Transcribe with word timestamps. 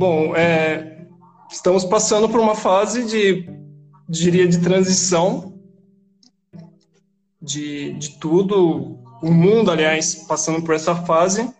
Bom, 0.00 0.34
é, 0.34 1.04
estamos 1.52 1.84
passando 1.84 2.26
por 2.26 2.40
uma 2.40 2.54
fase 2.54 3.04
de, 3.04 3.46
diria, 4.08 4.48
de 4.48 4.58
transição 4.58 5.60
de, 7.38 7.92
de 7.92 8.18
tudo, 8.18 8.98
o 9.22 9.30
mundo, 9.30 9.70
aliás, 9.70 10.14
passando 10.26 10.62
por 10.62 10.74
essa 10.74 10.94
fase. 10.94 11.52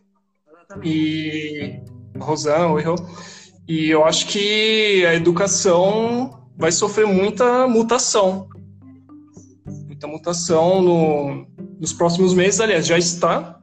E 0.82 1.82
Rosana, 2.18 2.68
Rô. 2.82 2.94
E 3.68 3.90
eu 3.90 4.06
acho 4.06 4.26
que 4.28 5.04
a 5.04 5.14
educação 5.14 6.48
vai 6.56 6.72
sofrer 6.72 7.06
muita 7.06 7.68
mutação. 7.68 8.48
Muita 9.84 10.06
mutação 10.06 10.80
no, 10.80 11.46
nos 11.78 11.92
próximos 11.92 12.32
meses, 12.32 12.58
aliás, 12.58 12.86
já 12.86 12.96
está 12.96 13.60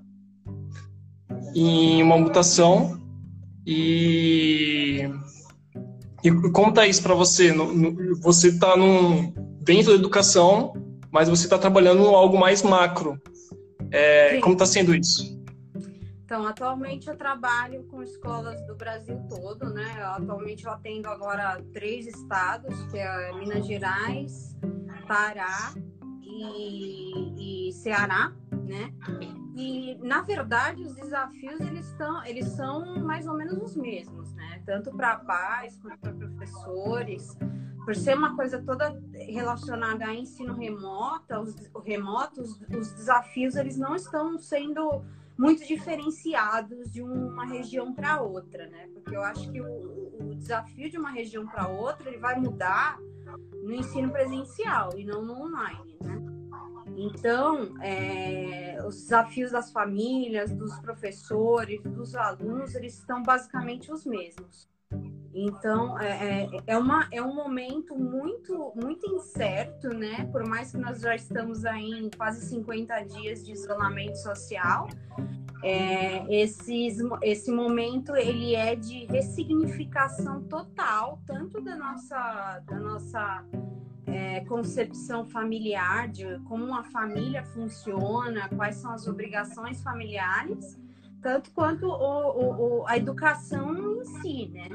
em 1.55 2.03
uma 2.03 2.19
mutação. 2.19 2.96
E, 3.69 5.01
e 6.23 6.31
como 6.53 6.69
está 6.69 6.87
isso 6.87 7.03
para 7.03 7.13
você? 7.13 7.51
No, 7.51 7.73
no, 7.73 8.15
você 8.21 8.47
está 8.47 8.73
dentro 9.59 9.91
da 9.91 9.97
educação, 9.97 10.71
mas 11.11 11.27
você 11.27 11.43
está 11.43 11.57
trabalhando 11.57 12.01
em 12.01 12.13
algo 12.13 12.39
mais 12.39 12.63
macro. 12.63 13.21
É, 13.91 14.39
como 14.39 14.53
está 14.53 14.65
sendo 14.65 14.95
isso? 14.95 15.37
Então, 16.23 16.47
atualmente 16.47 17.09
eu 17.09 17.17
trabalho 17.17 17.83
com 17.91 18.01
escolas 18.01 18.65
do 18.65 18.75
Brasil 18.75 19.17
todo, 19.29 19.73
né? 19.73 20.01
Atualmente 20.01 20.65
eu 20.65 20.71
atendo 20.71 21.09
agora 21.09 21.61
três 21.73 22.07
estados, 22.07 22.73
que 22.89 22.97
é 22.97 23.33
Minas 23.33 23.65
Gerais, 23.65 24.55
Pará 25.07 25.73
e, 26.23 27.67
e 27.69 27.73
Ceará, 27.73 28.33
né? 28.65 28.93
E 29.57 29.97
na 30.03 30.21
verdade 30.21 30.83
os 30.83 30.93
desafios 30.93 31.59
eles 31.59 31.87
estão, 31.87 32.23
eles 32.25 32.45
são 32.49 32.99
mais 32.99 33.25
ou 33.25 33.35
menos 33.35 33.57
os 33.57 33.75
mesmos, 33.75 34.31
né? 34.35 34.61
Tanto 34.63 34.95
para 34.95 35.17
pais 35.17 35.75
quanto 35.81 35.97
para 35.97 36.13
professores, 36.13 37.35
por 37.83 37.95
ser 37.95 38.15
uma 38.15 38.35
coisa 38.35 38.61
toda 38.61 39.01
relacionada 39.13 40.05
a 40.05 40.13
ensino 40.13 40.53
remoto, 40.53 41.39
os 41.39 41.55
remotos, 41.83 42.61
os 42.69 42.93
desafios 42.93 43.55
eles 43.55 43.77
não 43.77 43.95
estão 43.95 44.37
sendo 44.37 45.03
muito 45.35 45.65
diferenciados 45.65 46.91
de 46.91 47.01
uma 47.01 47.45
região 47.47 47.91
para 47.93 48.21
outra, 48.21 48.67
né? 48.67 48.87
Porque 48.93 49.15
eu 49.15 49.23
acho 49.23 49.51
que 49.51 49.59
o, 49.59 50.11
o 50.19 50.35
desafio 50.35 50.87
de 50.91 50.99
uma 50.99 51.09
região 51.09 51.47
para 51.47 51.67
outra 51.67 52.07
ele 52.09 52.19
vai 52.19 52.39
mudar 52.39 52.99
no 53.63 53.73
ensino 53.73 54.11
presencial 54.11 54.91
e 54.95 55.03
não 55.03 55.25
no 55.25 55.33
online, 55.33 55.97
né? 56.03 56.21
Então, 56.97 57.75
é, 57.79 58.83
os 58.83 59.03
desafios 59.03 59.51
das 59.51 59.71
famílias, 59.71 60.51
dos 60.51 60.79
professores, 60.79 61.79
dos 61.83 62.15
alunos, 62.15 62.73
eles 62.73 62.97
estão 62.97 63.21
basicamente 63.21 63.91
os 63.91 64.03
mesmos. 64.03 64.67
Então, 65.31 65.99
é, 65.99 66.45
é, 66.45 66.49
é, 66.65 66.77
uma, 66.77 67.07
é 67.11 67.21
um 67.21 67.35
momento 67.35 67.95
muito, 67.95 68.73
muito 68.75 69.05
incerto, 69.05 69.89
né? 69.89 70.27
Por 70.31 70.43
mais 70.47 70.71
que 70.71 70.77
nós 70.79 70.99
já 70.99 71.13
estamos 71.13 71.63
aí 71.65 71.91
em 71.91 72.09
quase 72.09 72.43
50 72.47 73.01
dias 73.03 73.45
de 73.45 73.51
isolamento 73.51 74.15
social, 74.15 74.87
é, 75.63 76.25
esses, 76.33 76.97
esse 77.21 77.51
momento 77.51 78.15
ele 78.15 78.55
é 78.55 78.75
de 78.75 79.05
ressignificação 79.05 80.41
total, 80.45 81.19
tanto 81.27 81.61
da 81.61 81.75
nossa, 81.75 82.59
da 82.65 82.79
nossa 82.79 83.45
é, 84.07 84.39
concepção 84.45 85.25
familiar, 85.25 86.07
de 86.07 86.39
como 86.45 86.63
uma 86.63 86.83
família 86.85 87.43
funciona, 87.43 88.49
quais 88.49 88.77
são 88.77 88.91
as 88.91 89.05
obrigações 89.05 89.83
familiares, 89.83 90.79
tanto 91.21 91.51
quanto 91.51 91.85
o, 91.87 92.79
o, 92.81 92.87
a 92.87 92.95
educação 92.95 93.75
em 93.75 94.03
si, 94.21 94.47
né? 94.47 94.69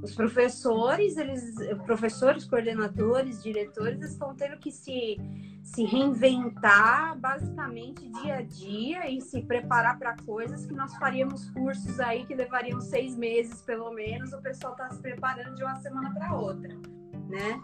Os 0.00 0.14
professores, 0.14 1.16
eles, 1.16 1.56
professores, 1.84 2.44
coordenadores, 2.44 3.42
diretores 3.42 4.00
estão 4.02 4.32
tendo 4.32 4.56
que 4.58 4.70
se, 4.70 5.16
se 5.64 5.82
reinventar 5.82 7.18
basicamente 7.18 8.08
dia 8.22 8.36
a 8.36 8.42
dia 8.42 9.10
e 9.10 9.20
se 9.20 9.42
preparar 9.42 9.98
para 9.98 10.16
coisas 10.18 10.64
que 10.66 10.72
nós 10.72 10.96
faríamos 10.98 11.50
cursos 11.50 11.98
aí 11.98 12.24
que 12.24 12.34
levariam 12.34 12.80
seis 12.80 13.16
meses 13.16 13.60
pelo 13.62 13.90
menos. 13.90 14.32
O 14.32 14.40
pessoal 14.40 14.74
está 14.74 14.88
se 14.90 15.02
preparando 15.02 15.56
de 15.56 15.64
uma 15.64 15.74
semana 15.76 16.14
para 16.14 16.32
outra, 16.32 16.76
né? 17.28 17.60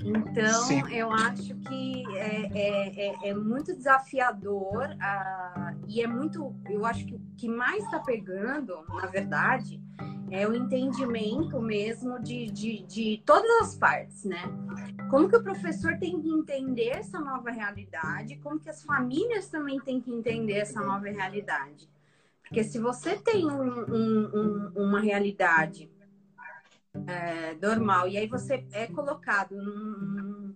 Então, 0.00 0.62
Sim. 0.64 0.82
eu 0.90 1.10
acho 1.12 1.54
que 1.54 2.04
é, 2.16 2.50
é, 2.52 3.08
é, 3.08 3.28
é 3.30 3.34
muito 3.34 3.74
desafiador 3.74 4.88
uh, 4.88 5.84
e 5.86 6.02
é 6.02 6.06
muito. 6.06 6.54
Eu 6.68 6.84
acho 6.84 7.06
que 7.06 7.14
o 7.14 7.20
que 7.36 7.48
mais 7.48 7.84
está 7.84 8.00
pegando, 8.00 8.84
na 8.88 9.06
verdade, 9.06 9.80
é 10.30 10.48
o 10.48 10.54
entendimento 10.54 11.60
mesmo 11.60 12.20
de, 12.20 12.46
de, 12.46 12.82
de 12.82 13.22
todas 13.24 13.50
as 13.62 13.76
partes, 13.76 14.24
né? 14.24 14.42
Como 15.10 15.28
que 15.28 15.36
o 15.36 15.42
professor 15.42 15.96
tem 15.98 16.20
que 16.20 16.28
entender 16.28 16.88
essa 16.88 17.20
nova 17.20 17.50
realidade, 17.50 18.36
como 18.42 18.58
que 18.58 18.68
as 18.68 18.82
famílias 18.82 19.48
também 19.48 19.78
têm 19.80 20.00
que 20.00 20.12
entender 20.12 20.54
essa 20.54 20.80
nova 20.80 21.08
realidade. 21.08 21.88
Porque 22.42 22.64
se 22.64 22.78
você 22.78 23.16
tem 23.16 23.46
um, 23.46 23.84
um, 23.88 24.30
um, 24.34 24.72
uma 24.76 25.00
realidade 25.00 25.90
é, 27.06 27.54
normal. 27.54 28.08
E 28.08 28.16
aí 28.16 28.26
você 28.26 28.66
é 28.72 28.86
colocado 28.86 29.56
num, 29.56 30.54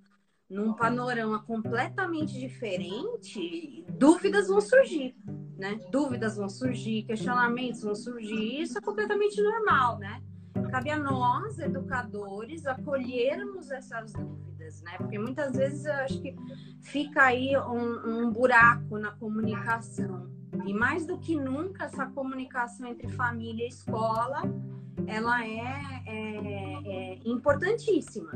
num 0.49 0.73
panorama 0.73 1.43
completamente 1.43 2.39
diferente, 2.39 3.85
dúvidas 3.91 4.49
vão 4.49 4.61
surgir, 4.61 5.15
né? 5.59 5.79
Dúvidas 5.91 6.37
vão 6.37 6.49
surgir, 6.49 7.03
questionamentos 7.03 7.83
vão 7.83 7.95
surgir, 7.95 8.61
isso 8.61 8.79
é 8.79 8.81
completamente 8.81 9.41
normal, 9.43 9.99
né? 9.99 10.23
Cabe 10.71 10.91
a 10.91 10.99
nós, 10.99 11.59
educadores, 11.59 12.67
acolhermos 12.67 13.71
essas 13.71 14.13
dúvidas, 14.13 14.83
né? 14.83 14.97
Porque 14.99 15.19
muitas 15.19 15.57
vezes 15.57 15.85
eu 15.85 15.93
acho 15.95 16.21
que 16.21 16.35
fica 16.83 17.23
aí 17.23 17.57
um, 17.57 18.27
um 18.27 18.33
buraco 18.33 18.99
na 18.99 19.13
comunicação. 19.13 20.38
E 20.67 20.73
mais 20.73 21.07
do 21.07 21.19
que 21.19 21.37
nunca, 21.37 21.85
essa 21.85 22.07
comunicação 22.07 22.87
entre 22.87 23.09
família 23.09 23.65
e 23.65 23.69
escola 23.69 24.43
ela 25.07 25.45
é, 25.45 26.03
é, 26.07 26.83
é 26.87 27.19
importantíssima. 27.25 28.31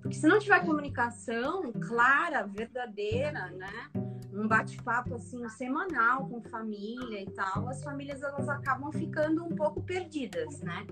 Porque 0.00 0.16
se 0.16 0.26
não 0.26 0.38
tiver 0.38 0.64
comunicação 0.64 1.72
clara, 1.72 2.46
verdadeira, 2.46 3.50
né? 3.50 3.90
um 4.32 4.46
bate-papo 4.46 5.14
assim 5.14 5.48
semanal 5.48 6.28
com 6.28 6.42
família 6.42 7.22
e 7.22 7.30
tal, 7.30 7.68
as 7.68 7.82
famílias 7.82 8.22
elas 8.22 8.48
acabam 8.48 8.92
ficando 8.92 9.44
um 9.44 9.56
pouco 9.56 9.82
perdidas, 9.82 10.60
né? 10.60 10.86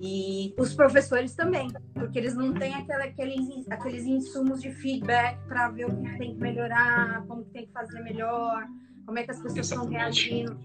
E 0.00 0.54
os 0.58 0.74
professores 0.74 1.34
também, 1.34 1.68
porque 1.92 2.18
eles 2.18 2.34
não 2.34 2.52
têm 2.54 2.74
aquela, 2.74 3.04
aqueles, 3.04 3.68
aqueles 3.68 4.04
insumos 4.04 4.60
de 4.62 4.70
feedback 4.70 5.38
para 5.46 5.68
ver 5.70 5.86
o 5.86 5.96
que 5.96 6.18
tem 6.18 6.34
que 6.34 6.40
melhorar, 6.40 7.24
como 7.26 7.44
que 7.44 7.50
tem 7.50 7.66
que 7.66 7.72
fazer 7.72 8.00
melhor, 8.00 8.64
como 9.04 9.18
é 9.18 9.22
que 9.22 9.30
as 9.30 9.40
pessoas 9.40 9.66
estão 9.66 9.86
reagindo. 9.86 10.58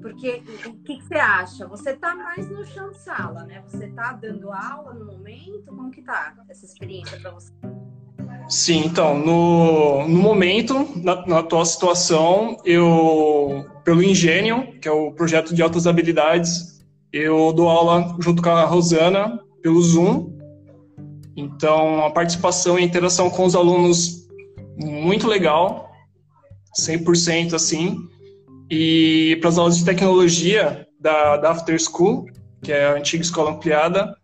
Porque 0.00 0.42
o 0.66 0.72
que, 0.84 0.96
que, 0.96 1.04
você 1.04 1.14
acha? 1.14 1.66
Você 1.66 1.90
está 1.90 2.14
mais 2.14 2.48
no 2.48 2.64
chão 2.64 2.90
de 2.90 2.98
sala, 2.98 3.44
né? 3.44 3.62
Você 3.66 3.86
está 3.86 4.12
dando 4.12 4.50
aula 4.52 4.94
no 4.94 5.06
momento? 5.06 5.66
Como 5.66 5.90
que 5.90 6.02
tá 6.02 6.34
essa 6.48 6.64
experiência 6.64 7.18
para 7.20 7.30
você? 7.32 7.52
Sim, 8.48 8.86
então, 8.86 9.18
no, 9.18 10.08
no 10.08 10.18
momento, 10.18 10.88
na, 10.96 11.26
na, 11.26 11.38
atual 11.40 11.66
situação, 11.66 12.56
eu, 12.64 13.66
pelo 13.84 14.02
Ingênio, 14.02 14.78
que 14.80 14.88
é 14.88 14.90
o 14.90 15.12
projeto 15.12 15.54
de 15.54 15.62
altas 15.62 15.86
habilidades, 15.86 16.82
eu 17.12 17.52
dou 17.52 17.68
aula 17.68 18.16
junto 18.18 18.42
com 18.42 18.48
a 18.48 18.64
Rosana 18.64 19.38
pelo 19.62 19.82
Zoom. 19.82 20.32
Então, 21.36 22.04
a 22.06 22.10
participação 22.10 22.78
e 22.78 22.82
a 22.82 22.84
interação 22.84 23.28
com 23.28 23.44
os 23.44 23.54
alunos, 23.54 24.26
muito 24.78 25.26
legal, 25.26 25.87
100% 26.78 27.54
assim. 27.54 27.96
E 28.70 29.36
para 29.40 29.50
as 29.50 29.58
aulas 29.58 29.78
de 29.78 29.84
tecnologia 29.84 30.86
da, 31.00 31.36
da 31.36 31.50
After 31.50 31.78
School, 31.80 32.26
que 32.62 32.72
é 32.72 32.86
a 32.86 32.94
antiga 32.94 33.22
escola 33.22 33.52
ampliada, 33.52 34.16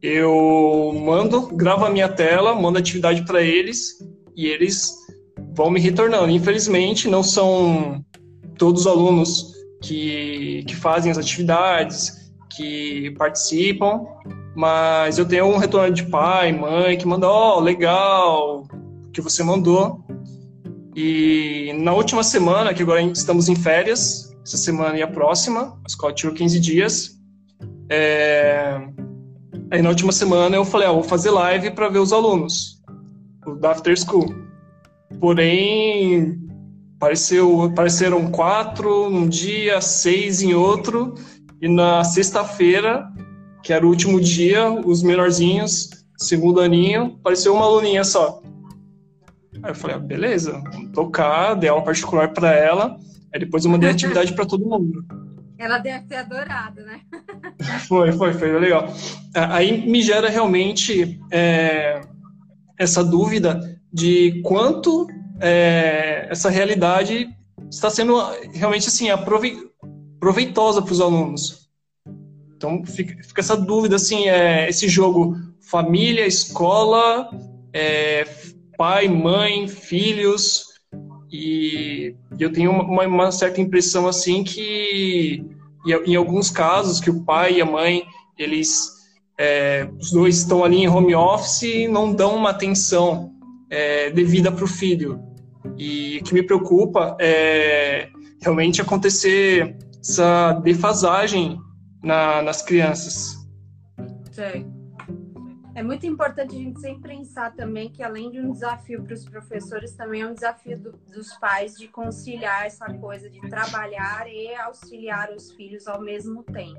eu 0.00 0.92
mando, 1.04 1.48
gravo 1.48 1.84
a 1.84 1.90
minha 1.90 2.08
tela, 2.08 2.54
mando 2.54 2.78
atividade 2.78 3.24
para 3.24 3.42
eles 3.42 3.98
e 4.36 4.46
eles 4.46 4.92
vão 5.54 5.70
me 5.70 5.80
retornando. 5.80 6.30
Infelizmente, 6.30 7.08
não 7.08 7.22
são 7.22 8.04
todos 8.58 8.82
os 8.82 8.86
alunos 8.86 9.52
que, 9.82 10.64
que 10.66 10.74
fazem 10.74 11.10
as 11.10 11.18
atividades, 11.18 12.32
que 12.56 13.10
participam, 13.18 14.04
mas 14.54 15.18
eu 15.18 15.26
tenho 15.26 15.46
um 15.46 15.56
retorno 15.56 15.94
de 15.94 16.04
pai, 16.04 16.52
mãe, 16.52 16.96
que 16.96 17.06
manda, 17.06 17.28
ó, 17.28 17.56
oh, 17.56 17.60
legal, 17.60 18.66
que 19.12 19.20
você 19.20 19.42
mandou. 19.42 20.04
E 20.94 21.72
na 21.78 21.94
última 21.94 22.22
semana, 22.22 22.74
que 22.74 22.82
agora 22.82 23.00
estamos 23.02 23.48
em 23.48 23.56
férias, 23.56 24.34
essa 24.44 24.56
semana 24.56 24.96
e 24.98 25.02
a 25.02 25.08
próxima, 25.08 25.78
a 25.82 25.86
escola 25.86 26.12
tirou 26.12 26.34
15 26.34 26.60
dias. 26.60 27.18
É... 27.88 28.80
Aí 29.70 29.80
na 29.80 29.88
última 29.88 30.12
semana 30.12 30.56
eu 30.56 30.64
falei, 30.64 30.86
ah, 30.86 30.92
vou 30.92 31.02
fazer 31.02 31.30
live 31.30 31.70
para 31.70 31.88
ver 31.88 31.98
os 31.98 32.12
alunos 32.12 32.82
da 33.60 33.70
After 33.70 33.96
School. 33.98 34.34
Porém, 35.18 36.38
apareceu, 36.96 37.62
apareceram 37.62 38.30
quatro 38.30 39.08
num 39.08 39.28
dia, 39.28 39.80
seis 39.80 40.42
em 40.42 40.54
outro, 40.54 41.14
e 41.60 41.68
na 41.68 42.04
sexta-feira 42.04 43.10
que 43.62 43.72
era 43.72 43.86
o 43.86 43.88
último 43.88 44.20
dia, 44.20 44.70
os 44.70 45.02
menorzinhos, 45.02 45.90
segundo 46.18 46.60
aninho, 46.60 47.16
apareceu 47.20 47.54
uma 47.54 47.64
aluninha 47.64 48.02
só. 48.02 48.42
Aí 49.62 49.70
eu 49.70 49.74
falei, 49.74 49.96
ah, 49.96 49.98
beleza, 49.98 50.62
vamos 50.72 50.92
tocar, 50.92 51.54
dei 51.54 51.68
aula 51.68 51.84
particular 51.84 52.32
para 52.32 52.52
ela, 52.52 52.96
aí 53.32 53.40
depois 53.40 53.64
eu 53.64 53.70
mandei 53.70 53.90
atividade 53.90 54.32
para 54.34 54.46
todo 54.46 54.66
mundo. 54.66 55.04
Ela 55.58 55.78
deve 55.78 56.06
ter 56.06 56.16
adorado, 56.16 56.80
né? 56.82 57.00
foi, 57.86 58.10
foi, 58.12 58.32
foi 58.32 58.58
legal. 58.58 58.92
Aí 59.34 59.86
me 59.88 60.02
gera 60.02 60.28
realmente 60.28 61.20
é, 61.30 62.00
essa 62.76 63.04
dúvida 63.04 63.60
de 63.92 64.40
quanto 64.42 65.06
é, 65.40 66.26
essa 66.30 66.50
realidade 66.50 67.28
está 67.70 67.88
sendo 67.88 68.16
realmente 68.52 68.88
assim 68.88 69.06
proveitosa 70.18 70.82
para 70.82 70.92
os 70.92 71.00
alunos. 71.00 71.68
Então 72.56 72.84
fica, 72.84 73.22
fica, 73.22 73.40
essa 73.40 73.56
dúvida 73.56 73.96
assim, 73.96 74.28
é, 74.28 74.68
esse 74.68 74.88
jogo 74.88 75.36
família, 75.60 76.26
escola, 76.26 77.30
é, 77.72 78.24
pai, 78.82 79.06
mãe, 79.06 79.68
filhos 79.68 80.64
e 81.30 82.16
eu 82.36 82.52
tenho 82.52 82.72
uma, 82.72 83.06
uma 83.06 83.30
certa 83.30 83.60
impressão 83.60 84.08
assim 84.08 84.42
que 84.42 85.40
em 86.04 86.16
alguns 86.16 86.50
casos 86.50 86.98
que 86.98 87.08
o 87.08 87.22
pai 87.22 87.58
e 87.58 87.60
a 87.60 87.64
mãe 87.64 88.04
eles 88.36 88.90
é, 89.38 89.88
os 90.00 90.10
dois 90.10 90.38
estão 90.38 90.64
ali 90.64 90.78
em 90.78 90.88
home 90.88 91.14
office 91.14 91.62
e 91.62 91.86
não 91.86 92.12
dão 92.12 92.34
uma 92.34 92.50
atenção 92.50 93.32
é, 93.70 94.10
devida 94.10 94.50
para 94.50 94.64
o 94.64 94.68
filho. 94.68 95.22
E 95.78 96.18
o 96.18 96.24
que 96.24 96.34
me 96.34 96.42
preocupa 96.42 97.16
é 97.20 98.08
realmente 98.40 98.80
acontecer 98.80 99.76
essa 100.00 100.54
defasagem 100.54 101.56
na, 102.02 102.42
nas 102.42 102.62
crianças. 102.62 103.36
Sim. 104.32 104.71
É 105.74 105.82
muito 105.82 106.06
importante 106.06 106.54
a 106.54 106.58
gente 106.58 106.80
sempre 106.80 107.16
pensar 107.16 107.54
também 107.54 107.90
que, 107.90 108.02
além 108.02 108.30
de 108.30 108.40
um 108.40 108.52
desafio 108.52 109.02
para 109.02 109.14
os 109.14 109.24
professores, 109.24 109.94
também 109.94 110.20
é 110.20 110.26
um 110.26 110.34
desafio 110.34 110.78
do, 110.78 110.92
dos 110.92 111.32
pais 111.36 111.74
de 111.78 111.88
conciliar 111.88 112.66
essa 112.66 112.86
coisa 112.94 113.30
de 113.30 113.40
trabalhar 113.48 114.26
e 114.28 114.54
auxiliar 114.54 115.32
os 115.32 115.50
filhos 115.52 115.86
ao 115.86 116.00
mesmo 116.00 116.42
tempo. 116.42 116.78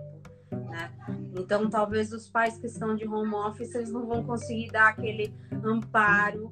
Né? 0.51 0.91
Então, 1.35 1.67
talvez 1.69 2.13
os 2.13 2.29
pais 2.29 2.57
que 2.57 2.67
estão 2.67 2.95
de 2.95 3.07
home 3.07 3.33
office 3.33 3.73
eles 3.73 3.91
não 3.91 4.05
vão 4.05 4.23
conseguir 4.23 4.71
dar 4.71 4.89
aquele 4.89 5.33
amparo 5.63 6.51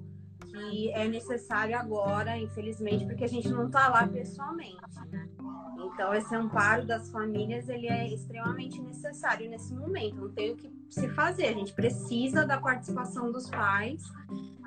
que 0.51 0.92
é 0.92 1.07
necessário 1.07 1.77
agora, 1.77 2.38
infelizmente, 2.38 3.06
porque 3.06 3.24
a 3.24 3.30
gente 3.30 3.50
não 3.50 3.68
está 3.68 3.88
lá 3.89 4.07
pessoalmente. 4.07 4.77
Né? 5.12 5.30
Então, 5.77 6.13
esse 6.13 6.33
amparo 6.36 6.86
das 6.86 7.09
famílias 7.09 7.68
ele 7.69 7.88
é 7.88 8.13
extremamente 8.13 8.81
necessário 8.81 9.50
nesse 9.50 9.74
momento. 9.74 10.15
Não 10.15 10.30
tem 10.30 10.51
o 10.53 10.56
que 10.57 10.71
se 10.89 11.09
fazer. 11.09 11.48
A 11.48 11.53
gente 11.53 11.74
precisa 11.74 12.45
da 12.45 12.59
participação 12.59 13.31
dos 13.31 13.50
pais 13.50 14.03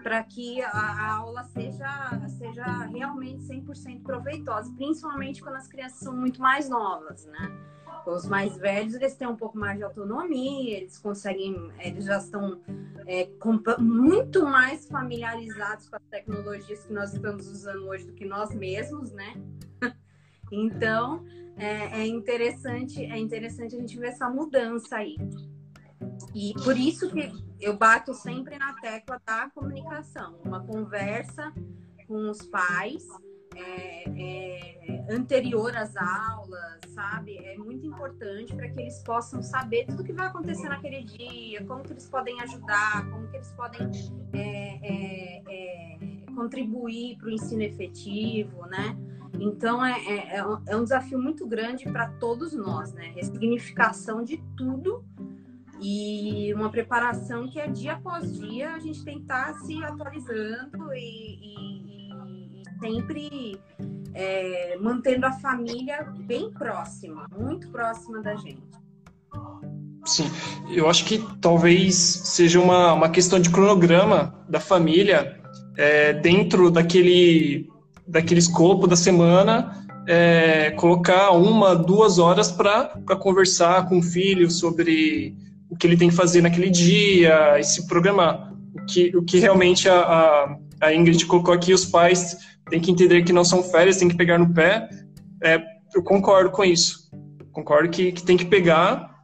para 0.03 0.23
que 0.23 0.61
a, 0.63 0.69
a, 0.69 1.13
aula 1.15 1.45
seja, 1.45 2.29
seja 2.29 2.65
realmente 2.87 3.43
100% 3.45 4.03
proveitosa, 4.03 4.71
principalmente 4.77 5.41
quando 5.41 5.57
as 5.57 5.67
crianças 5.67 5.99
são 5.99 6.15
muito 6.15 6.41
mais 6.43 6.69
novas, 6.69 7.25
né? 7.27 7.74
Os 8.07 8.27
mais 8.27 8.57
velhos, 8.57 8.95
eles 8.95 9.15
têm 9.17 9.27
um 9.27 9.37
pouco 9.37 9.57
mais 9.57 9.79
de 9.79 9.85
autonomia, 9.85 10.79
eles 10.79 10.99
conseguem, 10.99 11.71
eles 11.79 12.05
já 12.05 12.19
estão 12.19 12.61
é, 13.07 13.29
muito 13.79 14.45
mais 14.45 14.87
familiarizados 14.87 15.89
com 15.89 15.97
as 15.97 16.05
tecnologias 16.11 16.85
que 16.85 16.93
nós 16.93 17.15
estamos 17.15 17.47
usando 17.49 17.87
hoje 17.87 18.07
do 18.07 18.13
que 18.13 18.25
nós 18.25 18.55
mesmos, 18.55 19.13
né? 19.13 19.35
Então, 20.53 21.25
é, 21.57 22.03
é, 22.03 22.07
interessante, 22.07 23.03
é 23.03 23.19
interessante 23.19 23.75
a 23.75 23.79
gente 23.81 23.99
ver 23.99 24.09
essa 24.09 24.29
mudança 24.29 24.97
aí. 24.97 25.17
E 26.35 26.53
por 26.63 26.77
isso 26.77 27.11
que 27.11 27.33
eu 27.61 27.77
bato 27.77 28.13
sempre 28.13 28.59
na 28.59 28.75
tecla 28.75 29.21
da 29.25 29.51
comunicação, 29.51 30.39
uma 30.45 30.65
conversa 30.65 31.53
com 32.07 32.31
os 32.31 32.43
pais, 32.47 33.07
é, 33.57 34.05
é, 34.07 35.07
anterior 35.11 35.77
às 35.77 35.97
aulas, 35.97 36.81
sabe? 36.89 37.39
É 37.39 37.57
muito 37.57 37.87
importante 37.87 38.55
para 38.55 38.69
que 38.69 38.81
eles 38.81 39.03
possam 39.03 39.43
saber 39.43 39.87
tudo 39.87 40.03
o 40.03 40.05
que 40.05 40.13
vai 40.13 40.27
acontecer 40.27 40.69
naquele 40.69 41.03
dia, 41.05 41.65
como 41.65 41.83
que 41.83 41.93
eles 41.93 42.09
podem 42.09 42.41
ajudar, 42.43 43.09
como 43.11 43.29
que 43.29 43.37
eles 43.37 43.53
podem 43.53 43.91
é, 44.33 44.79
é, 44.83 45.43
é 45.47 45.99
contribuir 46.35 47.17
para 47.19 47.29
o 47.29 47.31
ensino 47.31 47.63
efetivo, 47.63 48.67
né? 48.67 48.97
Então 49.41 49.85
é, 49.85 50.01
é, 50.07 50.45
é 50.69 50.77
um 50.77 50.83
desafio 50.83 51.19
muito 51.19 51.47
grande 51.47 51.85
para 51.85 52.09
todos 52.13 52.53
nós, 52.53 52.93
né? 52.93 53.13
Ressignificação 53.15 54.23
de 54.23 54.39
tudo 54.57 55.05
e 55.81 56.53
uma 56.55 56.71
preparação 56.71 57.49
que 57.49 57.59
é 57.59 57.67
dia 57.67 57.95
após 57.95 58.39
dia 58.39 58.75
a 58.75 58.79
gente 58.79 58.99
estar 58.99 59.53
tá 59.53 59.55
se 59.61 59.83
atualizando 59.83 60.95
e, 60.95 62.04
e 62.04 62.04
sempre 62.85 63.59
é, 64.13 64.77
mantendo 64.79 65.25
a 65.25 65.33
família 65.33 66.07
bem 66.21 66.51
próxima, 66.51 67.27
muito 67.37 67.69
próxima 67.71 68.21
da 68.21 68.37
gente. 68.37 68.63
Sim, 70.05 70.31
eu 70.71 70.89
acho 70.89 71.07
que 71.07 71.25
talvez 71.41 71.95
seja 71.95 72.61
uma, 72.61 72.93
uma 72.93 73.09
questão 73.09 73.41
de 73.41 73.49
cronograma 73.49 74.35
da 74.47 74.61
família 74.61 75.41
é, 75.79 76.13
dentro 76.13 76.71
daquele, 76.71 77.71
daquele 78.07 78.41
escopo 78.41 78.87
da 78.87 78.97
semana, 78.97 79.83
é, 80.07 80.73
colocar 80.73 81.31
uma, 81.31 81.75
duas 81.75 82.19
horas 82.19 82.53
para 82.53 83.01
conversar 83.19 83.89
com 83.89 83.99
o 83.99 84.03
filho 84.03 84.51
sobre 84.51 85.35
o 85.71 85.77
que 85.77 85.87
ele 85.87 85.97
tem 85.97 86.11
que 86.11 86.15
fazer 86.15 86.43
naquele 86.43 86.69
dia 86.69 87.59
e 87.59 87.65
se 87.65 87.87
programar. 87.87 88.53
O 88.75 88.85
que, 88.85 89.17
o 89.17 89.23
que 89.23 89.39
realmente 89.39 89.89
a, 89.89 90.01
a, 90.01 90.57
a 90.83 90.95
Ingrid 90.95 91.25
colocou 91.25 91.55
aqui, 91.55 91.73
os 91.73 91.87
pais 91.87 92.37
têm 92.69 92.81
que 92.81 92.91
entender 92.91 93.23
que 93.23 93.33
não 93.33 93.45
são 93.45 93.63
férias, 93.63 93.97
tem 93.97 94.09
que 94.09 94.17
pegar 94.17 94.39
no 94.39 94.53
pé. 94.53 94.89
É, 95.43 95.63
eu 95.95 96.03
concordo 96.03 96.51
com 96.51 96.65
isso. 96.65 97.11
Concordo 97.53 97.89
que, 97.89 98.13
que 98.13 98.23
tem 98.23 98.37
que 98.37 98.45
pegar, 98.45 99.15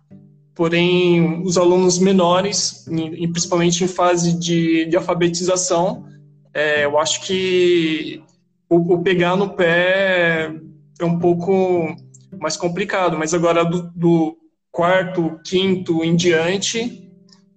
porém, 0.55 1.43
os 1.43 1.59
alunos 1.59 1.99
menores, 1.99 2.87
e 2.89 3.27
principalmente 3.27 3.83
em 3.83 3.89
fase 3.89 4.39
de, 4.39 4.87
de 4.87 4.97
alfabetização, 4.97 6.07
é, 6.55 6.85
eu 6.85 6.99
acho 6.99 7.23
que 7.23 8.23
o, 8.69 8.95
o, 8.95 9.03
pegar 9.03 9.37
no 9.37 9.51
pé 9.51 10.53
é 11.01 11.05
um 11.05 11.19
pouco 11.19 11.95
mais 12.39 12.57
complicado, 12.57 13.19
mas 13.19 13.35
agora 13.35 13.65
do, 13.65 13.91
do 13.95 14.37
quarto, 14.71 15.41
quinto 15.45 16.05
em 16.05 16.15
diante, 16.15 17.11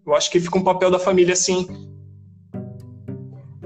eu 0.05 0.15
acho 0.15 0.31
que 0.31 0.39
fica 0.39 0.57
um 0.57 0.63
papel 0.63 0.89
da 0.89 0.99
família 0.99 1.33
assim 1.33 1.92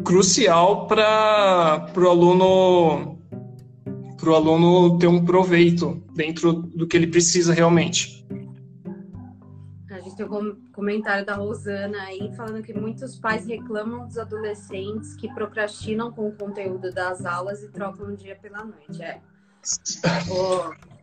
crucial 0.07 0.87
para 0.87 1.91
o 1.97 2.07
aluno 2.07 3.17
para 4.17 4.29
o 4.29 4.35
aluno 4.35 4.97
ter 4.97 5.07
um 5.07 5.23
proveito 5.23 6.01
dentro 6.15 6.53
do 6.53 6.87
que 6.87 6.95
ele 6.95 7.07
precisa 7.07 7.53
realmente. 7.53 8.25
A 9.91 9.99
gente 9.99 10.15
tem 10.15 10.25
um 10.25 10.55
comentário 10.73 11.25
da 11.25 11.35
Rosana 11.35 11.97
aí 12.03 12.33
falando 12.35 12.63
que 12.63 12.73
muitos 12.73 13.19
pais 13.19 13.45
reclamam 13.45 14.07
dos 14.07 14.17
adolescentes 14.17 15.13
que 15.15 15.31
procrastinam 15.33 16.11
com 16.11 16.29
o 16.29 16.31
conteúdo 16.31 16.91
das 16.91 17.25
aulas 17.25 17.61
e 17.61 17.69
trocam 17.69 18.07
o 18.07 18.15
dia 18.15 18.35
pela 18.41 18.63
noite. 18.63 19.01
É. 19.01 19.21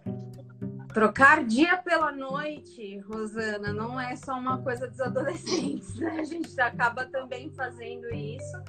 Trocar 0.95 1.45
dia 1.45 1.77
pela 1.79 2.13
noite, 2.13 3.01
Rosana, 3.01 3.73
não 3.73 4.01
é 4.01 4.15
só 4.15 4.39
uma 4.39 4.59
coisa 4.63 4.87
dos 4.87 5.01
adolescentes, 5.01 5.97
né? 5.97 6.21
A 6.21 6.25
gente 6.25 6.61
acaba 6.61 7.05
também 7.05 7.51
fazendo 7.51 8.07
isso. 8.15 8.63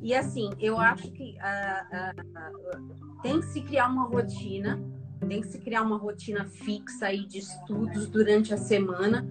E 0.00 0.14
assim, 0.14 0.50
eu 0.60 0.78
acho 0.78 1.10
que 1.10 1.36
uh, 1.36 2.22
uh, 2.22 3.20
tem 3.20 3.40
que 3.40 3.46
se 3.46 3.62
criar 3.62 3.88
uma 3.88 4.04
rotina, 4.04 4.80
tem 5.26 5.40
que 5.40 5.48
se 5.48 5.58
criar 5.58 5.82
uma 5.82 5.96
rotina 5.96 6.44
fixa 6.44 7.06
aí 7.06 7.26
de 7.26 7.38
estudos 7.38 8.06
durante 8.06 8.54
a 8.54 8.56
semana. 8.56 9.26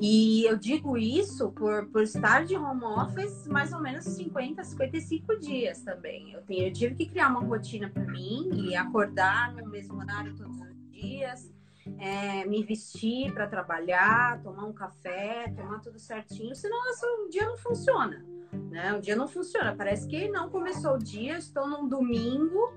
E 0.00 0.44
eu 0.46 0.58
digo 0.58 0.98
isso 0.98 1.52
por, 1.52 1.86
por 1.90 2.02
estar 2.02 2.44
de 2.44 2.56
home 2.56 2.82
office 2.82 3.46
mais 3.46 3.72
ou 3.72 3.80
menos 3.80 4.04
50, 4.04 4.64
55 4.64 5.38
dias 5.38 5.80
também. 5.82 6.32
Eu, 6.32 6.42
tenho, 6.42 6.66
eu 6.66 6.72
tive 6.72 6.96
que 6.96 7.06
criar 7.06 7.28
uma 7.28 7.38
rotina 7.38 7.88
para 7.88 8.04
mim 8.06 8.50
e 8.52 8.74
acordar 8.74 9.54
no 9.54 9.70
mesmo 9.70 10.00
horário 10.00 10.34
todos 10.34 10.58
os 10.58 10.72
dias, 10.90 11.51
é, 11.98 12.44
me 12.44 12.62
vestir 12.62 13.32
para 13.32 13.46
trabalhar, 13.46 14.42
tomar 14.42 14.64
um 14.64 14.72
café, 14.72 15.52
tomar 15.56 15.80
tudo 15.80 15.98
certinho, 15.98 16.54
senão 16.54 16.78
o 17.26 17.28
dia 17.28 17.46
não 17.46 17.56
funciona. 17.56 18.24
Né? 18.70 18.92
O 18.92 19.00
dia 19.00 19.16
não 19.16 19.28
funciona. 19.28 19.74
Parece 19.74 20.06
que 20.06 20.28
não 20.28 20.50
começou 20.50 20.94
o 20.94 20.98
dia, 20.98 21.38
estou 21.38 21.66
num 21.68 21.88
domingo 21.88 22.72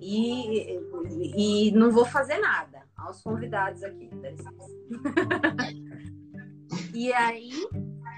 e, 0.00 0.78
e, 1.34 1.70
não 1.72 1.90
vou 1.90 2.04
fazer 2.04 2.38
nada. 2.38 2.82
Aos 2.96 3.22
convidados 3.22 3.82
aqui, 3.82 4.10
E 6.94 7.12
aí, 7.12 7.52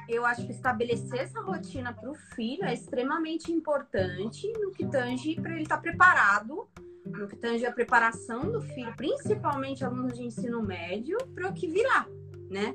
eu 0.09 0.25
acho 0.27 0.47
que 0.47 0.53
estabelecer 0.53 1.21
essa 1.21 1.41
rotina 1.41 1.93
para 1.93 2.11
o 2.11 2.15
filho 2.15 2.65
é 2.65 2.75
extremamente 2.75 3.51
importante 3.53 4.53
no 4.59 4.71
que 4.71 4.87
tange 4.87 5.35
para 5.41 5.53
ele 5.53 5.63
estar 5.63 5.77
tá 5.77 5.83
preparado 5.83 6.69
no 7.05 7.29
que 7.29 7.37
tange 7.37 7.67
a 7.67 7.73
preparação 7.73 8.51
do 8.51 8.61
filho, 8.61 8.95
principalmente 8.97 9.85
alunos 9.85 10.15
de 10.15 10.25
ensino 10.25 10.63
médio, 10.63 11.19
para 11.35 11.49
o 11.49 11.53
que 11.53 11.69
virá, 11.69 12.07
né? 12.51 12.73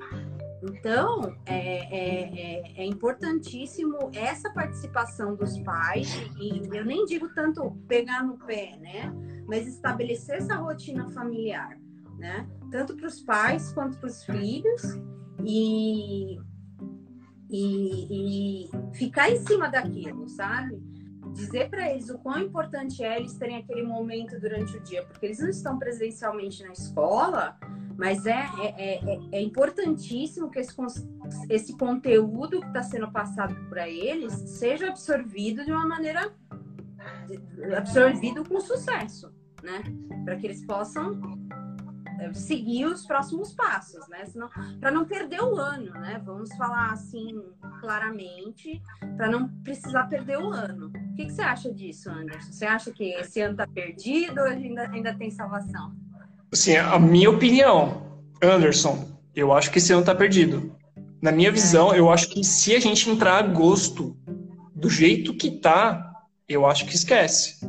Então, 0.62 1.36
é, 1.46 1.56
é, 1.56 2.22
é, 2.22 2.82
é, 2.82 2.86
importantíssimo 2.86 4.12
essa 4.14 4.52
participação 4.52 5.36
dos 5.36 5.58
pais, 5.60 6.14
e 6.38 6.62
eu 6.76 6.86
nem 6.86 7.06
digo 7.06 7.30
tanto 7.34 7.72
pegar 7.88 8.24
no 8.24 8.38
pé, 8.38 8.78
né? 8.78 9.12
Mas 9.48 9.68
estabelecer 9.68 10.38
essa 10.38 10.56
rotina 10.56 11.10
familiar, 11.10 11.80
né? 12.18 12.48
Tanto 12.70 12.96
para 12.96 13.08
os 13.08 13.22
pais 13.22 13.72
quanto 13.72 13.98
para 13.98 14.08
os 14.08 14.24
filhos, 14.26 14.82
e, 15.46 16.38
e, 17.50 18.66
e 18.66 18.70
ficar 18.94 19.30
em 19.30 19.38
cima 19.38 19.70
daquilo, 19.70 20.28
sabe? 20.28 20.89
Dizer 21.34 21.70
para 21.70 21.90
eles 21.92 22.10
o 22.10 22.18
quão 22.18 22.40
importante 22.40 23.04
é 23.04 23.18
eles 23.18 23.34
terem 23.36 23.58
aquele 23.58 23.84
momento 23.84 24.40
durante 24.40 24.78
o 24.78 24.80
dia, 24.82 25.06
porque 25.06 25.26
eles 25.26 25.40
não 25.40 25.50
estão 25.50 25.78
presencialmente 25.78 26.64
na 26.64 26.72
escola, 26.72 27.58
mas 27.98 28.26
é, 28.26 28.48
é, 28.60 29.14
é, 29.14 29.20
é 29.34 29.42
importantíssimo 29.42 30.50
que 30.50 30.60
esse, 30.60 30.74
esse 31.50 31.78
conteúdo 31.78 32.62
que 32.62 32.68
está 32.68 32.82
sendo 32.82 33.12
passado 33.12 33.56
para 33.70 33.90
eles 33.90 34.34
seja 34.34 34.88
absorvido 34.88 35.66
de 35.66 35.72
uma 35.72 35.86
maneira 35.86 36.34
absorvido 37.78 38.44
com 38.44 38.60
sucesso, 38.60 39.34
né? 39.64 39.82
Para 40.24 40.36
que 40.38 40.48
eles 40.48 40.66
possam 40.66 41.20
é, 42.20 42.34
seguir 42.34 42.86
os 42.86 43.06
próximos 43.06 43.54
passos, 43.54 44.08
né? 44.08 44.24
Para 44.80 44.92
não 44.92 45.06
perder 45.06 45.42
o 45.42 45.58
ano, 45.58 45.92
né? 45.92 46.22
Vamos 46.24 46.54
falar 46.56 46.92
assim 46.92 47.42
claramente, 47.80 48.82
para 49.16 49.30
não 49.30 49.48
precisar 49.62 50.08
perder 50.08 50.38
o 50.38 50.50
ano. 50.50 50.92
Que, 51.20 51.26
que, 51.26 51.34
você 51.34 51.42
acha 51.42 51.74
disso, 51.74 52.10
Anderson? 52.10 52.50
Você 52.50 52.66
acha 52.66 52.92
que 52.92 53.04
esse 53.16 53.42
ano 53.42 53.52
está 53.52 53.68
perdido 53.68 54.40
ou 54.40 54.48
ainda, 54.48 54.90
ainda 54.90 55.14
tem 55.14 55.30
salvação? 55.30 55.92
Sim, 56.54 56.78
a 56.78 56.98
minha 56.98 57.30
opinião, 57.30 58.22
Anderson, 58.42 59.06
eu 59.36 59.52
acho 59.52 59.70
que 59.70 59.80
esse 59.80 59.92
ano 59.92 60.00
está 60.00 60.16
perdido. 60.16 60.74
Na 61.22 61.30
minha 61.30 61.52
visão, 61.52 61.94
eu 61.94 62.10
acho 62.10 62.30
que 62.30 62.42
se 62.42 62.74
a 62.74 62.80
gente 62.80 63.10
entrar 63.10 63.34
a 63.34 63.40
agosto 63.40 64.16
do 64.74 64.90
jeito 64.90 65.34
que 65.34 65.52
tá, 65.52 66.10
eu 66.48 66.66
acho 66.66 66.86
que 66.86 66.96
esquece. 66.96 67.60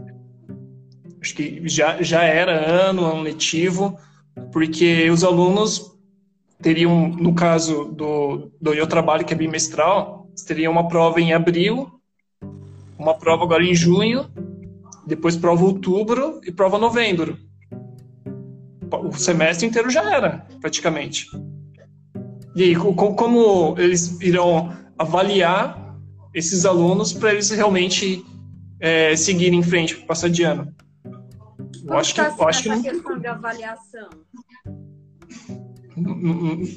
Acho 1.20 1.34
que 1.34 1.68
já, 1.68 2.00
já 2.00 2.22
era 2.22 2.52
ano, 2.52 3.04
ano 3.04 3.22
letivo 3.22 3.98
porque 4.52 5.10
os 5.10 5.24
alunos 5.24 5.98
teriam, 6.62 7.08
no 7.08 7.34
caso 7.34 7.86
do, 7.86 8.52
do 8.60 8.70
meu 8.70 8.86
trabalho, 8.86 9.24
que 9.24 9.34
é 9.34 9.36
bimestral, 9.36 10.30
teriam 10.46 10.70
uma 10.70 10.86
prova 10.86 11.20
em 11.20 11.32
abril, 11.32 11.99
uma 13.00 13.14
prova 13.14 13.44
agora 13.44 13.64
em 13.64 13.74
junho, 13.74 14.30
depois 15.06 15.34
prova 15.36 15.64
outubro 15.64 16.40
e 16.44 16.52
prova 16.52 16.78
novembro. 16.78 17.38
O 18.92 19.12
semestre 19.12 19.66
inteiro 19.66 19.88
já 19.88 20.14
era, 20.14 20.46
praticamente. 20.60 21.26
E 22.54 22.62
aí, 22.62 22.76
como 22.76 23.74
eles 23.78 24.20
irão 24.20 24.70
avaliar 24.98 25.96
esses 26.34 26.66
alunos 26.66 27.12
para 27.12 27.32
eles 27.32 27.48
realmente 27.50 28.24
é, 28.78 29.16
seguirem 29.16 29.60
em 29.60 29.62
frente, 29.62 29.96
passar 30.04 30.28
de 30.28 30.42
ano? 30.42 30.74
Eu 31.84 31.96
acho 31.96 32.14
que, 32.14 32.20
eu 32.20 32.48
acho 32.48 32.62
que 32.62 32.68
não... 32.68 32.82
questão 32.82 33.18
de 33.18 33.26
avaliação? 33.26 34.10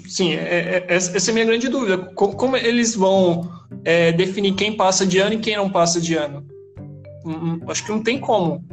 Sim, 0.07 0.33
é, 0.33 0.77
é, 0.77 0.85
essa 0.87 1.29
é 1.29 1.31
a 1.31 1.33
minha 1.33 1.45
grande 1.45 1.69
dúvida. 1.69 1.97
Como, 2.15 2.35
como 2.35 2.57
eles 2.57 2.95
vão 2.95 3.49
é, 3.83 4.11
definir 4.11 4.55
quem 4.55 4.75
passa 4.75 5.05
de 5.05 5.19
ano 5.19 5.35
e 5.35 5.39
quem 5.39 5.55
não 5.55 5.69
passa 5.69 5.99
de 5.99 6.15
ano? 6.15 6.45
Hum, 7.25 7.31
hum, 7.31 7.59
acho 7.67 7.85
que 7.85 7.91
não 7.91 8.03
tem 8.03 8.19
como. 8.19 8.63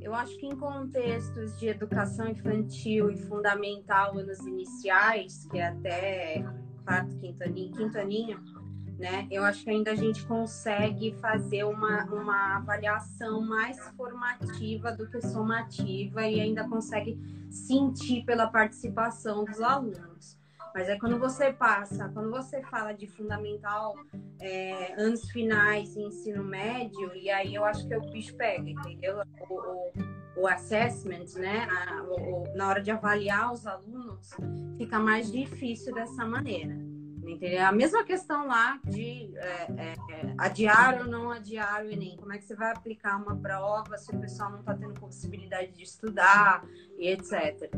Eu 0.00 0.14
acho 0.14 0.36
que 0.38 0.46
em 0.46 0.56
contextos 0.56 1.58
de 1.58 1.68
educação 1.68 2.28
infantil 2.28 3.10
e 3.10 3.16
fundamental, 3.16 4.16
anos 4.18 4.38
iniciais, 4.40 5.46
que 5.50 5.58
é 5.58 5.66
até 5.68 6.44
quarto, 6.84 7.14
quinto 7.18 7.44
aninho, 7.44 7.72
quinto 7.72 7.98
aninho 7.98 8.57
né? 8.98 9.28
Eu 9.30 9.44
acho 9.44 9.62
que 9.62 9.70
ainda 9.70 9.92
a 9.92 9.94
gente 9.94 10.26
consegue 10.26 11.14
fazer 11.20 11.62
uma, 11.64 12.04
uma 12.06 12.56
avaliação 12.56 13.40
mais 13.40 13.78
formativa 13.96 14.90
do 14.90 15.08
que 15.08 15.20
somativa 15.22 16.26
e 16.26 16.40
ainda 16.40 16.68
consegue 16.68 17.16
sentir 17.48 18.24
pela 18.24 18.48
participação 18.48 19.44
dos 19.44 19.60
alunos. 19.60 20.36
Mas 20.74 20.88
é 20.88 20.98
quando 20.98 21.18
você 21.18 21.52
passa, 21.52 22.08
quando 22.08 22.30
você 22.30 22.60
fala 22.62 22.92
de 22.92 23.06
fundamental, 23.06 23.94
é, 24.40 25.00
anos 25.00 25.30
finais 25.30 25.96
e 25.96 26.02
ensino 26.02 26.44
médio, 26.44 27.14
e 27.14 27.30
aí 27.30 27.54
eu 27.54 27.64
acho 27.64 27.86
que 27.86 27.96
o 27.96 28.00
bicho 28.10 28.36
pega, 28.36 28.68
entendeu? 28.68 29.22
O, 29.48 29.54
o, 29.54 30.42
o 30.42 30.46
assessment, 30.46 31.34
né? 31.36 31.68
A, 31.70 32.02
o, 32.02 32.44
na 32.54 32.68
hora 32.68 32.82
de 32.82 32.90
avaliar 32.90 33.52
os 33.52 33.66
alunos, 33.66 34.30
fica 34.76 34.98
mais 34.98 35.32
difícil 35.32 35.94
dessa 35.94 36.24
maneira. 36.26 36.87
Entendeu? 37.28 37.66
A 37.66 37.72
mesma 37.72 38.02
questão 38.04 38.46
lá 38.46 38.80
de 38.84 39.36
é, 39.36 39.66
é, 39.76 39.92
é, 39.92 40.34
adiar 40.38 41.02
ou 41.02 41.06
não 41.06 41.30
adiar 41.30 41.84
o 41.84 41.90
Enem. 41.90 42.16
Como 42.16 42.32
é 42.32 42.38
que 42.38 42.44
você 42.44 42.56
vai 42.56 42.72
aplicar 42.72 43.16
uma 43.18 43.36
prova 43.36 43.98
se 43.98 44.10
o 44.10 44.18
pessoal 44.18 44.50
não 44.50 44.60
está 44.60 44.74
tendo 44.74 44.94
possibilidade 44.94 45.72
de 45.72 45.82
estudar 45.82 46.64
e 46.98 47.08
etc. 47.08 47.70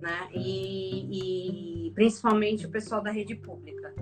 Né? 0.00 0.28
E, 0.34 1.86
e 1.88 1.90
principalmente 1.92 2.66
o 2.66 2.70
pessoal 2.70 3.02
da 3.02 3.10
rede 3.10 3.34
pública. 3.34 3.94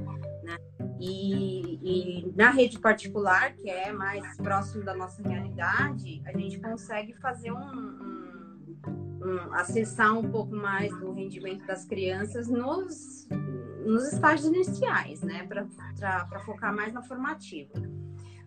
Né? 0.42 0.58
E, 0.98 1.78
e, 1.82 2.32
na 2.34 2.50
rede 2.50 2.80
particular, 2.80 3.54
que 3.54 3.70
é 3.70 3.92
mais 3.92 4.36
próximo 4.38 4.82
da 4.82 4.94
nossa 4.94 5.22
realidade, 5.22 6.20
a 6.26 6.36
gente 6.36 6.58
consegue 6.58 7.14
fazer 7.14 7.52
um, 7.52 7.58
um, 7.58 9.24
um 9.24 9.52
acessar 9.54 10.18
um 10.18 10.28
pouco 10.28 10.54
mais 10.54 10.90
do 10.98 11.12
rendimento 11.12 11.64
das 11.64 11.84
crianças 11.84 12.48
nos 12.48 13.28
nos 13.86 14.12
estágios 14.12 14.46
iniciais, 14.46 15.22
né, 15.22 15.46
para 15.46 16.40
focar 16.40 16.74
mais 16.74 16.92
na 16.92 17.02
formativa. 17.02 17.72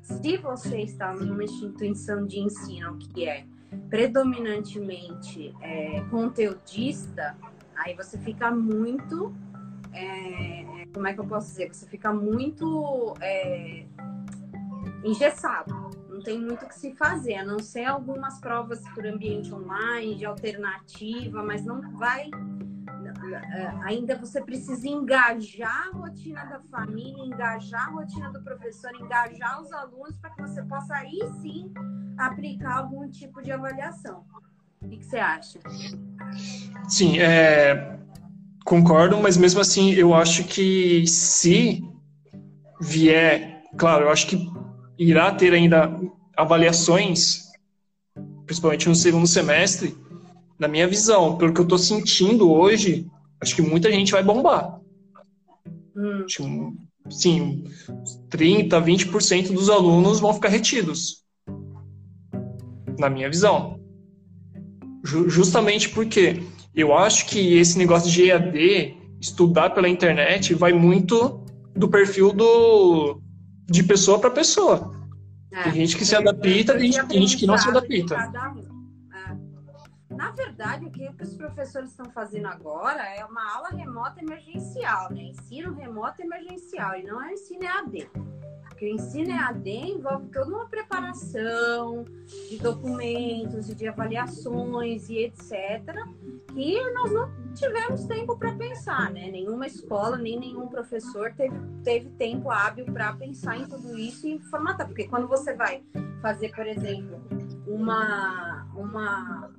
Se 0.01 0.37
você 0.37 0.81
está 0.81 1.13
numa 1.13 1.43
instituição 1.43 2.25
de 2.25 2.39
ensino 2.39 2.97
que 2.97 3.27
é 3.27 3.45
predominantemente 3.89 5.55
é, 5.61 6.01
conteudista, 6.09 7.37
aí 7.75 7.95
você 7.95 8.17
fica 8.17 8.51
muito. 8.51 9.33
É, 9.93 10.85
como 10.93 11.07
é 11.07 11.13
que 11.13 11.19
eu 11.19 11.25
posso 11.25 11.49
dizer? 11.49 11.73
Você 11.73 11.85
fica 11.87 12.11
muito 12.11 13.13
é, 13.21 13.85
engessado. 15.03 15.89
Não 16.09 16.19
tem 16.19 16.39
muito 16.39 16.65
o 16.65 16.67
que 16.67 16.75
se 16.75 16.93
fazer, 16.95 17.35
a 17.35 17.45
não 17.45 17.59
ser 17.59 17.85
algumas 17.85 18.39
provas 18.39 18.81
por 18.89 19.05
ambiente 19.05 19.53
online, 19.53 20.15
de 20.15 20.25
alternativa, 20.25 21.43
mas 21.43 21.63
não 21.63 21.81
vai 21.97 22.29
é, 22.29 22.58
ainda 23.83 24.15
você 24.15 24.41
precisa 24.41 24.87
engajar 24.87 25.87
a 25.87 25.97
rotina 25.97 26.45
da 26.45 26.59
família, 26.71 27.23
engajar 27.23 27.87
a 27.87 27.91
rotina 27.91 28.31
do 28.31 28.41
professor, 28.43 28.91
engajar 28.95 29.61
os 29.61 29.71
alunos 29.71 30.17
para 30.17 30.31
que 30.31 30.41
você 30.41 30.61
possa 30.63 30.93
aí 30.95 31.19
sim 31.41 31.71
aplicar 32.17 32.77
algum 32.77 33.09
tipo 33.09 33.41
de 33.41 33.51
avaliação. 33.51 34.23
O 34.81 34.87
que, 34.87 35.03
você 35.03 35.17
acha? 35.17 35.59
Sim, 36.87 37.19
é, 37.19 37.99
concordo, 38.63 39.17
mas 39.17 39.35
mesmo 39.35 39.59
assim 39.59 39.91
eu 39.91 40.13
acho 40.13 40.45
que 40.45 41.05
se 41.07 41.83
vier, 42.79 43.63
claro, 43.77 44.05
eu 44.05 44.09
acho 44.09 44.27
que 44.27 44.49
irá 44.97 45.33
ter 45.33 45.53
ainda 45.53 45.99
avaliações, 46.35 47.49
principalmente 48.45 48.87
no 48.87 48.95
segundo 48.95 49.27
semestre, 49.27 49.97
na 50.57 50.67
minha 50.67 50.87
visão, 50.87 51.37
pelo 51.37 51.53
que 51.53 51.59
eu 51.59 51.63
estou 51.63 51.77
sentindo 51.77 52.51
hoje, 52.51 53.09
acho 53.41 53.55
que 53.55 53.61
muita 53.61 53.91
gente 53.91 54.11
vai 54.11 54.23
bombar. 54.23 54.79
Hum. 55.95 56.23
Acho 56.25 56.43
que, 56.43 57.13
sim, 57.13 57.63
30, 58.29 58.81
20% 58.81 59.53
dos 59.53 59.69
alunos 59.69 60.19
vão 60.19 60.33
ficar 60.33 60.49
retidos. 60.49 61.23
Na 62.97 63.09
minha 63.09 63.29
visão. 63.29 63.79
Justamente 65.03 65.89
porque 65.89 66.43
eu 66.75 66.95
acho 66.95 67.25
que 67.25 67.57
esse 67.57 67.77
negócio 67.77 68.11
de 68.11 68.29
EAD, 68.29 68.97
estudar 69.19 69.69
pela 69.71 69.87
internet, 69.87 70.53
vai 70.53 70.73
muito 70.73 71.43
do 71.75 71.87
perfil 71.87 72.33
do, 72.33 73.21
de 73.69 73.83
pessoa 73.83 74.19
para 74.19 74.29
pessoa. 74.29 74.91
É, 75.51 75.63
tem 75.63 75.73
gente 75.73 75.97
que 75.97 76.05
se 76.05 76.15
adapta, 76.15 76.77
tem 76.77 76.91
gente, 76.91 77.07
tem 77.07 77.21
gente 77.21 77.37
que 77.37 77.47
não 77.47 77.57
se 77.57 77.69
adapta. 77.69 78.17
Na 80.19 80.31
verdade, 80.31 80.85
o 80.85 80.91
que 80.91 81.09
os 81.23 81.33
professores 81.33 81.91
estão 81.91 82.11
fazendo 82.11 82.47
agora 82.47 83.01
é 83.15 83.23
uma 83.23 83.55
aula 83.55 83.69
remota 83.69 84.19
emergencial, 84.19 85.09
né? 85.13 85.21
Ensino 85.21 85.73
remoto 85.73 86.21
emergencial, 86.21 86.97
e 86.97 87.03
não 87.03 87.23
é 87.23 87.31
ensino 87.31 87.63
EAD. 87.63 88.09
Porque 88.67 88.85
o 88.85 88.95
ensino 88.95 89.31
EAD 89.31 89.69
envolve 89.69 90.27
toda 90.27 90.49
uma 90.53 90.67
preparação 90.67 92.03
de 92.49 92.57
documentos 92.57 93.69
e 93.69 93.75
de 93.75 93.87
avaliações 93.87 95.07
e 95.07 95.19
etc. 95.19 95.95
que 96.53 96.91
nós 96.91 97.13
não 97.13 97.53
tivemos 97.53 98.03
tempo 98.03 98.37
para 98.37 98.53
pensar, 98.55 99.09
né? 99.11 99.31
Nenhuma 99.31 99.67
escola, 99.67 100.17
nem 100.17 100.37
nenhum 100.37 100.67
professor 100.67 101.33
teve, 101.33 101.57
teve 101.81 102.09
tempo 102.09 102.51
hábil 102.51 102.83
para 102.87 103.13
pensar 103.13 103.55
em 103.55 103.65
tudo 103.65 103.97
isso 103.97 104.27
e 104.27 104.37
formatar. 104.49 104.85
Porque 104.85 105.07
quando 105.07 105.29
você 105.29 105.53
vai 105.53 105.81
fazer, 106.21 106.53
por 106.53 106.67
exemplo, 106.67 107.21
uma, 107.65 108.67
uma 108.75 109.58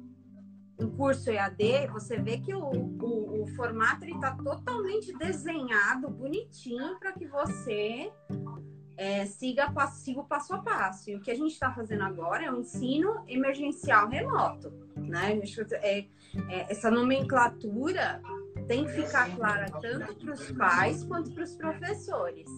um 0.80 0.90
curso 0.90 1.30
EAD, 1.30 1.88
você 1.92 2.18
vê 2.18 2.38
que 2.38 2.54
o, 2.54 2.64
o, 2.64 3.42
o 3.42 3.46
formato 3.54 4.04
está 4.04 4.34
totalmente 4.36 5.12
desenhado, 5.16 6.08
bonitinho, 6.08 6.98
para 6.98 7.12
que 7.12 7.26
você 7.26 8.10
é, 8.96 9.24
siga, 9.26 9.72
siga 9.92 10.20
o 10.20 10.24
passo 10.24 10.54
a 10.54 10.58
passo. 10.58 11.10
E 11.10 11.16
o 11.16 11.20
que 11.20 11.30
a 11.30 11.34
gente 11.34 11.52
está 11.52 11.72
fazendo 11.72 12.02
agora 12.02 12.44
é 12.44 12.50
um 12.50 12.60
ensino 12.60 13.24
emergencial 13.26 14.08
remoto. 14.08 14.70
Né? 14.96 15.40
É, 15.82 15.98
é, 16.00 16.06
essa 16.70 16.90
nomenclatura 16.90 18.20
tem 18.68 18.84
que 18.84 18.92
ficar 18.92 19.34
clara 19.34 19.66
tanto 19.80 20.14
para 20.16 20.34
os 20.34 20.52
pais 20.52 21.04
quanto 21.04 21.32
para 21.32 21.44
os 21.44 21.54
professores. 21.56 22.48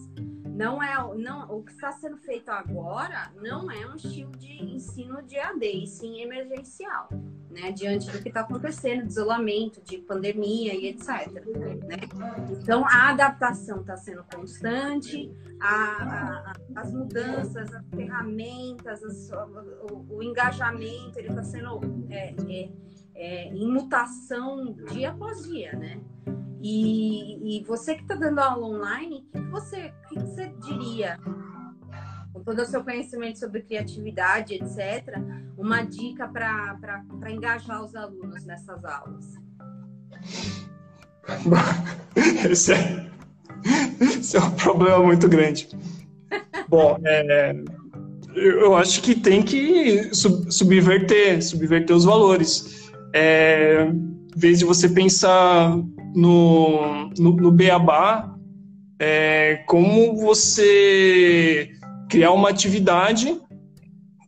Não 0.53 0.81
é 0.81 0.95
não, 1.17 1.51
o 1.51 1.63
que 1.63 1.71
está 1.71 1.91
sendo 1.93 2.17
feito 2.17 2.49
agora 2.49 3.31
não 3.41 3.71
é 3.71 3.87
um 3.87 3.95
estilo 3.95 4.31
de 4.37 4.51
ensino 4.63 5.21
de 5.23 5.37
AD, 5.39 5.65
e 5.65 5.87
sim 5.87 6.21
emergencial, 6.21 7.09
né? 7.49 7.71
Diante 7.71 8.11
do 8.11 8.21
que 8.21 8.27
está 8.27 8.41
acontecendo, 8.41 9.03
de 9.03 9.09
isolamento, 9.09 9.81
de 9.81 9.97
pandemia 9.97 10.75
e 10.75 10.89
etc. 10.89 11.31
Né? 11.87 11.97
Então 12.51 12.85
a 12.85 13.09
adaptação 13.09 13.81
está 13.81 13.97
sendo 13.97 14.23
constante, 14.31 15.31
a, 15.59 15.73
a, 15.73 16.53
as 16.75 16.93
mudanças, 16.93 17.73
as 17.73 17.85
ferramentas, 17.89 19.03
as, 19.03 19.31
o, 19.31 20.05
o, 20.17 20.21
engajamento 20.21 21.17
ele 21.17 21.29
está 21.29 21.43
sendo 21.43 21.79
é, 22.09 22.35
é, 22.47 22.69
é, 23.15 23.47
em 23.47 23.71
mutação 23.71 24.73
dia 24.91 25.09
após 25.09 25.43
dia, 25.45 25.73
né? 25.73 25.99
E, 26.65 27.57
e 27.59 27.63
você 27.65 27.93
que 27.93 28.03
está 28.03 28.15
dando 28.15 28.39
aula 28.39 28.65
online, 28.65 29.27
o 29.35 29.37
que, 29.37 29.49
você, 29.51 29.93
que, 30.07 30.17
você 30.17 30.49
diria? 30.65 31.19
Com 32.31 32.41
todo 32.41 32.61
o 32.61 32.65
seu 32.65 32.81
conhecimento 32.81 33.37
sobre 33.37 33.63
criatividade, 33.63 34.53
etc., 34.53 35.19
uma 35.57 35.83
dica 35.83 36.25
para 36.25 37.29
engajar 37.29 37.83
os 37.83 37.93
alunos 37.93 38.45
nessas 38.45 38.83
aulas? 38.85 39.33
Esse 42.49 42.73
é, 42.73 43.09
esse 44.01 44.37
é 44.37 44.39
um 44.39 44.51
problema 44.51 44.99
muito 44.99 45.27
grande. 45.27 45.67
Bom, 46.69 46.97
é, 47.05 47.55
eu 48.35 48.75
acho 48.75 49.01
que 49.01 49.15
tem 49.15 49.43
que 49.43 50.13
sub, 50.13 50.51
subverter, 50.51 51.41
subverter 51.43 51.95
os 51.95 52.05
valores. 52.05 52.91
É, 53.13 53.87
em 54.35 54.39
vez 54.39 54.59
de 54.59 54.65
você 54.65 54.89
pensar 54.89 55.77
no, 56.15 57.09
no, 57.17 57.35
no 57.35 57.51
Beabá 57.51 58.33
é, 58.99 59.63
como 59.67 60.15
você 60.15 61.69
criar 62.09 62.31
uma 62.31 62.49
atividade 62.49 63.39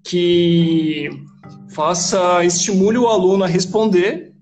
que 0.04 1.10
faça, 1.70 2.44
estimule 2.44 2.98
o 2.98 3.08
aluno 3.08 3.44
a 3.44 3.48
responder, 3.48 4.34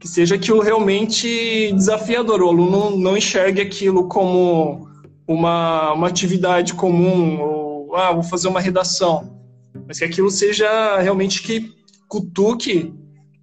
que 0.00 0.08
seja 0.08 0.36
aquilo 0.36 0.60
realmente 0.60 1.72
desafiador, 1.72 2.42
o 2.42 2.48
aluno 2.48 2.96
não 2.96 3.16
enxergue 3.16 3.60
aquilo 3.60 4.08
como 4.08 4.88
uma, 5.26 5.92
uma 5.92 6.06
atividade 6.06 6.74
comum, 6.74 7.40
ou, 7.40 7.96
ah, 7.96 8.12
vou 8.12 8.22
fazer 8.22 8.48
uma 8.48 8.60
redação, 8.60 9.38
mas 9.86 9.98
que 9.98 10.04
aquilo 10.04 10.30
seja 10.30 10.98
realmente 11.00 11.42
que 11.42 11.72
cutuque 12.08 12.94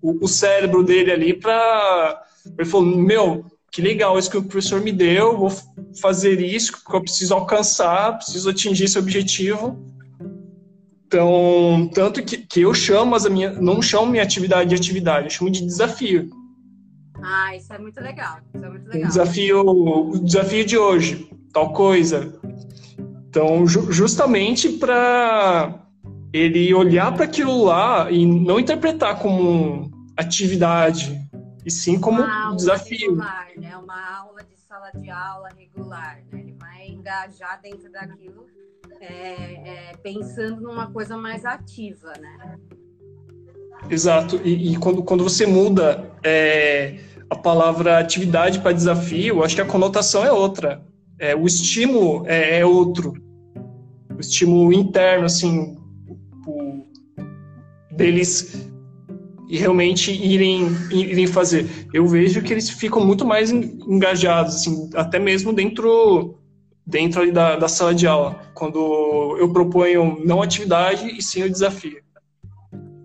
o, 0.06 0.26
o 0.26 0.28
cérebro 0.28 0.84
dele 0.84 1.12
ali 1.12 1.34
para 1.34 2.22
ele 2.58 2.70
falou: 2.70 2.86
Meu, 2.86 3.46
que 3.72 3.82
legal 3.82 4.18
isso 4.18 4.30
que 4.30 4.38
o 4.38 4.44
professor 4.44 4.82
me 4.82 4.92
deu, 4.92 5.38
vou 5.38 5.52
fazer 6.00 6.40
isso, 6.40 6.74
que 6.86 6.96
eu 6.96 7.02
preciso 7.02 7.34
alcançar, 7.34 8.18
preciso 8.18 8.50
atingir 8.50 8.86
esse 8.86 9.00
objetivo. 9.00 9.84
Então, 11.08 11.90
tanto 11.94 12.24
que, 12.24 12.38
que 12.38 12.62
eu 12.62 12.74
chamo 12.74 13.16
as 13.16 13.28
minha, 13.28 13.52
não 13.54 13.82
chamo 13.82 14.08
minha 14.08 14.24
atividade 14.24 14.70
de 14.70 14.76
atividade, 14.76 15.26
eu 15.28 15.32
chamo 15.32 15.50
de 15.50 15.66
desafio. 15.66 16.30
Ah, 17.24 17.56
isso 17.56 17.74
é 17.74 17.80
muito 17.80 18.00
legal. 18.02 18.38
Isso 18.54 18.64
é 18.64 18.70
muito 18.70 18.88
legal. 18.88 19.04
O 19.04 19.08
desafio, 19.08 19.62
o 19.62 20.20
desafio 20.20 20.66
de 20.66 20.78
hoje, 20.78 21.30
tal 21.52 21.74
coisa. 21.74 22.38
Então, 23.30 23.66
ju 23.66 23.92
justamente 23.92 24.70
para 24.70 25.82
ele 26.32 26.74
olhar 26.74 27.14
para 27.14 27.26
aquilo 27.26 27.64
lá 27.64 28.12
e 28.12 28.26
não 28.26 28.60
interpretar 28.60 29.20
como 29.20 29.95
atividade, 30.18 31.20
e 31.66 31.72
sim 31.72 32.00
como 32.00 32.22
um 32.22 32.56
desafio. 32.56 33.10
Regular, 33.10 33.48
né? 33.58 33.78
Uma 33.78 34.18
aula 34.18 34.44
de 34.44 34.56
sala 34.58 34.92
de 34.92 35.10
aula 35.10 35.50
regular, 35.58 36.24
né? 36.32 36.40
Ele 36.40 36.56
vai 36.60 36.88
engajar 36.88 37.60
dentro 37.62 37.92
daquilo, 37.92 38.46
é, 39.02 39.90
é, 39.90 39.98
pensando 39.98 40.62
numa 40.62 40.92
coisa 40.92 41.18
mais 41.18 41.44
ativa, 41.46 42.14
né? 42.20 42.60
Exato. 43.90 44.40
E, 44.44 44.74
e 44.74 44.78
quando, 44.78 45.04
quando 45.04 45.24
você 45.24 45.46
muda 45.46 46.10
é, 46.24 47.00
a 47.30 47.36
palavra 47.36 48.00
atividade 48.00 48.60
para 48.60 48.72
desafio, 48.72 49.44
acho 49.44 49.56
que 49.56 49.62
a 49.62 49.66
conotação 49.66 50.24
é 50.24 50.32
outra. 50.32 50.86
É, 51.18 51.36
o 51.36 51.46
estímulo 51.46 52.26
é, 52.28 52.60
é 52.60 52.66
outro. 52.66 53.14
O 54.16 54.20
estímulo 54.20 54.72
interno, 54.74 55.26
assim, 55.26 55.78
o, 56.48 56.86
deles 57.92 58.65
e 59.48 59.58
realmente 59.58 60.12
irem, 60.12 60.68
irem 60.92 61.28
fazer. 61.28 61.88
Eu 61.94 62.08
vejo 62.08 62.42
que 62.42 62.54
eles 62.54 62.70
ficam 62.70 63.06
muito 63.06 63.26
mais 63.26 63.52
engajados, 63.52 64.56
assim, 64.56 64.90
até 64.96 65.20
mesmo 65.20 65.54
dentro 65.54 66.40
dentro 66.86 67.32
da, 67.32 67.56
da 67.56 67.68
sala 67.68 67.96
de 67.96 68.06
aula, 68.06 68.40
quando 68.54 69.36
eu 69.40 69.52
proponho 69.52 70.24
não 70.24 70.42
atividade 70.42 71.08
e 71.18 71.22
sim 71.22 71.44
o 71.44 71.50
desafio. 71.50 72.04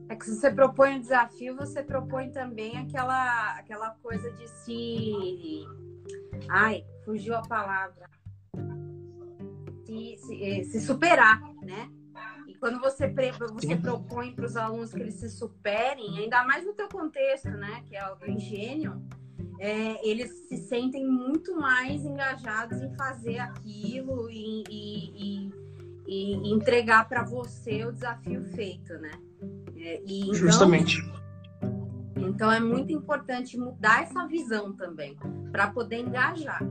É 0.08 0.14
que 0.14 0.24
se 0.24 0.36
você 0.36 0.50
propõe 0.50 0.96
um 0.96 1.00
desafio, 1.00 1.56
você 1.56 1.82
propõe 1.82 2.30
também 2.30 2.76
aquela, 2.76 3.54
aquela 3.58 3.90
coisa 4.02 4.30
de 4.32 4.46
se. 4.48 5.64
Ai, 6.48 6.84
fugiu 7.04 7.34
a 7.34 7.42
palavra. 7.42 8.10
Se, 9.86 10.16
se, 10.18 10.44
eh, 10.44 10.64
se 10.64 10.80
superar, 10.80 11.40
né? 11.62 11.88
Quando 12.60 12.78
você, 12.78 13.12
você 13.52 13.74
propõe 13.74 14.32
para 14.32 14.44
os 14.44 14.56
alunos 14.56 14.92
que 14.92 15.00
eles 15.00 15.14
se 15.14 15.30
superem, 15.30 16.18
ainda 16.18 16.44
mais 16.44 16.64
no 16.64 16.74
teu 16.74 16.88
contexto, 16.88 17.48
né, 17.48 17.82
que 17.86 17.96
é 17.96 18.06
o 18.06 18.14
do 18.14 18.30
engenho, 18.30 19.02
é, 19.58 20.08
eles 20.08 20.30
se 20.46 20.58
sentem 20.58 21.06
muito 21.06 21.56
mais 21.56 22.04
engajados 22.04 22.80
em 22.80 22.94
fazer 22.94 23.38
aquilo 23.38 24.30
e, 24.30 24.64
e, 24.68 25.48
e, 25.48 25.50
e 26.06 26.52
entregar 26.52 27.08
para 27.08 27.24
você 27.24 27.84
o 27.84 27.92
desafio 27.92 28.44
feito, 28.54 28.92
né? 28.94 29.12
É, 29.76 30.02
então, 30.06 30.34
Justamente. 30.34 30.98
Então 32.16 32.50
é 32.52 32.60
muito 32.60 32.92
importante 32.92 33.58
mudar 33.58 34.02
essa 34.02 34.26
visão 34.26 34.72
também, 34.74 35.16
para 35.50 35.70
poder 35.70 35.98
engajar 35.98 36.62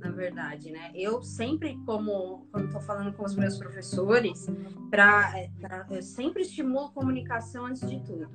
na 0.00 0.10
verdade, 0.10 0.70
né? 0.70 0.90
Eu 0.94 1.22
sempre, 1.22 1.76
como 1.84 2.46
quando 2.50 2.66
estou 2.66 2.80
falando 2.80 3.12
com 3.12 3.24
os 3.24 3.34
meus 3.34 3.56
professores, 3.58 4.46
para 4.90 5.34
eu 5.90 6.02
sempre 6.02 6.42
estimulo 6.42 6.90
comunicação 6.92 7.66
antes 7.66 7.88
de 7.88 8.00
tudo, 8.04 8.28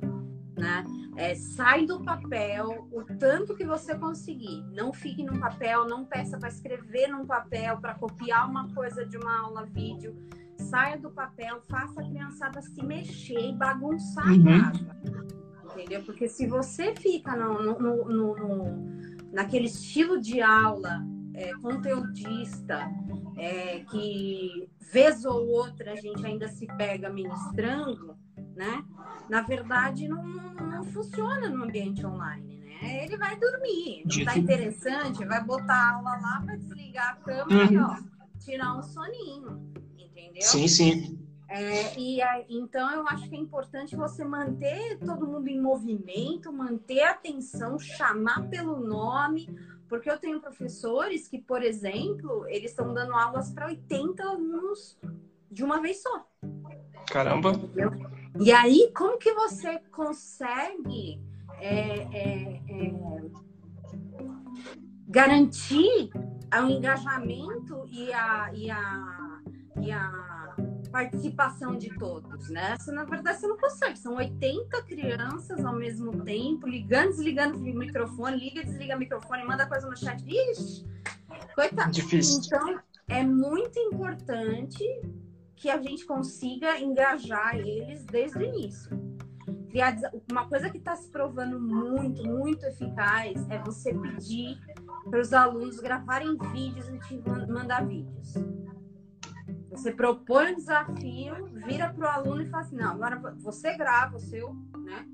né? 0.58 0.84
É, 1.16 1.36
sai 1.36 1.86
do 1.86 2.04
papel 2.04 2.88
o 2.92 3.04
tanto 3.04 3.56
que 3.56 3.66
você 3.66 3.96
conseguir. 3.96 4.64
Não 4.72 4.92
fique 4.92 5.24
no 5.24 5.40
papel, 5.40 5.88
não 5.88 6.06
peça 6.06 6.38
para 6.38 6.50
escrever 6.50 7.08
num 7.08 7.26
papel, 7.26 7.78
para 7.78 7.94
copiar 7.96 8.50
uma 8.50 8.74
coisa 8.74 9.06
de 9.06 9.18
uma 9.18 9.42
aula 9.42 9.66
vídeo. 9.66 10.16
Saia 10.58 10.98
do 10.98 11.12
papel, 11.12 11.62
faça 11.70 12.02
a 12.02 12.04
criançada 12.04 12.62
se 12.62 12.84
mexer 12.84 13.50
e 13.50 13.54
bagunçar 13.54 14.28
uhum. 14.28 14.48
a 14.48 14.72
casa. 14.72 14.98
Entendeu? 15.72 16.04
Porque 16.04 16.28
se 16.28 16.46
você 16.46 16.94
fica 16.96 17.36
no, 17.36 17.80
no, 17.80 18.10
no, 18.10 18.36
no 18.36 19.14
naquele 19.32 19.66
estilo 19.66 20.22
de 20.22 20.40
aula 20.42 21.04
é, 21.34 21.54
conteudista, 21.56 22.90
é, 23.38 23.80
que 23.80 24.70
vez 24.92 25.26
ou 25.26 25.48
outra 25.48 25.94
a 25.94 25.96
gente 25.96 26.26
ainda 26.26 26.48
se 26.48 26.68
pega 26.78 27.10
ministrando, 27.10 28.18
né? 28.56 28.84
Na 29.30 29.42
verdade, 29.42 30.08
não, 30.08 30.24
não 30.24 30.84
funciona 30.84 31.50
no 31.50 31.64
ambiente 31.64 32.06
online, 32.06 32.60
né? 32.60 33.06
Ele 33.06 33.18
vai 33.18 33.38
dormir, 33.40 34.04
não 34.06 34.18
está 34.18 34.38
interessante, 34.38 35.26
vai 35.26 35.44
botar 35.44 35.74
a 35.74 35.96
aula 35.96 36.18
lá 36.18 36.42
para 36.46 36.56
desligar 36.56 37.10
a 37.12 37.16
câmera 37.16 37.66
uhum. 37.66 37.72
e 37.72 37.78
ó, 37.78 37.98
tirar 38.40 38.78
um 38.78 38.84
soninho, 38.84 39.74
entendeu? 39.98 40.42
Sim, 40.42 40.68
sim. 40.68 41.23
É, 41.56 41.94
e 42.00 42.20
então 42.50 42.90
eu 42.90 43.08
acho 43.08 43.30
que 43.30 43.36
é 43.36 43.38
importante 43.38 43.96
você 43.96 44.26
manter 44.26 44.98
todo 44.98 45.28
mundo 45.28 45.48
em 45.48 45.62
movimento, 45.62 46.52
manter 46.52 47.02
a 47.02 47.12
atenção, 47.12 47.78
chamar 47.78 48.50
pelo 48.50 48.80
nome, 48.80 49.48
porque 49.88 50.10
eu 50.10 50.18
tenho 50.18 50.42
professores 50.42 51.28
que, 51.28 51.38
por 51.38 51.62
exemplo, 51.62 52.44
eles 52.48 52.72
estão 52.72 52.92
dando 52.92 53.14
aulas 53.14 53.52
para 53.52 53.68
80 53.68 54.24
alunos 54.24 54.98
de 55.52 55.64
uma 55.64 55.80
vez 55.80 56.02
só. 56.02 56.28
Caramba! 57.06 57.52
Entendeu? 57.52 57.92
E 58.42 58.52
aí, 58.52 58.92
como 58.92 59.20
que 59.20 59.32
você 59.34 59.78
consegue 59.92 61.22
é, 61.60 61.98
é, 61.98 62.62
é, 62.68 62.94
garantir 65.08 66.10
o 66.52 66.68
engajamento 66.68 67.86
e 67.92 68.12
a, 68.12 68.52
e 68.56 68.72
a, 68.72 69.40
e 69.80 69.92
a 69.92 70.33
participação 70.94 71.76
de 71.76 71.90
todos, 71.98 72.52
né? 72.52 72.78
Você, 72.80 72.92
na 72.92 73.04
verdade, 73.04 73.40
você 73.40 73.48
não 73.48 73.58
consegue. 73.58 73.98
São 73.98 74.16
80 74.16 74.84
crianças 74.84 75.66
ao 75.66 75.76
mesmo 75.76 76.24
tempo, 76.24 76.68
ligando, 76.68 77.10
desligando 77.10 77.58
o 77.58 77.62
microfone, 77.62 78.38
liga, 78.38 78.64
desliga 78.64 78.96
o 78.96 79.00
microfone, 79.00 79.44
manda 79.44 79.66
coisa 79.66 79.90
no 79.90 79.98
chat. 79.98 80.24
Ixi, 80.24 80.86
coitado. 81.56 81.92
Difícil. 81.92 82.44
Então, 82.46 82.80
é 83.08 83.24
muito 83.24 83.80
importante 83.80 84.84
que 85.56 85.68
a 85.68 85.82
gente 85.82 86.06
consiga 86.06 86.80
engajar 86.80 87.56
eles 87.58 88.06
desde 88.06 88.38
o 88.38 88.44
início. 88.44 88.92
Uma 90.32 90.48
coisa 90.48 90.70
que 90.70 90.78
está 90.78 90.96
se 90.96 91.10
provando 91.10 91.60
muito, 91.60 92.24
muito 92.24 92.64
eficaz 92.68 93.50
é 93.50 93.58
você 93.58 93.92
pedir 93.96 94.60
para 95.10 95.20
os 95.20 95.34
alunos 95.34 95.80
gravarem 95.80 96.38
vídeos 96.52 96.88
e 96.88 97.00
te 97.00 97.20
mandar 97.52 97.84
vídeos. 97.84 98.36
Você 99.74 99.92
propõe 99.92 100.54
um 100.54 100.56
desafio, 100.56 101.48
vira 101.66 101.92
para 101.92 102.06
o 102.06 102.10
aluno 102.10 102.42
e 102.42 102.46
fala 102.46 102.64
assim: 102.64 102.76
não, 102.76 102.92
agora 102.92 103.20
você 103.40 103.76
grava 103.76 104.18
o 104.18 104.20
seu, 104.20 104.56
né? 104.78 105.06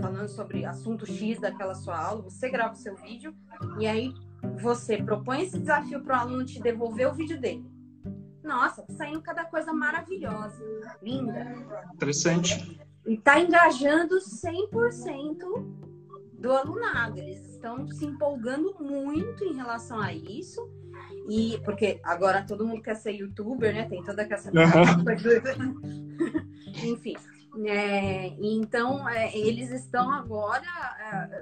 Falando 0.00 0.28
sobre 0.28 0.64
assunto 0.64 1.04
X 1.04 1.40
daquela 1.40 1.74
sua 1.74 1.98
aula, 1.98 2.22
você 2.22 2.48
grava 2.48 2.74
o 2.74 2.76
seu 2.76 2.96
vídeo 2.96 3.34
e 3.80 3.86
aí 3.86 4.14
você 4.60 5.02
propõe 5.02 5.42
esse 5.42 5.58
desafio 5.58 6.00
para 6.02 6.18
o 6.18 6.20
aluno 6.20 6.44
te 6.44 6.62
devolver 6.62 7.08
o 7.08 7.14
vídeo 7.14 7.40
dele. 7.40 7.68
Nossa, 8.44 8.82
tá 8.82 8.92
saindo 8.94 9.20
cada 9.20 9.44
coisa 9.44 9.72
maravilhosa, 9.72 10.64
linda. 11.02 11.44
Interessante. 11.92 12.80
E 13.04 13.18
tá 13.18 13.40
engajando 13.40 14.18
100% 14.18 15.38
do 16.34 16.52
alunado. 16.52 17.18
Eles 17.18 17.44
estão 17.54 17.88
se 17.88 18.06
empolgando 18.06 18.76
muito 18.80 19.44
em 19.44 19.54
relação 19.54 20.00
a 20.00 20.14
isso. 20.14 20.77
E 21.28 21.60
porque 21.64 22.00
agora 22.02 22.42
todo 22.42 22.66
mundo 22.66 22.82
quer 22.82 22.96
ser 22.96 23.12
youtuber, 23.12 23.74
né? 23.74 23.86
Tem 23.88 24.02
toda 24.02 24.22
essa 24.22 24.50
uhum. 24.50 25.04
Enfim. 26.84 27.14
É, 27.66 28.28
então, 28.40 29.08
é, 29.08 29.36
eles 29.36 29.70
estão 29.70 30.10
agora 30.12 30.64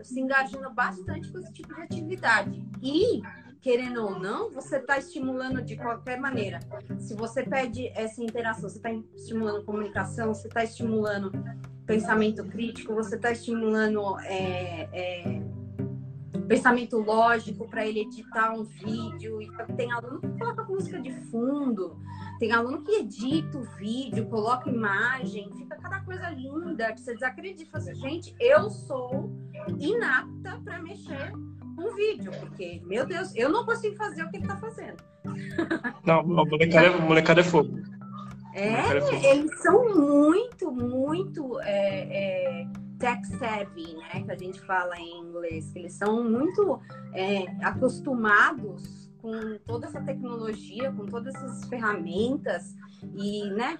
é, 0.01 0.03
se 0.03 0.18
engajando 0.18 0.72
bastante 0.72 1.31
com 1.31 1.38
esse 1.38 1.53
tipo 1.53 1.75
de 1.75 1.83
atividade. 1.83 2.64
E, 2.83 3.20
querendo 3.61 4.03
ou 4.03 4.18
não, 4.18 4.51
você 4.51 4.79
está 4.79 4.99
estimulando 4.99 5.62
de 5.62 5.77
qualquer 5.77 6.18
maneira. 6.18 6.61
Se 6.99 7.14
você 7.14 7.42
pede 7.42 7.88
essa 7.88 8.22
interação, 8.22 8.68
você 8.68 8.79
está 8.79 8.90
estimulando 9.14 9.64
comunicação, 9.64 10.33
você 10.33 10.49
está 10.49 10.64
estimulando 10.64 11.31
pensamento 11.85 12.44
crítico, 12.44 12.94
você 12.94 13.16
está 13.16 13.31
estimulando 13.31 14.18
é, 14.20 14.88
é, 14.92 15.42
pensamento 16.46 16.98
lógico 16.98 17.68
para 17.68 17.87
ele 17.87 18.00
editar 18.00 18.52
um 18.52 18.64
vídeo. 18.64 19.40
E 19.40 19.50
tem 19.76 19.90
aluno 19.92 20.20
que 20.20 20.28
coloca 20.38 20.64
música 20.64 21.00
de 21.00 21.12
fundo, 21.30 21.98
tem 22.38 22.52
aluno 22.52 22.82
que 22.82 22.92
edita 22.92 23.59
o 23.59 23.62
vídeo, 23.76 24.26
coloca 24.26 24.70
imagem, 24.70 25.50
fica 25.56 25.76
cada 25.76 26.00
coisa 26.00 26.30
linda, 26.30 26.92
que 26.92 27.00
você 27.00 27.14
desacredita. 27.14 27.78
Assim, 27.78 27.94
gente, 27.94 28.35
eu 28.40 28.70
sou 28.70 29.30
inapta 29.78 30.61
para 30.64 30.82
mexer 30.82 31.32
com 31.76 31.94
vídeo, 31.94 32.32
porque, 32.40 32.80
meu 32.87 33.06
Deus, 33.06 33.35
eu 33.35 33.50
não 33.50 33.64
consigo 33.64 33.96
fazer 33.96 34.24
o 34.24 34.30
que 34.30 34.37
ele 34.37 34.44
está 34.44 34.56
fazendo. 34.56 34.96
Não, 36.04 36.20
o 36.22 36.46
molecada, 36.46 36.87
é, 36.87 37.00
molecada 37.00 37.40
é 37.40 37.44
fogo. 37.44 37.78
É, 38.54 38.68
é 38.68 39.37
eles 39.37 39.59
são 39.61 39.94
muito, 39.94 40.72
muito 40.72 41.61
é, 41.61 42.62
é, 42.62 42.66
tech 42.98 43.24
savvy, 43.38 43.94
né? 43.94 44.22
Que 44.22 44.30
a 44.30 44.37
gente 44.37 44.61
fala 44.61 44.98
em 44.98 45.20
inglês, 45.20 45.70
que 45.70 45.78
eles 45.78 45.92
são 45.92 46.24
muito 46.24 46.80
é, 47.12 47.44
acostumados 47.64 49.11
com 49.18 49.59
toda 49.66 49.87
essa 49.87 50.00
tecnologia, 50.00 50.92
com 50.92 51.06
todas 51.06 51.35
essas 51.35 51.64
ferramentas 51.68 52.74
e, 53.16 53.48
né? 53.50 53.78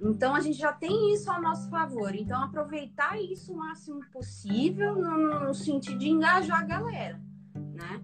Então 0.00 0.34
a 0.34 0.40
gente 0.40 0.58
já 0.58 0.72
tem 0.72 1.14
isso 1.14 1.30
ao 1.30 1.40
nosso 1.42 1.68
favor. 1.68 2.14
Então 2.14 2.42
aproveitar 2.42 3.20
isso 3.20 3.52
o 3.52 3.56
máximo 3.56 4.00
possível 4.12 4.96
no, 4.96 5.46
no 5.46 5.54
sentido 5.54 5.98
de 5.98 6.08
engajar 6.08 6.60
a 6.60 6.64
galera, 6.64 7.20
né? 7.54 8.00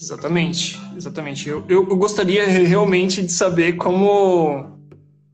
Exatamente, 0.00 0.80
exatamente. 0.96 1.48
Eu, 1.48 1.64
eu, 1.68 1.84
gostaria 1.96 2.44
realmente 2.46 3.22
de 3.22 3.30
saber 3.30 3.74
como, 3.74 4.76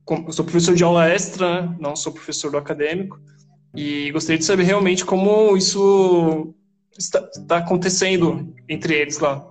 como. 0.04 0.28
Eu 0.28 0.32
sou 0.32 0.44
professor 0.44 0.74
de 0.74 0.84
aula 0.84 1.08
extra, 1.08 1.62
né? 1.62 1.76
não 1.80 1.96
sou 1.96 2.12
professor 2.12 2.50
do 2.50 2.58
acadêmico, 2.58 3.18
e 3.74 4.10
gostaria 4.12 4.38
de 4.38 4.44
saber 4.44 4.64
realmente 4.64 5.04
como 5.04 5.56
isso 5.56 6.54
está, 6.98 7.20
está 7.34 7.58
acontecendo 7.58 8.54
entre 8.68 8.94
eles 8.94 9.18
lá. 9.18 9.44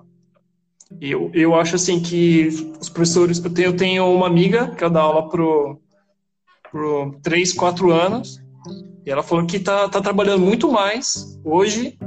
Eu, 1.02 1.30
eu 1.34 1.56
acho 1.56 1.76
assim 1.76 2.02
que 2.02 2.48
os 2.80 2.90
professores. 2.90 3.44
Eu 3.44 3.54
tenho, 3.54 3.68
eu 3.68 3.76
tenho 3.76 4.06
uma 4.14 4.28
amiga 4.28 4.72
que 4.72 4.84
ela 4.84 4.94
dá 4.94 5.02
aula 5.02 5.30
pro, 5.30 5.82
pro 6.72 7.20
3, 7.22 7.54
4 7.54 7.92
anos, 7.92 8.42
e 9.06 9.12
ela 9.12 9.24
falou 9.24 9.46
que 9.46 9.58
está 9.58 9.88
tá 9.90 10.02
trabalhando 10.02 10.44
muito 10.44 10.72
mais 10.72 11.40
hoje 11.44 11.98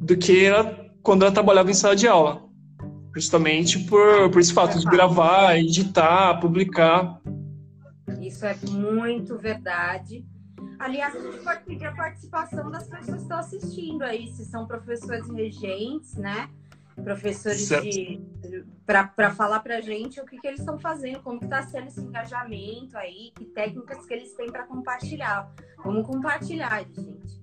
do 0.00 0.16
que 0.16 0.44
ela 0.44 0.84
quando 1.02 1.22
ela 1.22 1.32
trabalhava 1.32 1.70
em 1.70 1.74
sala 1.74 1.94
de 1.94 2.06
aula. 2.06 2.44
Justamente 3.14 3.78
por, 3.80 4.30
por 4.30 4.40
esse 4.40 4.52
fato 4.52 4.78
de 4.78 4.84
gravar, 4.84 5.56
editar, 5.56 6.38
publicar. 6.40 7.20
Isso 8.20 8.44
é 8.44 8.56
muito 8.68 9.38
verdade. 9.38 10.24
Aliás, 10.78 11.14
a 11.16 11.20
gente 11.20 11.38
pode 11.42 11.64
pedir 11.64 11.86
a 11.86 11.92
participação 11.92 12.70
das 12.70 12.88
pessoas 12.88 13.16
que 13.16 13.22
estão 13.22 13.38
assistindo 13.38 14.02
aí, 14.02 14.28
se 14.28 14.44
são 14.44 14.66
professores 14.66 15.28
regentes, 15.30 16.14
né? 16.14 16.48
Professores 17.02 17.60
certo. 17.60 17.84
de 17.84 18.20
para 18.86 19.30
falar 19.30 19.60
para 19.60 19.78
a 19.78 19.80
gente 19.80 20.20
o 20.20 20.24
que, 20.24 20.38
que 20.38 20.46
eles 20.46 20.60
estão 20.60 20.78
fazendo, 20.78 21.20
como 21.20 21.42
está 21.42 21.62
sendo 21.62 21.88
esse 21.88 22.00
engajamento 22.00 22.96
aí, 22.96 23.32
que 23.34 23.44
técnicas 23.46 24.06
que 24.06 24.14
eles 24.14 24.32
têm 24.34 24.50
para 24.50 24.64
compartilhar. 24.64 25.50
Vamos 25.84 26.06
compartilhar, 26.06 26.84
gente. 26.84 27.42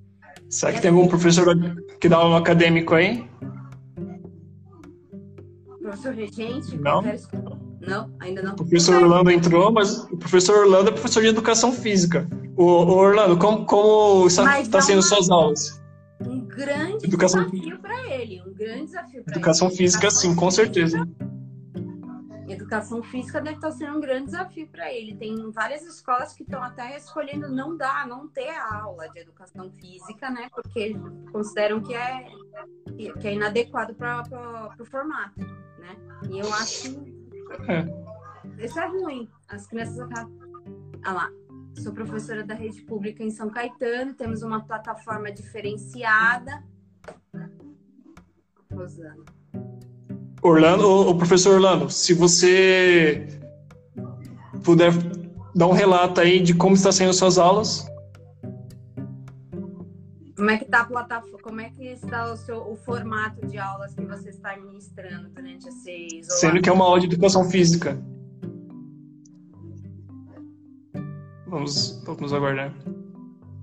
Será 0.50 0.74
que 0.74 0.82
tem 0.82 0.89
algum 0.89 1.08
professor 1.08 1.46
que 2.00 2.08
dá 2.08 2.26
um 2.26 2.36
acadêmico 2.36 2.96
aí? 2.96 3.30
Professor 5.82 6.13
regente? 6.13 6.78
Não. 6.78 7.04
Não, 7.82 8.15
ainda 8.19 8.41
não. 8.41 8.54
O 8.54 8.56
professor 8.56 9.04
Orlando 9.04 9.30
entrou, 9.30 9.72
mas 9.72 10.00
o 10.06 10.17
professor 10.17 10.60
Orlando 10.60 10.89
é 10.89 10.93
professor 10.93 11.22
de 11.22 11.28
educação 11.28 11.72
física. 11.72 12.28
O, 12.56 12.63
o 12.63 12.98
Orlando, 12.98 13.38
como, 13.38 13.66
como 13.66 14.28
está, 14.28 14.62
está 14.62 14.82
sendo 14.82 14.98
uma, 14.98 15.02
suas 15.02 15.30
aulas? 15.30 15.84
Um 16.22 16.46
grande 16.46 17.06
educação 17.06 17.50
desafio 17.50 17.80
para 17.80 18.08
ele. 18.10 18.42
Um 18.46 18.54
grande 18.54 18.86
desafio 18.86 19.24
para 19.24 19.34
ele. 19.34 19.39
Educação 19.39 19.70
física, 19.72 20.12
sim, 20.12 20.36
com 20.36 20.52
certeza. 20.52 21.08
Educação 22.48 23.02
física 23.02 23.42
deve 23.42 23.56
estar 23.56 23.72
sendo 23.72 23.98
um 23.98 24.02
grande 24.02 24.26
desafio 24.26 24.68
para 24.68 24.94
ele. 24.94 25.16
Tem 25.16 25.52
várias 25.52 25.82
escolas 25.84 26.34
que 26.34 26.44
estão 26.44 26.62
até 26.62 26.96
escolhendo 26.96 27.50
não 27.50 27.76
dar, 27.76 28.08
não 28.08 28.28
ter 28.28 28.50
a 28.50 28.82
aula 28.84 29.10
de 29.10 29.20
educação 29.20 29.72
física, 29.72 30.30
né? 30.30 30.50
Porque 30.54 30.96
consideram 31.32 31.82
que 31.82 31.96
é, 31.96 32.28
que 33.20 33.28
é 33.28 33.34
inadequado 33.34 33.96
para 33.96 34.76
o 34.80 34.86
formato, 34.86 35.39
né? 35.39 35.96
E 36.30 36.39
eu 36.39 36.54
acho 36.54 37.04
é. 37.68 38.63
isso 38.63 38.80
é 38.80 38.88
ruim. 38.88 39.28
As 39.50 39.66
crianças 39.66 40.00
acabam. 40.00 40.32
Ah 41.06 41.13
lá, 41.13 41.30
sou 41.82 41.94
professora 41.94 42.44
da 42.44 42.54
rede 42.54 42.82
pública 42.82 43.24
em 43.24 43.32
São 43.32 43.50
Caetano, 43.50 44.14
temos 44.14 44.42
uma 44.42 44.64
plataforma 44.64 45.32
diferenciada. 45.32 46.64
Rosana. 48.72 49.24
Orlando, 50.42 50.88
o 50.88 51.18
professor 51.18 51.56
Orlando, 51.56 51.90
se 51.90 52.14
você 52.14 53.28
puder 54.64 54.92
dar 55.56 55.68
um 55.68 55.72
relato 55.72 56.20
aí 56.20 56.40
de 56.40 56.54
como 56.54 56.76
está 56.76 56.92
sendo 56.92 57.14
suas 57.14 57.38
aulas. 57.38 57.86
Como 60.36 60.50
é 60.50 60.58
que 60.58 60.66
está 60.66 60.82
a 60.82 60.86
plataforma? 60.86 61.38
Como 61.42 61.62
é 61.62 61.70
que 61.70 61.86
está 61.86 62.32
o, 62.32 62.36
seu, 62.36 62.58
o 62.70 62.76
formato 62.76 63.46
de 63.48 63.58
aulas 63.58 63.94
que 63.94 64.06
você 64.06 64.30
está 64.30 64.58
ministrando 64.58 65.30
durante 65.30 65.70
esse 65.70 65.92
isolamento? 65.92 66.32
Sendo 66.32 66.62
que 66.62 66.70
é 66.70 66.74
uma 66.74 66.86
aula 66.86 67.00
de 67.00 67.06
educação 67.06 67.50
física. 67.50 67.98
Vamos, 71.54 72.02
vamos 72.04 72.34
aguardar. 72.34 72.74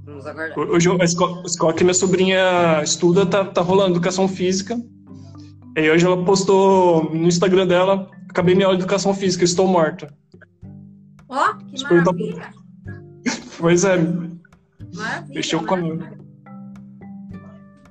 Vamos 0.04 0.24
aguardar. 0.24 0.56
Hoje 0.56 0.88
a 0.88 1.04
escola, 1.04 1.74
que 1.74 1.82
minha 1.82 1.92
sobrinha 1.92 2.80
estuda 2.84 3.26
tá, 3.26 3.44
tá 3.44 3.62
rolando 3.62 3.96
educação 3.96 4.28
física. 4.28 4.80
E 5.76 5.90
hoje 5.90 6.06
ela 6.06 6.24
postou 6.24 7.12
no 7.12 7.26
Instagram 7.26 7.66
dela, 7.66 8.08
acabei 8.28 8.54
minha 8.54 8.68
aula 8.68 8.78
de 8.78 8.84
educação 8.84 9.12
física, 9.12 9.42
estou 9.44 9.66
morta. 9.66 10.14
Ó, 11.28 11.50
oh, 11.50 11.56
que 11.64 11.82
maravilha! 11.82 12.54
pois 13.58 13.84
é. 13.84 13.96
Maravilha. 13.96 15.34
Mexeu 15.34 15.66
comigo. 15.66 16.04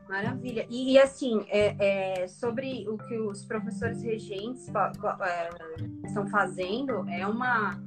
Maravilha. 0.07 0.65
E, 0.69 0.93
e 0.93 0.97
assim, 0.97 1.45
é, 1.49 2.21
é, 2.23 2.27
sobre 2.29 2.87
o 2.87 2.97
que 2.97 3.17
os 3.17 3.43
professores 3.43 4.01
regentes 4.01 4.65
é, 4.69 5.49
estão 6.07 6.25
fazendo, 6.29 7.05
é 7.09 7.27
uma 7.27 7.77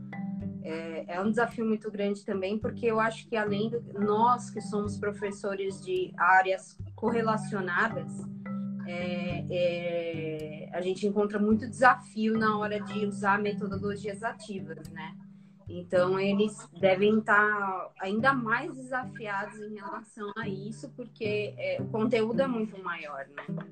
é, 0.63 1.05
é, 1.09 1.21
um 1.21 1.31
desafio 1.31 1.65
muito 1.67 1.91
grande 1.91 2.25
também, 2.25 2.59
porque 2.59 2.87
eu 2.87 3.01
acho 3.01 3.27
que 3.29 3.37
além 3.37 3.71
de 3.71 3.81
nós 3.99 4.51
que 4.51 4.61
somos 4.61 4.97
professores 4.97 5.85
de 5.85 6.13
áreas 6.17 6.79
correlacionadas, 6.95 8.11
é, 8.87 9.45
é, 9.51 10.71
a 10.73 10.81
gente 10.81 11.07
encontra 11.07 11.39
muito 11.39 11.69
desafio 11.69 12.39
na 12.39 12.59
hora 12.59 12.81
de 12.81 13.07
usar 13.07 13.41
metodologias 13.41 14.23
ativas, 14.23 14.89
né? 14.89 15.17
Então, 15.69 16.19
eles 16.19 16.69
devem 16.81 17.19
estar 17.19 17.91
ainda 18.01 18.33
mais 18.33 18.75
desafiados 18.75 19.59
em 19.61 19.75
relação 19.75 20.31
a 20.37 20.47
isso, 20.49 20.91
porque 20.91 21.55
é, 21.57 21.79
o 21.81 21.87
conteúdo 21.87 22.41
é 22.41 22.47
muito 22.47 22.83
maior, 22.83 23.27
né? 23.29 23.65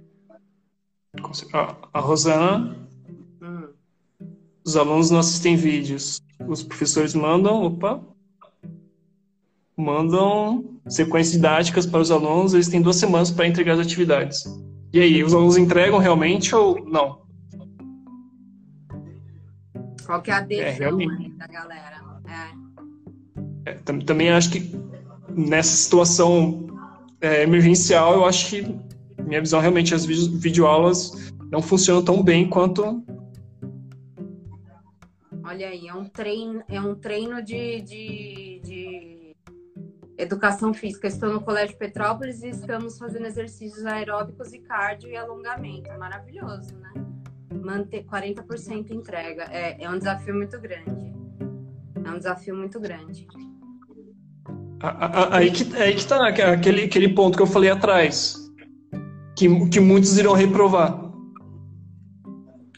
A 1.93 2.01
Rosana, 2.01 2.77
hum. 3.43 3.69
os 4.65 4.77
alunos 4.77 5.11
não 5.11 5.19
assistem 5.19 5.57
vídeos. 5.57 6.23
Os 6.47 6.63
professores 6.63 7.15
mandam, 7.15 7.63
opa, 7.63 8.01
mandam 9.77 10.81
sequências 10.89 11.33
didáticas 11.35 11.87
para 11.87 12.01
os 12.01 12.11
alunos, 12.11 12.55
eles 12.55 12.69
têm 12.69 12.83
duas 12.83 12.97
semanas 12.97 13.31
para 13.31 13.47
entregar 13.47 13.75
as 13.75 13.81
atividades. 13.81 14.45
E 14.93 15.01
aí, 15.01 15.23
os 15.23 15.33
alunos 15.33 15.57
entregam 15.57 15.99
realmente 15.99 16.55
ou 16.55 16.85
não? 16.85 17.21
Qual 20.05 20.21
que 20.21 20.31
é 20.31 20.35
a 20.35 20.39
adesão 20.39 21.01
é, 21.01 21.29
da 21.39 21.47
galera? 21.47 22.01
É. 23.65 23.71
É, 23.71 23.75
também 24.05 24.31
acho 24.31 24.51
que 24.51 24.75
nessa 25.29 25.77
situação 25.77 26.67
é, 27.21 27.43
emergencial, 27.43 28.15
eu 28.15 28.25
acho 28.25 28.51
que 28.51 28.77
minha 29.25 29.41
visão 29.41 29.61
realmente 29.61 29.95
as 29.95 30.05
videoaulas 30.05 31.33
não 31.51 31.63
funcionam 31.63 32.03
tão 32.03 32.23
bem 32.23 32.49
quanto 32.49 33.05
Olha 35.51 35.67
aí, 35.67 35.89
é 35.89 35.93
um 35.93 36.05
treino, 36.05 36.63
é 36.69 36.81
um 36.81 36.95
treino 36.95 37.43
de, 37.43 37.81
de, 37.81 38.61
de 38.63 39.37
educação 40.17 40.73
física. 40.73 41.09
Estou 41.09 41.33
no 41.33 41.41
Colégio 41.41 41.77
Petrópolis 41.77 42.41
e 42.45 42.51
estamos 42.51 42.97
fazendo 42.97 43.27
exercícios 43.27 43.85
aeróbicos 43.85 44.53
e 44.53 44.61
cardio 44.61 45.11
e 45.11 45.17
alongamento. 45.17 45.91
Maravilhoso, 45.99 46.73
né? 46.77 46.93
Manter 47.53 48.05
40% 48.05 48.93
entrega. 48.93 49.43
É, 49.51 49.83
é 49.83 49.91
um 49.91 49.99
desafio 49.99 50.37
muito 50.37 50.57
grande. 50.61 51.13
É 52.05 52.11
um 52.11 52.19
desafio 52.19 52.55
muito 52.55 52.79
grande. 52.79 53.27
Aí 55.33 55.51
que, 55.51 55.77
aí 55.77 55.97
que 55.97 56.07
tá 56.07 56.29
aquele, 56.29 56.85
aquele 56.85 57.09
ponto 57.13 57.37
que 57.37 57.43
eu 57.43 57.49
falei 57.49 57.71
atrás. 57.71 58.37
Que, 59.37 59.69
que 59.69 59.81
muitos 59.81 60.17
irão 60.17 60.33
reprovar. 60.33 61.11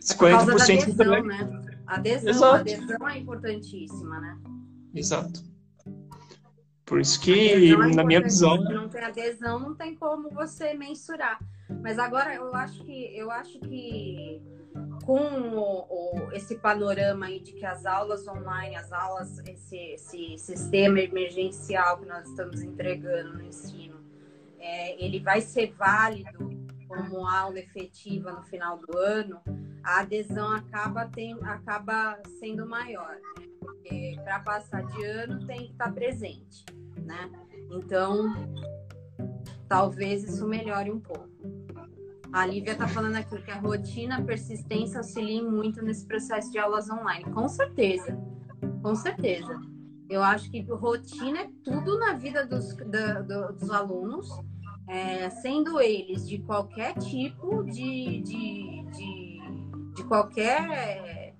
50% 0.02 0.26
é 0.26 0.32
adesão, 0.32 0.74
entrega. 0.74 1.22
Né? 1.22 1.61
Adesão, 1.94 2.30
Exato. 2.30 2.56
adesão 2.56 3.08
é 3.08 3.18
importantíssima, 3.18 4.20
né? 4.20 4.38
Exato. 4.94 5.44
Por 6.86 7.00
isso 7.00 7.20
que, 7.20 7.72
é 7.72 7.76
na 7.94 8.04
minha 8.04 8.22
visão. 8.22 8.56
Se 8.66 8.72
não 8.72 8.88
tem 8.88 9.04
adesão, 9.04 9.58
não 9.58 9.74
tem 9.74 9.94
como 9.94 10.30
você 10.30 10.74
mensurar. 10.74 11.38
Mas 11.82 11.98
agora 11.98 12.34
eu 12.34 12.54
acho 12.54 12.84
que 12.84 13.16
eu 13.16 13.30
acho 13.30 13.58
que 13.60 14.42
com 15.04 15.14
o, 15.14 15.86
o, 15.88 16.32
esse 16.32 16.56
panorama 16.56 17.26
aí 17.26 17.40
de 17.40 17.52
que 17.52 17.64
as 17.64 17.84
aulas 17.84 18.26
online, 18.26 18.76
as 18.76 18.92
aulas, 18.92 19.38
esse, 19.46 19.76
esse 19.76 20.38
sistema 20.38 21.00
emergencial 21.00 21.98
que 21.98 22.06
nós 22.06 22.28
estamos 22.28 22.62
entregando 22.62 23.34
no 23.34 23.42
ensino, 23.42 24.00
é, 24.58 25.02
ele 25.04 25.18
vai 25.20 25.40
ser 25.40 25.72
válido 25.72 26.51
como 26.92 27.26
aula 27.26 27.58
efetiva 27.58 28.32
no 28.32 28.42
final 28.42 28.78
do 28.78 28.96
ano, 28.98 29.40
a 29.82 30.00
adesão 30.00 30.52
acaba, 30.52 31.06
tem, 31.06 31.36
acaba 31.42 32.20
sendo 32.38 32.66
maior, 32.66 33.16
né? 33.16 33.46
Porque 33.58 34.16
para 34.22 34.40
passar 34.40 34.84
de 34.84 35.04
ano 35.04 35.44
tem 35.46 35.66
que 35.66 35.72
estar 35.72 35.86
tá 35.86 35.92
presente, 35.92 36.64
né? 36.98 37.30
Então, 37.70 38.30
talvez 39.68 40.24
isso 40.24 40.46
melhore 40.46 40.90
um 40.90 41.00
pouco. 41.00 41.30
A 42.32 42.46
Lívia 42.46 42.72
está 42.72 42.88
falando 42.88 43.16
aqui 43.16 43.40
que 43.42 43.50
a 43.50 43.58
rotina, 43.58 44.18
a 44.18 44.22
persistência 44.22 44.98
auxiliam 44.98 45.50
muito 45.50 45.82
nesse 45.82 46.06
processo 46.06 46.50
de 46.50 46.58
aulas 46.58 46.88
online. 46.88 47.24
Com 47.24 47.48
certeza, 47.48 48.18
com 48.82 48.94
certeza. 48.94 49.60
Eu 50.08 50.22
acho 50.22 50.50
que 50.50 50.60
rotina 50.60 51.40
é 51.40 51.50
tudo 51.62 51.98
na 51.98 52.14
vida 52.14 52.46
dos, 52.46 52.74
da, 52.76 53.20
do, 53.20 53.52
dos 53.52 53.70
alunos, 53.70 54.28
é, 54.86 55.30
sendo 55.30 55.80
eles 55.80 56.28
de 56.28 56.38
qualquer 56.38 56.94
tipo 56.98 57.64
de, 57.64 58.20
de, 58.20 58.84
de, 58.90 59.40
de 59.94 60.04
qualquer 60.04 60.70
é, 60.70 61.34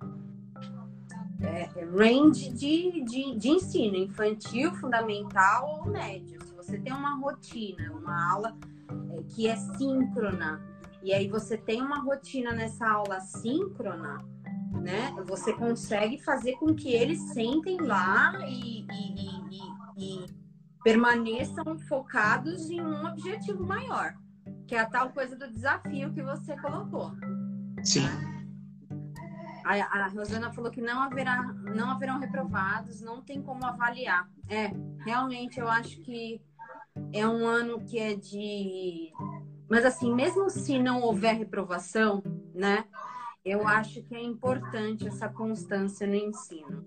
é, 1.43 1.85
range 1.97 2.53
de, 2.53 3.03
de, 3.05 3.37
de 3.37 3.49
ensino, 3.49 3.97
infantil, 3.97 4.73
fundamental 4.77 5.81
ou 5.81 5.91
médio. 5.91 6.41
Se 6.45 6.55
você 6.55 6.79
tem 6.79 6.93
uma 6.93 7.19
rotina, 7.19 7.93
uma 7.93 8.33
aula 8.33 8.57
é, 9.11 9.23
que 9.29 9.49
é 9.49 9.57
síncrona, 9.57 10.63
e 11.03 11.13
aí 11.13 11.29
você 11.29 11.57
tem 11.59 11.83
uma 11.83 11.99
rotina 11.99 12.53
nessa 12.53 12.89
aula 12.89 13.21
síncrona, 13.21 14.19
né? 14.73 15.13
Você 15.27 15.53
consegue 15.53 16.19
fazer 16.23 16.53
com 16.53 16.75
que 16.75 16.93
eles 16.93 17.21
sentem 17.33 17.81
lá 17.81 18.33
e, 18.47 18.87
e, 18.87 19.57
e, 19.99 20.25
e 20.25 20.42
permaneçam 20.83 21.79
focados 21.88 22.71
em 22.71 22.81
um 22.81 23.07
objetivo 23.07 23.64
maior, 23.64 24.14
que 24.66 24.75
é 24.75 24.81
a 24.81 24.88
tal 24.88 25.11
coisa 25.11 25.37
do 25.37 25.51
desafio 25.51 26.12
que 26.12 26.23
você 26.23 26.57
colocou. 26.59 27.12
Sim. 27.83 28.07
A, 29.64 29.75
a 29.75 30.09
Rosana 30.09 30.53
falou 30.53 30.71
que 30.71 30.81
não 30.81 31.03
haverá, 31.03 31.42
não 31.75 31.90
haverão 31.90 32.18
reprovados, 32.18 33.01
não 33.01 33.23
tem 33.23 33.40
como 33.40 33.64
avaliar. 33.64 34.29
É, 34.49 34.73
realmente 35.05 35.61
eu 35.61 35.68
acho 35.68 36.01
que 36.01 36.42
é 37.12 37.27
um 37.27 37.47
ano 37.47 37.85
que 37.85 37.99
é 37.99 38.14
de 38.14 39.12
mas 39.73 39.87
assim, 39.87 40.14
mesmo 40.14 40.51
se 40.51 40.79
não 40.79 41.01
houver 41.01 41.35
reprovação, 41.35 42.23
né? 42.55 42.85
Eu 43.42 43.66
acho 43.66 44.03
que 44.03 44.14
é 44.14 44.23
importante 44.23 45.09
essa 45.09 45.31
constância 45.31 46.07
no 46.07 46.14
ensino, 46.14 46.87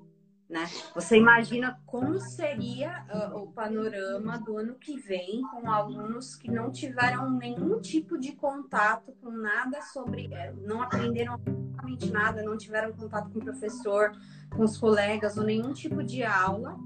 né? 0.50 0.70
Você 0.94 1.18
imagina 1.18 1.80
como 1.86 2.20
seria 2.20 3.04
uh, 3.10 3.38
o 3.38 3.52
panorama 3.52 4.38
do 4.38 4.58
ano 4.58 4.76
que 4.76 4.98
vem 5.00 5.42
com 5.52 5.70
alunos 5.70 6.36
que 6.36 6.50
não 6.52 6.72
tiveram 6.72 7.32
nenhum 7.32 7.80
tipo 7.80 8.18
de 8.18 8.34
contato 8.34 9.12
com 9.22 9.32
nada 9.32 9.82
sobre, 9.82 10.32
eh, 10.32 10.54
não 10.62 10.82
aprenderam 10.82 11.34
absolutamente 11.34 12.12
nada, 12.12 12.44
não 12.44 12.58
tiveram 12.58 12.94
contato 12.94 13.32
com 13.32 13.40
o 13.40 13.44
professor, 13.44 14.12
com 14.56 14.64
os 14.64 14.78
colegas 14.78 15.36
ou 15.38 15.44
nenhum 15.44 15.74
tipo 15.74 16.04
de 16.04 16.24
aula, 16.24 16.78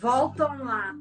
voltam 0.00 0.64
lá 0.64 0.94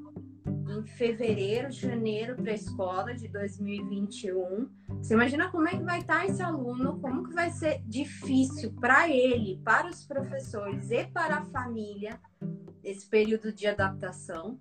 em 0.73 0.85
fevereiro, 0.85 1.71
janeiro 1.71 2.35
para 2.35 2.51
a 2.51 2.55
escola 2.55 3.13
de 3.13 3.27
2021. 3.27 4.69
Você 4.97 5.13
imagina 5.13 5.49
como 5.49 5.67
é 5.67 5.71
que 5.71 5.83
vai 5.83 5.99
estar 5.99 6.19
tá 6.19 6.25
esse 6.25 6.41
aluno, 6.41 6.99
como 6.99 7.27
que 7.27 7.33
vai 7.33 7.51
ser 7.51 7.81
difícil 7.85 8.73
para 8.73 9.07
ele, 9.09 9.61
para 9.63 9.87
os 9.87 10.05
professores 10.05 10.91
e 10.91 11.05
para 11.05 11.37
a 11.37 11.45
família 11.45 12.19
esse 12.83 13.07
período 13.07 13.51
de 13.53 13.65
adaptação, 13.65 14.57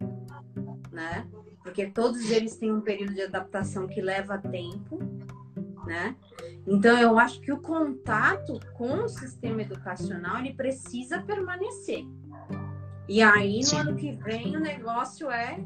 né? 0.93 1.27
Porque 1.63 1.87
todos 1.87 2.31
eles 2.31 2.57
têm 2.57 2.73
um 2.73 2.81
período 2.81 3.15
de 3.15 3.23
adaptação 3.23 3.89
que 3.89 4.01
leva 4.01 4.39
tempo, 4.39 4.99
né? 5.85 6.17
Então 6.67 6.97
eu 6.99 7.19
acho 7.19 7.41
que 7.41 7.53
o 7.53 7.61
contato 7.61 8.61
com 8.75 9.05
o 9.05 9.09
sistema 9.09 9.63
educacional 9.63 10.39
ele 10.39 10.55
precisa 10.55 11.21
permanecer. 11.21 12.07
E 13.09 13.21
aí 13.21 13.59
no 13.59 13.65
Sim. 13.65 13.79
ano 13.79 13.97
que 13.97 14.13
vem 14.13 14.57
o 14.57 14.61
negócio 14.61 15.31
é 15.31 15.59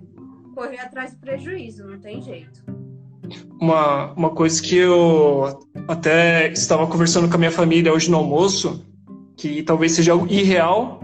correr 0.56 0.78
atrás 0.78 1.12
do 1.12 1.18
prejuízo, 1.18 1.86
não 1.86 1.98
tem 1.98 2.22
jeito. 2.22 2.64
Uma, 3.60 4.12
uma 4.14 4.30
coisa 4.30 4.62
que 4.62 4.76
eu 4.76 5.60
até 5.86 6.50
estava 6.50 6.86
conversando 6.86 7.28
com 7.28 7.34
a 7.34 7.38
minha 7.38 7.50
família 7.50 7.92
hoje 7.92 8.10
no 8.10 8.16
almoço, 8.16 8.82
que 9.36 9.62
talvez 9.62 9.92
seja 9.92 10.12
algo 10.12 10.26
irreal, 10.26 11.00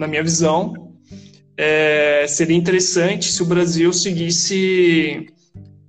na 0.00 0.08
minha 0.08 0.22
visão, 0.22 0.72
é, 1.58 2.24
seria 2.26 2.56
interessante 2.56 3.30
se 3.30 3.42
o 3.42 3.46
Brasil 3.46 3.92
seguisse 3.92 5.26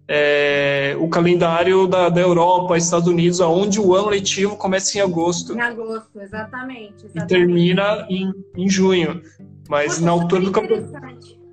é, 0.08 0.96
o 1.00 1.08
calendário 1.08 1.88
da, 1.88 2.10
da 2.10 2.22
Europa, 2.22 2.78
Estados 2.78 3.08
Unidos, 3.08 3.40
aonde 3.40 3.80
o 3.80 3.96
ano 3.96 4.10
letivo 4.10 4.58
começa 4.58 4.98
em 4.98 5.02
agosto. 5.02 5.54
Em 5.54 5.62
agosto, 5.62 6.20
exatamente. 6.20 7.06
exatamente. 7.06 7.24
E 7.24 7.28
termina 7.28 8.06
em, 8.10 8.34
em 8.56 8.70
junho. 8.70 9.22
Mas 9.70 10.00
na 10.00 10.12
altura 10.12 10.44
do 10.44 10.52
campeonato. 10.52 11.46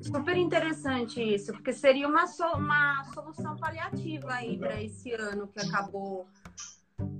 Super 0.00 0.36
interessante 0.36 1.20
isso, 1.20 1.52
porque 1.52 1.72
seria 1.72 2.08
uma, 2.08 2.26
so, 2.26 2.44
uma 2.54 3.04
solução 3.12 3.56
paliativa 3.56 4.32
aí 4.32 4.56
para 4.58 4.82
esse 4.82 5.12
ano 5.12 5.48
que 5.48 5.60
acabou 5.66 6.26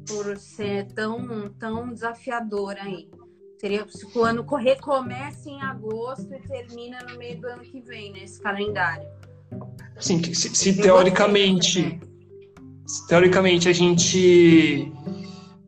por 0.07 0.37
ser 0.39 0.87
tão, 0.93 1.51
tão 1.59 1.93
desafiador 1.93 2.77
aí. 2.79 3.11
Seria 3.61 3.87
se 3.89 4.07
o 4.17 4.25
ano 4.25 4.45
recomeça 4.57 5.51
em 5.51 5.61
agosto 5.61 6.33
e 6.33 6.41
termina 6.49 6.99
no 7.03 7.19
meio 7.19 7.41
do 7.41 7.49
ano 7.49 7.63
que 7.63 7.81
vem, 7.81 8.13
nesse 8.13 8.41
calendário. 8.41 9.07
Sim, 9.99 10.23
se, 10.23 10.55
se 10.55 10.81
teoricamente, 10.81 11.83
né? 11.83 12.01
se 12.87 13.07
teoricamente 13.09 13.69
a 13.69 13.73
gente 13.73 14.93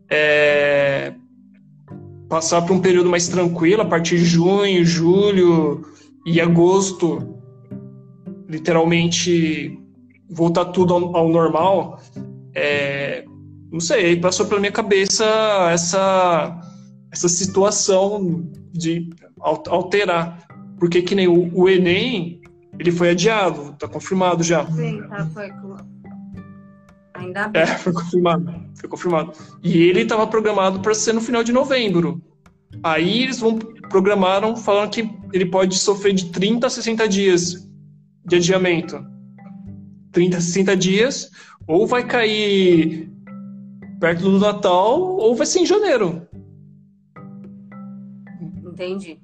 é, 0.09 1.15
passar 2.31 2.63
por 2.63 2.73
um 2.75 2.81
período 2.81 3.11
mais 3.11 3.29
tranquilo, 3.29 3.83
a 3.83 3.85
partir 3.85 4.17
de 4.17 4.25
junho, 4.25 4.85
julho 4.85 5.85
e 6.25 6.41
agosto, 6.41 7.37
literalmente 8.49 9.77
voltar 10.31 10.67
tudo 10.67 10.95
ao, 10.95 11.17
ao 11.17 11.29
normal, 11.29 12.01
é, 12.55 13.25
não 13.71 13.81
sei, 13.81 14.17
passou 14.17 14.47
pela 14.47 14.61
minha 14.61 14.71
cabeça 14.71 15.25
essa, 15.73 16.61
essa 17.13 17.29
situação 17.29 18.49
de 18.73 19.11
alterar. 19.41 20.47
Porque 20.79 21.03
que 21.03 21.17
nem 21.17 21.27
o, 21.27 21.51
o 21.53 21.69
Enem, 21.69 22.41
ele 22.79 22.93
foi 22.93 23.11
adiado, 23.11 23.75
tá 23.77 23.89
confirmado 23.89 24.45
já. 24.45 24.65
Sim, 24.67 25.03
tá, 25.09 25.27
foi. 25.35 25.51
Ainda 27.21 27.49
bem. 27.49 27.63
É, 27.63 27.67
foi 27.67 27.93
confirmado. 27.93 28.67
Foi 28.75 28.89
confirmado. 28.89 29.33
E 29.63 29.83
ele 29.83 30.03
estava 30.03 30.27
programado 30.27 30.81
para 30.81 30.95
ser 30.95 31.13
no 31.13 31.21
final 31.21 31.45
de 31.45 31.53
novembro. 31.53 32.23
Aí 32.83 33.23
eles 33.23 33.39
vão 33.39 33.59
programaram 33.59 34.57
falando 34.57 34.91
que 34.91 35.09
ele 35.33 35.45
pode 35.45 35.77
sofrer 35.77 36.15
de 36.15 36.31
30 36.31 36.67
a 36.67 36.71
60 36.71 37.09
dias 37.09 37.69
de 38.25 38.37
adiamento. 38.37 39.05
30 40.13 40.39
a 40.39 40.41
60 40.41 40.77
dias, 40.77 41.31
ou 41.67 41.87
vai 41.87 42.07
cair 42.07 43.11
perto 44.01 44.23
do 44.23 44.39
Natal, 44.39 44.99
ou 44.99 45.35
vai 45.37 45.47
ser 45.47 45.61
em 45.61 45.67
janeiro. 45.67 46.27
Entendi. 48.65 49.21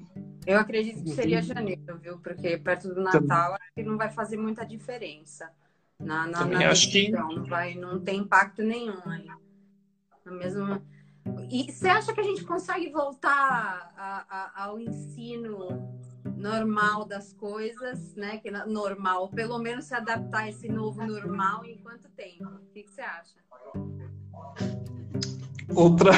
Eu 0.47 0.59
acredito 0.59 1.03
que 1.03 1.11
seria 1.11 1.41
janeiro, 1.41 1.99
viu? 2.01 2.19
Porque 2.19 2.59
perto 2.59 2.89
do 2.89 3.01
Natal 3.01 3.55
acho 3.55 3.73
que 3.75 3.83
não 3.83 3.97
vai 3.97 4.11
fazer 4.11 4.37
muita 4.37 4.65
diferença. 4.65 5.51
Na, 5.99 6.27
na, 6.27 6.39
Também 6.39 6.59
na 6.59 6.71
acho 6.71 6.91
que... 6.91 7.11
não, 7.11 7.45
vai, 7.45 7.75
não 7.75 8.01
tem 8.01 8.21
impacto 8.21 8.63
nenhum 8.63 9.01
aí. 9.07 9.29
No 10.25 10.33
mesmo... 10.33 10.83
E 11.51 11.73
você 11.73 11.89
acha 11.89 12.13
que 12.13 12.21
a 12.21 12.25
gente 12.25 12.45
consegue 12.45 12.91
voltar 12.91 13.93
a, 13.97 14.27
a, 14.29 14.65
ao 14.65 14.79
ensino 14.79 15.69
normal 16.37 17.05
das 17.05 17.33
coisas, 17.33 18.15
né? 18.15 18.39
Que 18.39 18.51
normal, 18.51 19.29
pelo 19.31 19.59
menos 19.59 19.87
se 19.87 19.95
adaptar 19.95 20.45
a 20.45 20.49
esse 20.49 20.69
novo 20.69 21.05
normal 21.05 21.65
em 21.65 21.79
quanto 21.79 22.09
tempo? 22.11 22.45
O 22.45 22.73
que, 22.73 22.85
que 22.85 22.91
você 22.91 23.01
acha? 23.01 23.35
Outra, 25.75 26.13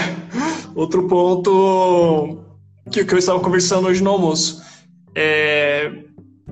outro 0.74 1.08
ponto 1.08 2.44
que, 2.90 3.04
que 3.04 3.14
eu 3.14 3.18
estava 3.18 3.40
conversando 3.40 3.88
hoje 3.88 4.02
no 4.02 4.10
almoço. 4.10 4.62
É, 5.14 6.04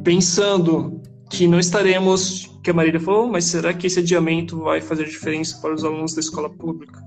pensando 0.02 1.02
que 1.30 1.46
não 1.46 1.58
estaremos, 1.58 2.55
que 2.66 2.70
a 2.72 2.74
Marília 2.74 2.98
falou, 2.98 3.28
mas 3.28 3.44
será 3.44 3.72
que 3.72 3.86
esse 3.86 4.00
adiamento 4.00 4.58
vai 4.58 4.80
fazer 4.80 5.04
diferença 5.04 5.56
para 5.60 5.72
os 5.72 5.84
alunos 5.84 6.14
da 6.14 6.20
escola 6.20 6.50
pública? 6.50 7.00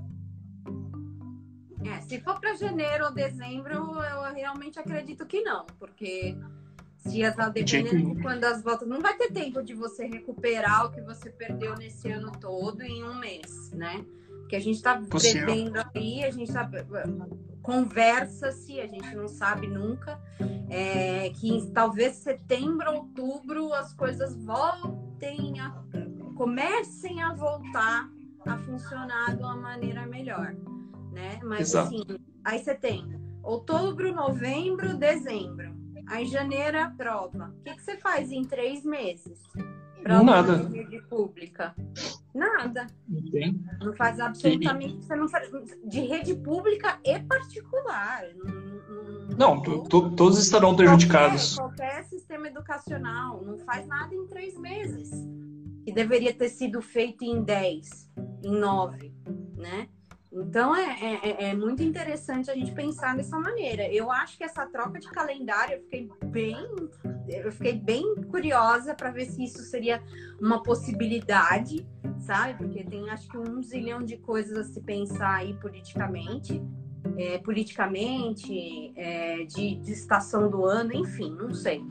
É, 1.84 2.00
se 2.00 2.18
for 2.18 2.40
para 2.40 2.54
janeiro 2.54 3.04
ou 3.04 3.12
dezembro, 3.12 3.74
eu 3.74 4.34
realmente 4.34 4.78
acredito 4.78 5.26
que 5.26 5.42
não, 5.42 5.66
porque 5.78 6.34
se 6.96 7.22
as, 7.22 7.36
dependendo 7.52 8.14
de 8.14 8.22
quando 8.22 8.44
as 8.44 8.62
voltas, 8.62 8.88
não 8.88 9.02
vai 9.02 9.14
ter 9.18 9.32
tempo 9.32 9.62
de 9.62 9.74
você 9.74 10.06
recuperar 10.06 10.86
o 10.86 10.92
que 10.92 11.02
você 11.02 11.28
perdeu 11.28 11.76
nesse 11.76 12.10
ano 12.10 12.32
todo 12.40 12.80
em 12.80 13.04
um 13.04 13.18
mês, 13.18 13.70
né? 13.72 14.02
Que 14.50 14.56
a 14.56 14.60
gente 14.60 14.76
está 14.76 15.00
prevendo 15.00 15.80
aí, 15.94 16.24
a 16.24 16.30
gente 16.32 16.48
está 16.48 16.68
conversa-se, 17.62 18.80
a 18.80 18.86
gente 18.86 19.14
não 19.14 19.28
sabe 19.28 19.68
nunca, 19.68 20.20
é, 20.68 21.30
que 21.30 21.48
em, 21.48 21.70
talvez 21.70 22.16
setembro, 22.16 22.92
outubro 22.92 23.72
as 23.72 23.94
coisas 23.94 24.34
voltem 24.44 25.60
a 25.60 25.82
comecem 26.34 27.22
a 27.22 27.34
voltar 27.34 28.10
a 28.46 28.56
funcionar 28.56 29.36
de 29.36 29.42
uma 29.42 29.56
maneira 29.56 30.06
melhor, 30.06 30.56
né? 31.12 31.38
Mas 31.44 31.60
Exato. 31.60 31.94
assim, 31.94 32.18
aí 32.42 32.58
você 32.58 32.74
tem 32.74 33.06
outubro, 33.42 34.12
novembro, 34.12 34.96
dezembro, 34.96 35.76
aí 36.08 36.24
janeiro 36.24 36.78
é 36.78 36.82
a 36.82 36.90
prova. 36.90 37.54
O 37.60 37.62
que, 37.62 37.74
que 37.74 37.82
você 37.82 37.98
faz 37.98 38.32
em 38.32 38.42
três 38.42 38.82
meses? 38.84 39.38
Prova 40.02 40.24
Nada. 40.24 40.56
de 40.64 41.02
pública. 41.02 41.74
Nada. 42.34 42.86
Não, 43.08 43.86
não 43.86 43.96
faz 43.96 44.20
absolutamente. 44.20 45.04
Você 45.04 45.16
não 45.16 45.28
faz, 45.28 45.50
de 45.84 46.00
rede 46.00 46.34
pública 46.34 46.98
e 47.04 47.18
particular. 47.20 48.22
Não, 49.36 49.56
não 49.56 49.62
tu, 49.62 49.82
tu, 49.84 50.10
todos 50.12 50.38
estarão 50.38 50.76
prejudicados. 50.76 51.56
Qualquer, 51.56 51.76
qualquer 51.76 52.04
sistema 52.04 52.46
educacional 52.48 53.42
não 53.44 53.58
faz 53.58 53.86
nada 53.86 54.14
em 54.14 54.26
três 54.26 54.56
meses. 54.56 55.10
Que 55.84 55.92
deveria 55.92 56.32
ter 56.32 56.50
sido 56.50 56.80
feito 56.80 57.24
em 57.24 57.42
dez, 57.42 58.08
em 58.44 58.58
nove, 58.58 59.14
né? 59.56 59.88
Então 60.32 60.76
é, 60.76 60.96
é, 61.00 61.14
é, 61.14 61.50
é, 61.50 61.54
muito 61.54 61.82
interessante 61.82 62.50
a 62.50 62.54
gente 62.54 62.72
pensar 62.72 63.16
dessa 63.16 63.36
maneira. 63.38 63.92
Eu 63.92 64.10
acho 64.12 64.38
que 64.38 64.44
essa 64.44 64.64
troca 64.66 65.00
de 65.00 65.08
calendário 65.08 65.74
eu 65.74 65.80
fiquei 65.82 66.08
bem, 66.26 66.56
eu 67.28 67.50
fiquei 67.50 67.72
bem 67.72 68.14
curiosa 68.30 68.94
para 68.94 69.10
ver 69.10 69.26
se 69.26 69.42
isso 69.42 69.58
seria 69.64 70.00
uma 70.40 70.62
possibilidade, 70.62 71.84
sabe? 72.20 72.58
Porque 72.58 72.84
tem 72.84 73.08
acho 73.10 73.28
que 73.28 73.38
um 73.38 73.62
zilhão 73.62 74.02
de 74.02 74.16
coisas 74.16 74.56
a 74.56 74.64
se 74.64 74.80
pensar 74.80 75.36
aí 75.36 75.54
politicamente, 75.54 76.62
é, 77.16 77.38
politicamente, 77.38 78.92
é, 78.96 79.44
de, 79.44 79.76
de 79.76 79.92
estação 79.92 80.50
do 80.50 80.64
ano, 80.64 80.92
enfim, 80.92 81.30
não 81.32 81.54
sei. 81.54 81.82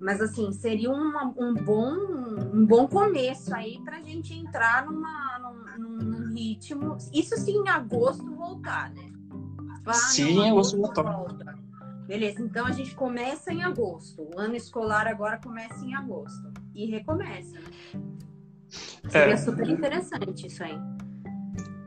Mas 0.00 0.20
assim, 0.20 0.52
seria 0.52 0.90
uma, 0.90 1.32
um, 1.36 1.54
bom, 1.54 1.94
um 2.52 2.66
bom 2.66 2.86
começo 2.86 3.54
aí 3.54 3.80
para 3.84 3.98
a 3.98 4.02
gente 4.02 4.34
entrar 4.34 4.84
numa, 4.84 5.38
num, 5.78 5.96
num, 5.96 6.34
ritmo. 6.34 6.96
Isso 7.12 7.36
sim, 7.36 7.58
em 7.58 7.68
agosto 7.68 8.24
voltar, 8.34 8.90
né? 8.90 9.10
Vai, 9.82 9.94
sim, 9.94 10.40
em 10.40 10.50
agosto 10.50 10.76
voltar. 10.76 11.02
Volta. 11.02 11.58
Beleza, 12.06 12.42
então 12.42 12.66
a 12.66 12.72
gente 12.72 12.94
começa 12.94 13.50
em 13.50 13.62
agosto. 13.62 14.22
O 14.22 14.38
ano 14.38 14.54
escolar 14.54 15.06
agora 15.06 15.38
começa 15.38 15.82
em 15.84 15.94
agosto. 15.94 16.52
E 16.74 16.84
recomeça. 16.86 17.58
Seria 19.08 19.34
é, 19.34 19.36
super 19.36 19.68
interessante 19.68 20.46
isso 20.46 20.62
aí. 20.62 20.78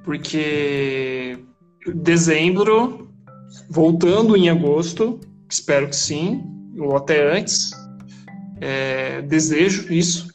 Porque 0.04 1.44
dezembro, 1.96 3.12
voltando 3.70 4.36
em 4.36 4.50
agosto, 4.50 5.20
espero 5.50 5.88
que 5.88 5.96
sim, 5.96 6.44
ou 6.78 6.96
até 6.96 7.38
antes, 7.38 7.72
é, 8.62 9.22
desejo 9.24 9.92
isso. 9.92 10.28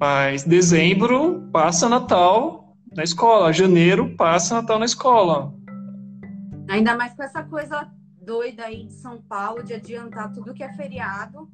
Mas 0.00 0.44
dezembro 0.44 1.48
passa 1.52 1.88
Natal 1.88 2.74
na 2.94 3.02
escola, 3.02 3.52
janeiro 3.52 4.14
passa 4.16 4.56
Natal 4.56 4.78
na 4.78 4.86
escola. 4.86 5.52
Ainda 6.68 6.96
mais 6.96 7.14
com 7.14 7.22
essa 7.22 7.42
coisa 7.42 7.90
doida 8.22 8.64
aí 8.64 8.86
de 8.86 8.94
São 8.94 9.20
Paulo 9.20 9.62
de 9.62 9.74
adiantar 9.74 10.32
tudo 10.32 10.54
que 10.54 10.62
é 10.64 10.72
feriado. 10.74 11.48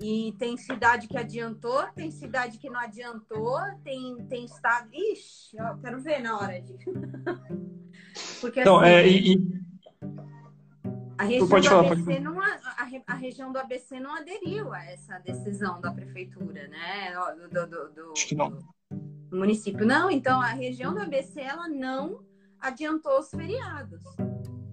E 0.00 0.32
tem 0.38 0.56
cidade 0.56 1.08
que 1.08 1.16
adiantou, 1.16 1.84
tem 1.94 2.10
cidade 2.10 2.58
que 2.58 2.70
não 2.70 2.78
adiantou, 2.78 3.58
tem, 3.82 4.16
tem 4.28 4.44
estado. 4.44 4.88
Ixi, 4.92 5.56
eu 5.56 5.78
quero 5.78 6.00
ver 6.00 6.20
na 6.20 6.38
hora 6.38 6.60
de. 6.60 6.76
Porque 8.40 8.60
então, 8.60 8.78
assim, 8.78 8.90
é, 8.90 9.08
e, 9.08 9.58
a 11.18 11.24
região, 11.24 11.48
pode 11.48 11.68
do 11.68 11.70
falar, 11.70 11.86
ABC 11.86 12.04
pode... 12.04 12.20
não, 12.20 12.40
a, 12.40 12.58
a, 13.08 13.14
região 13.14 13.52
do 13.52 13.58
ABC 13.58 13.98
não 13.98 14.14
aderiu 14.14 14.72
a 14.72 14.84
essa 14.84 15.18
decisão 15.18 15.80
da 15.80 15.92
prefeitura, 15.92 16.68
né? 16.68 17.12
Do, 17.50 17.66
do, 17.66 17.90
do, 17.90 18.12
Acho 18.12 18.28
que 18.28 18.36
não. 18.36 18.50
do 18.50 19.36
município. 19.36 19.84
Não, 19.84 20.08
então 20.08 20.40
a 20.40 20.52
região 20.52 20.94
do 20.94 21.00
ABC 21.00 21.40
ela 21.40 21.68
não 21.68 22.24
adiantou 22.60 23.18
os 23.18 23.30
feriados. 23.30 24.00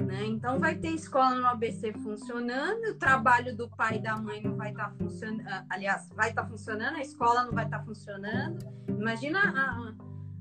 Né? 0.06 0.26
Então 0.28 0.60
vai 0.60 0.76
ter 0.76 0.90
escola 0.90 1.36
no 1.36 1.48
ABC 1.48 1.92
funcionando, 1.94 2.92
o 2.92 2.96
trabalho 2.96 3.56
do 3.56 3.68
pai 3.70 3.98
e 3.98 4.02
da 4.02 4.16
mãe 4.16 4.42
não 4.42 4.56
vai 4.56 4.70
estar 4.70 4.90
tá 4.90 4.96
funcionando, 4.98 5.44
aliás, 5.70 6.08
vai 6.16 6.30
estar 6.30 6.44
tá 6.44 6.48
funcionando, 6.48 6.96
a 6.96 7.02
escola 7.02 7.44
não 7.44 7.52
vai 7.52 7.66
estar 7.66 7.80
tá 7.80 7.86
funcionando. 7.86 8.60
Imagina 8.88 9.40
a, 9.40 9.94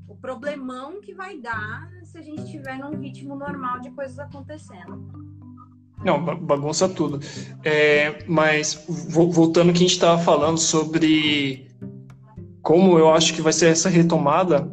o 0.06 0.14
problemão 0.16 1.00
que 1.00 1.14
vai 1.14 1.38
dar 1.38 1.90
se 2.04 2.18
a 2.18 2.22
gente 2.22 2.42
estiver 2.42 2.78
num 2.78 3.00
ritmo 3.00 3.34
normal 3.34 3.80
de 3.80 3.90
coisas 3.90 4.18
acontecendo. 4.18 5.24
Não, 6.04 6.22
bagunça 6.22 6.86
tudo. 6.86 7.18
É, 7.64 8.22
mas 8.28 8.84
voltando 8.86 9.72
que 9.72 9.78
a 9.78 9.80
gente 9.80 9.92
estava 9.92 10.20
falando 10.22 10.58
sobre 10.58 11.70
como 12.60 12.98
eu 12.98 13.10
acho 13.12 13.32
que 13.34 13.40
vai 13.40 13.52
ser 13.52 13.68
essa 13.68 13.88
retomada, 13.88 14.70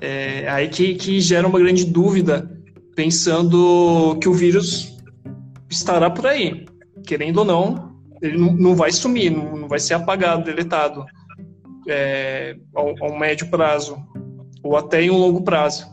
é 0.00 0.48
aí 0.48 0.68
que, 0.68 0.94
que 0.94 1.20
gera 1.20 1.46
uma 1.46 1.58
grande 1.58 1.84
dúvida, 1.84 2.50
pensando 2.94 4.18
que 4.20 4.28
o 4.28 4.34
vírus 4.34 4.96
estará 5.68 6.10
por 6.10 6.26
aí. 6.26 6.66
Querendo 7.06 7.38
ou 7.38 7.44
não, 7.44 7.96
ele 8.22 8.36
não, 8.36 8.74
vai 8.74 8.92
sumir, 8.92 9.30
não, 9.30 9.66
vai 9.68 9.78
ser 9.78 9.94
apagado, 9.94 10.44
deletado 10.44 11.04
é, 11.88 12.56
médio 13.18 13.48
prazo, 13.50 13.96
ou 14.62 14.76
até 14.76 15.02
em 15.02 15.10
um 15.10 15.18
longo 15.18 15.42
prazo. 15.42 15.86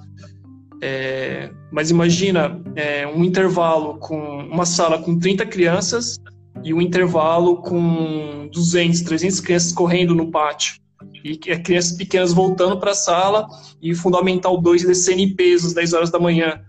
É, 0.81 1.49
mas 1.71 1.89
imagina 1.89 2.61
é, 2.75 3.07
um 3.07 3.23
intervalo 3.23 3.97
com 3.97 4.17
uma 4.17 4.65
sala 4.65 4.99
com 4.99 5.17
30 5.17 5.45
crianças 5.45 6.19
e 6.63 6.73
um 6.73 6.81
intervalo 6.81 7.57
com 7.57 8.47
200, 8.51 9.01
300 9.01 9.39
crianças 9.39 9.71
correndo 9.71 10.13
no 10.13 10.29
pátio. 10.29 10.75
E 11.23 11.39
é, 11.47 11.57
crianças 11.57 11.93
pequenas 11.93 12.31
voltando 12.31 12.79
para 12.79 12.91
a 12.91 12.95
sala 12.95 13.47
e 13.81 13.95
Fundamental 13.95 14.61
2 14.61 14.85
descendo 14.85 15.21
em 15.21 15.35
peso 15.35 15.67
às 15.67 15.73
10 15.73 15.93
horas 15.93 16.11
da 16.11 16.19
manhã. 16.19 16.61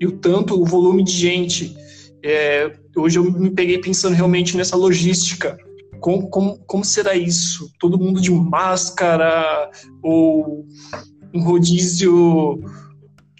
E 0.00 0.06
o 0.06 0.12
tanto, 0.12 0.60
o 0.60 0.64
volume 0.64 1.04
de 1.04 1.12
gente. 1.12 1.76
É, 2.22 2.72
hoje 2.96 3.18
eu 3.18 3.24
me 3.24 3.50
peguei 3.50 3.78
pensando 3.78 4.14
realmente 4.14 4.56
nessa 4.56 4.76
logística 4.76 5.58
como, 6.00 6.28
como, 6.30 6.58
como 6.66 6.84
será 6.84 7.14
isso? 7.14 7.70
Todo 7.78 7.98
mundo 7.98 8.20
de 8.20 8.30
máscara 8.30 9.70
ou 10.02 10.66
um 11.32 11.42
rodízio 11.42 12.58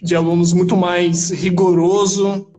de 0.01 0.15
alunos 0.15 0.53
muito 0.53 0.77
mais 0.77 1.31
rigoroso? 1.31 2.49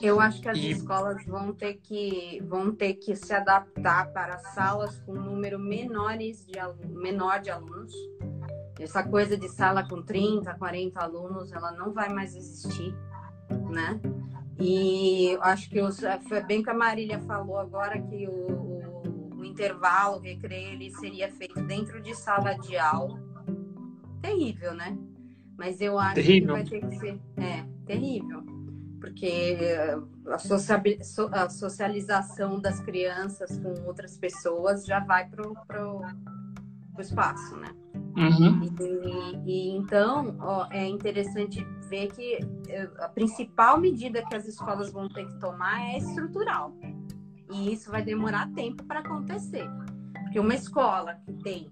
Eu 0.00 0.20
acho 0.20 0.40
que 0.40 0.48
as 0.48 0.58
e... 0.58 0.70
escolas 0.70 1.24
vão 1.26 1.52
ter 1.52 1.74
que 1.74 2.40
vão 2.46 2.72
ter 2.72 2.94
que 2.94 3.16
se 3.16 3.32
adaptar 3.32 4.12
para 4.12 4.38
salas 4.38 5.00
com 5.00 5.12
um 5.12 5.24
número 5.24 5.58
menores 5.58 6.46
de 6.46 6.58
menor 6.88 7.40
de 7.40 7.50
alunos. 7.50 7.92
Essa 8.78 9.02
coisa 9.02 9.36
de 9.36 9.48
sala 9.48 9.86
com 9.88 10.02
30, 10.02 10.54
40 10.54 11.00
alunos, 11.00 11.52
ela 11.52 11.72
não 11.72 11.92
vai 11.92 12.08
mais 12.08 12.36
existir, 12.36 12.94
né? 13.70 14.00
E 14.60 15.36
acho 15.40 15.68
que 15.70 15.80
os, 15.80 16.00
foi 16.28 16.42
bem 16.42 16.62
que 16.62 16.70
a 16.70 16.74
Marília 16.74 17.18
falou 17.20 17.58
agora 17.58 18.00
que 18.00 18.26
o, 18.26 18.30
o, 18.30 19.38
o 19.38 19.44
intervalo, 19.44 20.16
o 20.16 20.20
recreio, 20.20 20.72
ele 20.72 20.90
seria 20.90 21.30
feito 21.30 21.60
dentro 21.62 22.00
de 22.00 22.14
sala 22.14 22.54
de 22.54 22.76
aula. 22.76 23.20
Terrível, 24.22 24.74
né? 24.74 24.96
Mas 25.56 25.80
eu 25.80 25.98
acho 25.98 26.14
terrível. 26.14 26.54
que 26.56 26.62
vai 26.62 26.64
ter 26.64 26.88
que 26.88 26.96
ser. 26.98 27.20
É, 27.36 27.64
terrível 27.86 28.58
porque 29.00 29.56
a, 30.26 31.48
socialização 31.48 32.60
das 32.60 32.80
crianças 32.80 33.56
com 33.58 33.86
outras 33.86 34.16
pessoas 34.18 34.84
já 34.84 35.00
vai 35.00 35.28
para 35.28 35.48
o 35.48 36.02
espaço, 37.00 37.56
né? 37.56 37.68
Uhum. 38.18 38.64
E, 39.46 39.50
e, 39.50 39.70
então 39.76 40.36
ó, 40.40 40.66
é 40.72 40.84
interessante 40.86 41.64
ver 41.88 42.08
que 42.08 42.38
eh, 42.68 42.90
a 42.98 43.08
principal 43.08 43.78
medida 43.78 44.24
que 44.26 44.34
as 44.34 44.44
escolas 44.46 44.90
vão 44.90 45.08
ter 45.08 45.24
que 45.26 45.38
tomar 45.38 45.80
é 45.82 45.98
estrutural. 45.98 46.74
E 47.50 47.72
isso 47.72 47.90
vai 47.90 48.02
demorar 48.02 48.52
tempo 48.52 48.84
para 48.84 49.00
acontecer. 49.00 49.66
Porque 50.24 50.40
uma 50.40 50.54
escola 50.54 51.14
que 51.24 51.32
tem. 51.44 51.70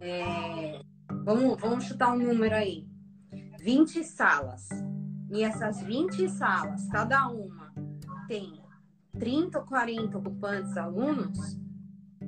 É, 0.00 0.80
vamos, 1.24 1.60
vamos 1.60 1.84
chutar 1.84 2.12
um 2.12 2.18
número 2.18 2.54
aí: 2.54 2.86
20 3.60 4.02
salas 4.02 4.68
e 5.30 5.42
essas 5.42 5.80
20 5.82 6.28
salas, 6.28 6.88
cada 6.88 7.28
uma 7.28 7.72
tem 8.26 8.60
30 9.18 9.58
ou 9.58 9.64
40 9.64 10.18
ocupantes 10.18 10.76
alunos, 10.76 11.58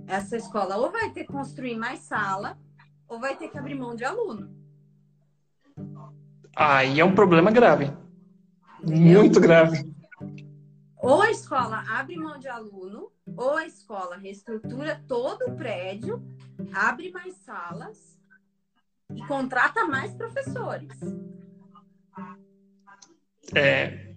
essa 0.07 0.37
escola 0.37 0.77
ou 0.77 0.91
vai 0.91 1.11
ter 1.11 1.25
que 1.25 1.33
construir 1.33 1.77
mais 1.77 2.01
sala 2.01 2.59
ou 3.11 3.19
vai 3.19 3.37
ter 3.37 3.49
que 3.49 3.59
abrir 3.59 3.75
mão 3.75 3.95
de 3.95 4.05
aluno. 4.05 4.49
Aí 6.55 7.01
é 7.01 7.05
um 7.05 7.15
problema 7.15 7.51
grave. 7.51 7.93
Entendeu? 8.81 9.21
Muito 9.21 9.41
grave. 9.41 9.93
Ou 10.97 11.21
a 11.21 11.31
escola 11.31 11.83
abre 11.89 12.17
mão 12.17 12.39
de 12.39 12.47
aluno, 12.47 13.11
ou 13.37 13.57
a 13.57 13.67
escola 13.67 14.17
reestrutura 14.17 15.03
todo 15.09 15.43
o 15.49 15.57
prédio, 15.57 16.23
abre 16.73 17.11
mais 17.11 17.35
salas 17.37 18.17
e 19.15 19.27
contrata 19.27 19.87
mais 19.87 20.15
professores. 20.15 20.89
É, 23.55 24.15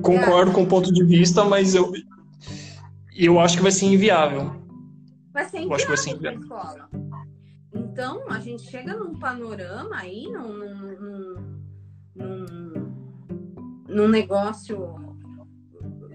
concordo 0.00 0.52
com 0.52 0.62
o 0.62 0.66
ponto 0.66 0.90
de 0.90 1.04
vista, 1.04 1.44
mas 1.44 1.74
eu, 1.74 1.92
eu 3.14 3.38
acho 3.38 3.56
que 3.56 3.62
vai 3.62 3.72
ser 3.72 3.86
inviável. 3.86 4.56
Vai 5.32 5.44
ser 5.48 5.58
inviável, 5.58 5.86
vai 5.88 5.96
ser 5.96 6.10
inviável. 6.10 7.09
Então, 7.90 8.30
a 8.30 8.38
gente 8.38 8.70
chega 8.70 8.96
num 8.96 9.18
panorama 9.18 9.96
aí, 9.96 10.30
num, 10.30 10.58
num, 10.58 11.64
num, 12.14 13.84
num 13.88 14.08
negócio, 14.08 14.78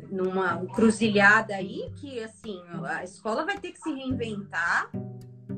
numa 0.09 0.65
cruzilhada 0.67 1.53
aí, 1.53 1.91
que 1.97 2.23
assim, 2.23 2.61
a 2.85 3.03
escola 3.03 3.45
vai 3.45 3.59
ter 3.59 3.73
que 3.73 3.79
se 3.79 3.91
reinventar, 3.93 4.89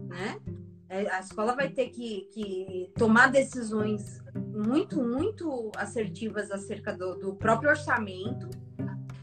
né? 0.08 0.42
É, 0.90 1.08
a 1.12 1.20
escola 1.20 1.56
vai 1.56 1.70
ter 1.70 1.90
que, 1.90 2.28
que 2.34 2.92
tomar 2.96 3.28
decisões 3.28 4.20
muito, 4.34 5.00
muito 5.00 5.72
assertivas 5.78 6.50
acerca 6.50 6.98
do, 6.98 7.14
do 7.20 7.36
próprio 7.36 7.70
orçamento, 7.70 8.50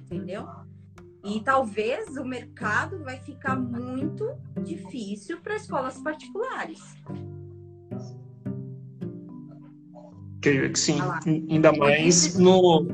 entendeu? 0.03 0.47
E 1.25 1.41
talvez 1.41 2.19
o 2.19 2.25
mercado 2.25 3.03
vai 3.03 3.19
ficar 3.19 3.57
muito 3.57 4.31
difícil 4.63 5.41
para 5.41 5.57
escolas 5.57 5.99
particulares. 5.99 6.81
Creio 10.43 10.71
que 10.71 10.79
sim. 10.79 10.99
Ainda 11.51 11.73
mais 11.73 12.39
no. 12.39 12.87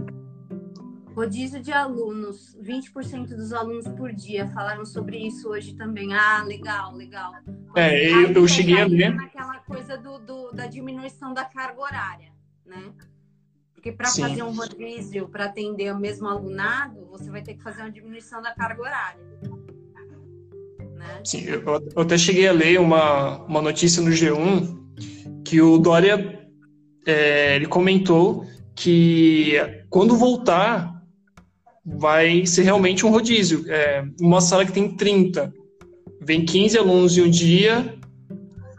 Rodízio 1.12 1.60
de 1.60 1.72
alunos, 1.72 2.56
20% 2.62 3.34
dos 3.34 3.52
alunos 3.52 3.88
por 3.88 4.12
dia 4.12 4.46
falaram 4.48 4.86
sobre 4.86 5.18
isso 5.18 5.48
hoje 5.48 5.74
também. 5.74 6.14
Ah, 6.14 6.44
legal, 6.44 6.94
legal. 6.94 7.32
É, 7.74 8.08
eu, 8.08 8.32
eu 8.32 8.46
cheguei 8.46 8.80
a 8.80 8.86
ver. 8.86 9.12
Naquela 9.12 9.58
coisa 9.58 9.98
do, 9.98 10.20
do, 10.20 10.52
da 10.52 10.68
diminuição 10.68 11.34
da 11.34 11.44
carga 11.44 11.80
horária, 11.80 12.32
né? 12.64 12.92
Porque 13.80 13.92
para 13.92 14.10
fazer 14.10 14.42
um 14.42 14.54
rodízio, 14.54 15.26
para 15.26 15.46
atender 15.46 15.90
o 15.90 15.98
mesmo 15.98 16.28
alunado, 16.28 17.06
você 17.10 17.30
vai 17.30 17.40
ter 17.40 17.54
que 17.54 17.62
fazer 17.62 17.80
uma 17.80 17.90
diminuição 17.90 18.42
da 18.42 18.54
carga 18.54 18.82
horária. 18.82 19.20
Né? 20.96 21.20
Sim, 21.24 21.44
eu, 21.46 21.62
eu 21.64 22.02
até 22.02 22.18
cheguei 22.18 22.46
a 22.46 22.52
ler 22.52 22.78
uma, 22.78 23.42
uma 23.44 23.62
notícia 23.62 24.02
no 24.02 24.10
G1 24.10 24.78
que 25.46 25.62
o 25.62 25.78
Dória 25.78 26.46
é, 27.06 27.56
ele 27.56 27.66
comentou 27.66 28.44
que 28.76 29.54
quando 29.88 30.14
voltar 30.14 31.02
vai 31.82 32.44
ser 32.44 32.64
realmente 32.64 33.06
um 33.06 33.10
rodízio. 33.10 33.64
É, 33.66 34.04
uma 34.20 34.42
sala 34.42 34.66
que 34.66 34.72
tem 34.72 34.94
30 34.94 35.50
vem 36.20 36.44
15 36.44 36.76
alunos 36.76 37.16
em 37.16 37.22
um 37.22 37.30
dia, 37.30 37.98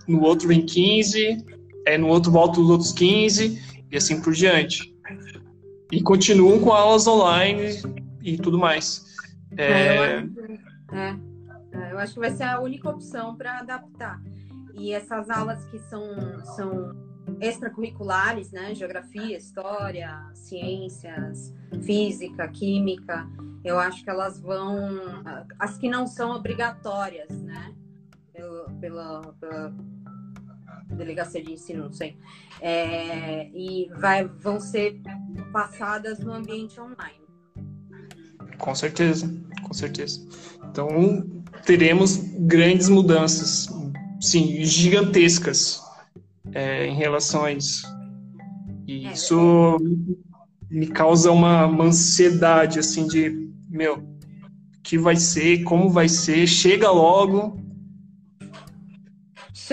no 0.07 0.21
outro 0.21 0.47
vem 0.47 0.63
15, 0.63 1.43
é, 1.87 1.97
no 1.97 2.07
outro 2.07 2.31
volta 2.31 2.61
os 2.61 2.69
outros 2.69 2.91
15, 2.91 3.59
e 3.91 3.97
assim 3.97 4.21
por 4.21 4.33
diante. 4.33 4.90
E 5.91 6.01
continuam 6.01 6.59
com 6.59 6.71
aulas 6.71 7.07
online 7.07 7.81
e 8.21 8.37
tudo 8.37 8.57
mais. 8.57 9.05
É... 9.57 10.19
É, 10.93 11.15
é, 11.73 11.91
eu 11.91 11.99
acho 11.99 12.13
que 12.13 12.19
vai 12.19 12.31
ser 12.31 12.43
a 12.43 12.59
única 12.59 12.89
opção 12.89 13.35
para 13.35 13.59
adaptar. 13.59 14.21
E 14.73 14.93
essas 14.93 15.29
aulas 15.29 15.65
que 15.65 15.79
são, 15.79 16.03
são 16.55 16.95
extracurriculares, 17.39 18.51
né? 18.51 18.73
Geografia, 18.73 19.37
história, 19.37 20.25
ciências, 20.33 21.53
física, 21.83 22.47
química, 22.47 23.27
eu 23.63 23.79
acho 23.79 24.03
que 24.03 24.09
elas 24.09 24.39
vão. 24.39 25.23
As 25.59 25.77
que 25.77 25.87
não 25.87 26.07
são 26.07 26.31
obrigatórias, 26.31 27.29
né? 27.41 27.73
Pela, 28.33 28.69
pela 28.79 29.73
delegacia 30.95 31.43
de 31.43 31.53
ensino, 31.53 31.85
não 31.85 31.93
sei. 31.93 32.17
É, 32.59 33.49
e 33.53 33.89
vai, 33.99 34.25
vão 34.25 34.59
ser 34.59 35.01
passadas 35.51 36.19
no 36.19 36.33
ambiente 36.33 36.79
online. 36.79 37.21
Com 38.57 38.75
certeza, 38.75 39.33
com 39.63 39.73
certeza. 39.73 40.27
Então, 40.69 41.25
teremos 41.65 42.17
grandes 42.39 42.89
mudanças, 42.89 43.67
sim, 44.19 44.63
gigantescas 44.63 45.81
é, 46.53 46.87
em 46.87 46.95
relação 46.95 47.45
a 47.45 47.51
isso. 47.51 47.87
E 48.87 49.07
é, 49.07 49.13
isso 49.13 49.77
me 50.69 50.87
causa 50.87 51.31
uma, 51.31 51.65
uma 51.65 51.85
ansiedade, 51.85 52.79
assim, 52.79 53.07
de 53.07 53.49
meu, 53.69 54.03
que 54.83 54.97
vai 54.97 55.15
ser, 55.15 55.63
como 55.63 55.89
vai 55.89 56.09
ser, 56.09 56.47
chega 56.47 56.89
logo. 56.91 57.59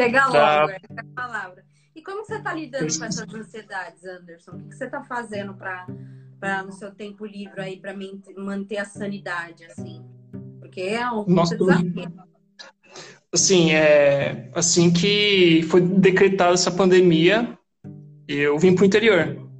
Chega 0.04 0.26
logo, 0.26 0.70
é 0.70 0.80
a 0.96 1.04
palavra. 1.14 1.64
E 1.94 2.02
como 2.02 2.24
você 2.24 2.36
está 2.36 2.54
lidando 2.54 2.96
com 2.96 3.04
essas 3.04 3.34
ansiedades, 3.34 4.04
Anderson? 4.04 4.52
O 4.52 4.68
que 4.68 4.76
você 4.76 4.84
está 4.84 5.02
fazendo 5.02 5.54
para 5.54 6.62
no 6.62 6.72
seu 6.72 6.92
tempo 6.94 7.26
livre 7.26 7.60
aí 7.60 7.76
para 7.80 7.92
manter 8.36 8.78
a 8.78 8.84
sanidade 8.84 9.64
assim? 9.64 10.04
Porque 10.60 10.80
é 10.80 11.10
um 11.10 11.24
Nossa, 11.26 11.56
desafio. 11.56 12.12
Assim, 13.32 13.72
é, 13.72 14.50
assim 14.54 14.92
que 14.92 15.62
foi 15.64 15.80
decretada 15.80 16.54
essa 16.54 16.70
pandemia, 16.70 17.58
eu 18.28 18.58
vim 18.58 18.74
para 18.74 18.84
o 18.84 18.86
interior. 18.86 19.50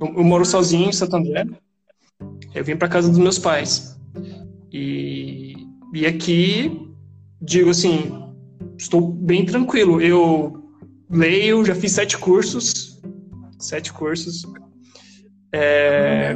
Eu, 0.00 0.06
eu 0.06 0.24
moro 0.24 0.44
sozinho 0.44 0.88
em 0.88 0.92
Santo 0.92 1.16
André. 1.16 1.44
Eu 2.54 2.64
vim 2.64 2.76
para 2.76 2.88
casa 2.88 3.08
dos 3.08 3.18
meus 3.18 3.38
pais. 3.38 4.00
E, 4.72 5.54
e 5.92 6.06
aqui, 6.06 6.90
digo 7.40 7.70
assim, 7.70 8.21
estou 8.82 9.00
bem 9.00 9.44
tranquilo. 9.46 10.00
Eu 10.00 10.60
leio, 11.08 11.64
já 11.64 11.74
fiz 11.74 11.92
sete 11.92 12.18
cursos. 12.18 13.00
Sete 13.58 13.92
cursos. 13.92 14.44
É, 15.54 16.34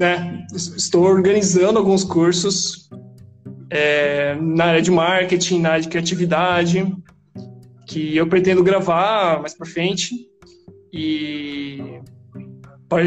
é, 0.00 0.46
estou 0.54 1.04
organizando 1.04 1.78
alguns 1.78 2.02
cursos 2.02 2.88
é, 3.70 4.34
na 4.36 4.64
área 4.64 4.82
de 4.82 4.90
marketing, 4.90 5.60
na 5.60 5.70
área 5.70 5.82
de 5.82 5.88
criatividade, 5.88 6.92
que 7.86 8.16
eu 8.16 8.26
pretendo 8.26 8.64
gravar 8.64 9.40
mais 9.40 9.54
para 9.54 9.66
frente. 9.66 10.14
E 10.92 12.00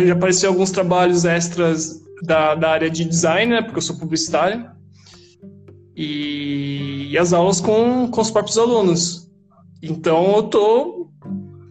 já 0.06 0.14
apareceu 0.14 0.50
alguns 0.50 0.72
trabalhos 0.72 1.26
extras 1.26 2.02
da, 2.24 2.56
da 2.56 2.70
área 2.70 2.90
de 2.90 3.04
design, 3.04 3.52
né, 3.52 3.62
porque 3.62 3.80
eu 3.80 3.82
sou 3.82 3.98
publicitário, 3.98 4.72
e, 5.96 6.43
e 7.14 7.18
as 7.18 7.32
aulas 7.32 7.62
com, 7.62 8.10
com 8.10 8.22
os 8.22 8.32
próprios 8.32 8.58
alunos. 8.58 9.32
Então 9.84 10.36
eu 10.36 10.44
tô 10.44 11.08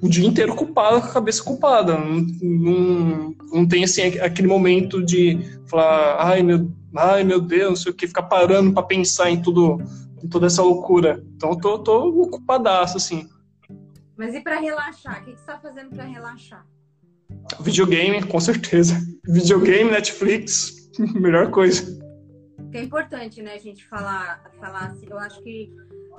o 0.00 0.08
dia 0.08 0.24
inteiro 0.24 0.52
ocupado, 0.52 1.00
com 1.00 1.08
a 1.08 1.12
cabeça 1.12 1.42
ocupada. 1.42 1.98
Não, 1.98 2.24
não, 2.40 3.34
não 3.52 3.66
tem 3.66 3.82
assim 3.82 4.02
aquele 4.20 4.46
momento 4.46 5.04
de 5.04 5.40
falar, 5.66 6.24
ai 6.24 6.44
meu, 6.44 6.70
ai 6.96 7.24
meu 7.24 7.40
Deus, 7.40 7.68
não 7.70 7.76
sei 7.76 7.90
o 7.90 7.94
que, 7.94 8.06
ficar 8.06 8.22
parando 8.22 8.72
para 8.72 8.84
pensar 8.84 9.32
em 9.32 9.42
tudo, 9.42 9.78
em 10.22 10.28
toda 10.28 10.46
essa 10.46 10.62
loucura. 10.62 11.20
Então 11.34 11.50
eu 11.50 11.56
tô, 11.56 11.78
tô 11.80 12.22
ocupadaço, 12.22 12.96
assim. 12.96 13.28
Mas 14.16 14.36
e 14.36 14.40
para 14.40 14.60
relaxar? 14.60 15.22
O 15.22 15.24
que, 15.24 15.32
você 15.32 15.40
está 15.40 15.58
fazendo 15.58 15.90
para 15.90 16.04
relaxar? 16.04 16.64
Videogame, 17.58 18.22
com 18.22 18.38
certeza. 18.38 18.94
Videogame, 19.26 19.90
Netflix, 19.90 20.88
melhor 21.16 21.50
coisa. 21.50 22.00
É 22.72 22.82
importante, 22.82 23.42
né, 23.42 23.54
a 23.54 23.58
gente 23.58 23.86
falar, 23.86 24.42
falar 24.58 24.86
assim. 24.86 25.06
Eu 25.08 25.18
acho 25.18 25.42
que 25.42 25.70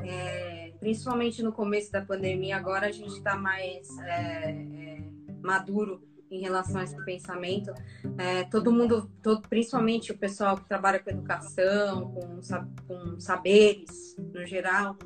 é, 0.01 0.73
principalmente 0.79 1.41
no 1.41 1.51
começo 1.51 1.91
da 1.91 2.01
pandemia, 2.01 2.57
agora 2.57 2.87
a 2.87 2.91
gente 2.91 3.13
está 3.13 3.35
mais 3.35 3.87
é, 3.99 4.51
é, 4.51 5.03
maduro 5.41 6.01
em 6.29 6.41
relação 6.41 6.81
a 6.81 6.83
esse 6.83 7.03
pensamento. 7.05 7.73
É, 8.17 8.43
todo 8.45 8.71
mundo, 8.71 9.09
todo, 9.21 9.47
principalmente 9.47 10.11
o 10.11 10.17
pessoal 10.17 10.57
que 10.57 10.67
trabalha 10.67 10.99
com 10.99 11.09
educação, 11.09 12.11
com, 12.11 12.39
com 12.87 13.19
saberes 13.19 14.15
no 14.17 14.45
geral, 14.45 14.97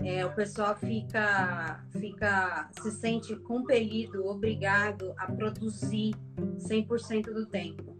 é, 0.00 0.24
o 0.24 0.32
pessoal 0.34 0.76
fica, 0.76 1.84
fica, 1.92 2.70
se 2.80 2.90
sente 2.92 3.34
compelido, 3.36 4.26
obrigado 4.26 5.12
a 5.18 5.26
produzir 5.26 6.14
100% 6.38 7.24
do 7.32 7.46
tempo. 7.46 7.97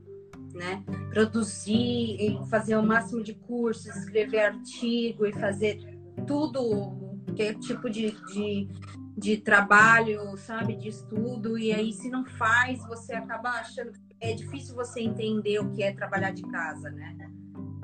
Né? 0.58 0.82
Produzir, 1.10 2.36
fazer 2.50 2.76
o 2.76 2.82
máximo 2.82 3.22
de 3.22 3.32
cursos, 3.32 3.86
escrever 3.94 4.40
artigo 4.40 5.24
e 5.24 5.32
fazer 5.32 5.78
tudo 6.26 7.22
que 7.36 7.42
é 7.42 7.54
tipo 7.54 7.88
de, 7.88 8.10
de, 8.32 8.68
de 9.16 9.36
trabalho, 9.36 10.36
sabe, 10.36 10.74
de 10.74 10.88
estudo, 10.88 11.56
e 11.56 11.72
aí 11.72 11.92
se 11.92 12.10
não 12.10 12.24
faz, 12.24 12.84
você 12.88 13.12
acaba 13.12 13.50
achando 13.50 13.92
que 13.92 14.00
é 14.20 14.32
difícil 14.32 14.74
você 14.74 15.00
entender 15.00 15.60
o 15.60 15.70
que 15.70 15.84
é 15.84 15.92
trabalhar 15.92 16.32
de 16.32 16.42
casa, 16.42 16.90
né? 16.90 17.16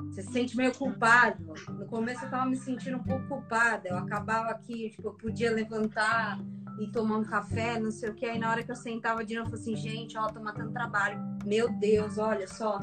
Você 0.09 0.23
se 0.23 0.31
sente 0.31 0.57
meio 0.57 0.73
culpado. 0.73 1.53
No 1.69 1.85
começo 1.85 2.25
eu 2.25 2.29
tava 2.29 2.45
me 2.45 2.55
sentindo 2.55 2.97
um 2.97 3.03
pouco 3.03 3.27
culpada. 3.27 3.89
Eu 3.89 3.97
acabava 3.97 4.49
aqui, 4.49 4.89
tipo, 4.89 5.09
eu 5.09 5.13
podia 5.13 5.51
levantar 5.51 6.39
e 6.79 6.87
tomar 6.87 7.17
um 7.17 7.23
café, 7.23 7.79
não 7.79 7.91
sei 7.91 8.09
o 8.09 8.13
que. 8.13 8.25
Aí 8.25 8.37
na 8.37 8.49
hora 8.49 8.63
que 8.63 8.71
eu 8.71 8.75
sentava 8.75 9.23
de 9.23 9.35
novo, 9.35 9.47
eu 9.47 9.57
falei 9.57 9.75
assim, 9.75 9.89
gente, 9.89 10.17
ó, 10.17 10.27
tô 10.27 10.39
matando 10.39 10.71
trabalho. 10.71 11.19
Meu 11.45 11.71
Deus, 11.79 12.17
olha 12.17 12.47
só, 12.47 12.79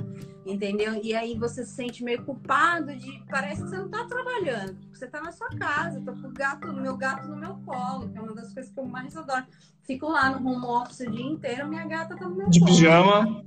entendeu? 0.47 1.01
E 1.03 1.15
aí 1.15 1.37
você 1.37 1.65
se 1.65 1.75
sente 1.75 2.03
meio 2.03 2.25
culpado 2.25 2.95
de. 2.97 3.23
Parece 3.29 3.63
que 3.63 3.69
você 3.69 3.77
não 3.77 3.91
tá 3.91 4.05
trabalhando. 4.05 4.79
Você 4.93 5.07
tá 5.07 5.21
na 5.21 5.33
sua 5.33 5.49
casa, 5.51 6.01
tô 6.01 6.13
com 6.13 6.29
o 6.29 6.33
gato, 6.33 6.73
meu 6.73 6.97
gato 6.97 7.29
no 7.29 7.37
meu 7.37 7.55
colo, 7.67 8.09
que 8.09 8.19
é 8.19 8.21
uma 8.21 8.35
das 8.35 8.53
coisas 8.53 8.73
que 8.73 8.81
eu 8.81 8.85
mais 8.85 9.17
adoro. 9.17 9.45
Fico 9.83 10.09
lá 10.09 10.31
no 10.31 10.49
home 10.49 10.65
office 10.65 11.01
o 11.01 11.11
dia 11.11 11.27
inteiro, 11.27 11.69
minha 11.69 11.87
gata 11.87 12.17
tá 12.17 12.29
no 12.29 12.37
meu 12.37 12.49
de 12.49 12.61
colo. 12.61 12.71
De 12.71 12.79
pijama. 12.79 13.45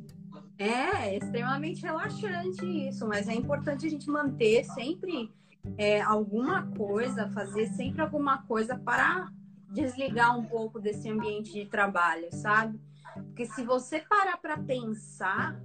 É, 0.58 1.10
é 1.10 1.18
extremamente 1.18 1.82
relaxante 1.82 2.66
isso, 2.88 3.06
mas 3.08 3.28
é 3.28 3.34
importante 3.34 3.86
a 3.86 3.89
gente 3.89 4.10
manter 4.10 4.64
sempre 4.64 5.30
é, 5.78 6.02
alguma 6.02 6.68
coisa, 6.78 7.30
fazer 7.30 7.68
sempre 7.68 8.02
alguma 8.02 8.43
coisa 8.43 8.78
para 8.78 9.30
desligar 9.76 10.38
um 10.38 10.45
pouco 10.45 10.80
desse 10.80 11.09
ambiente 11.09 11.51
de 11.51 11.65
trabalho, 11.65 12.28
sabe? 12.32 12.80
Porque 13.13 13.45
se 13.45 13.63
você 13.63 13.99
parar 13.99 14.38
para 14.38 14.57
pensar, 14.57 15.59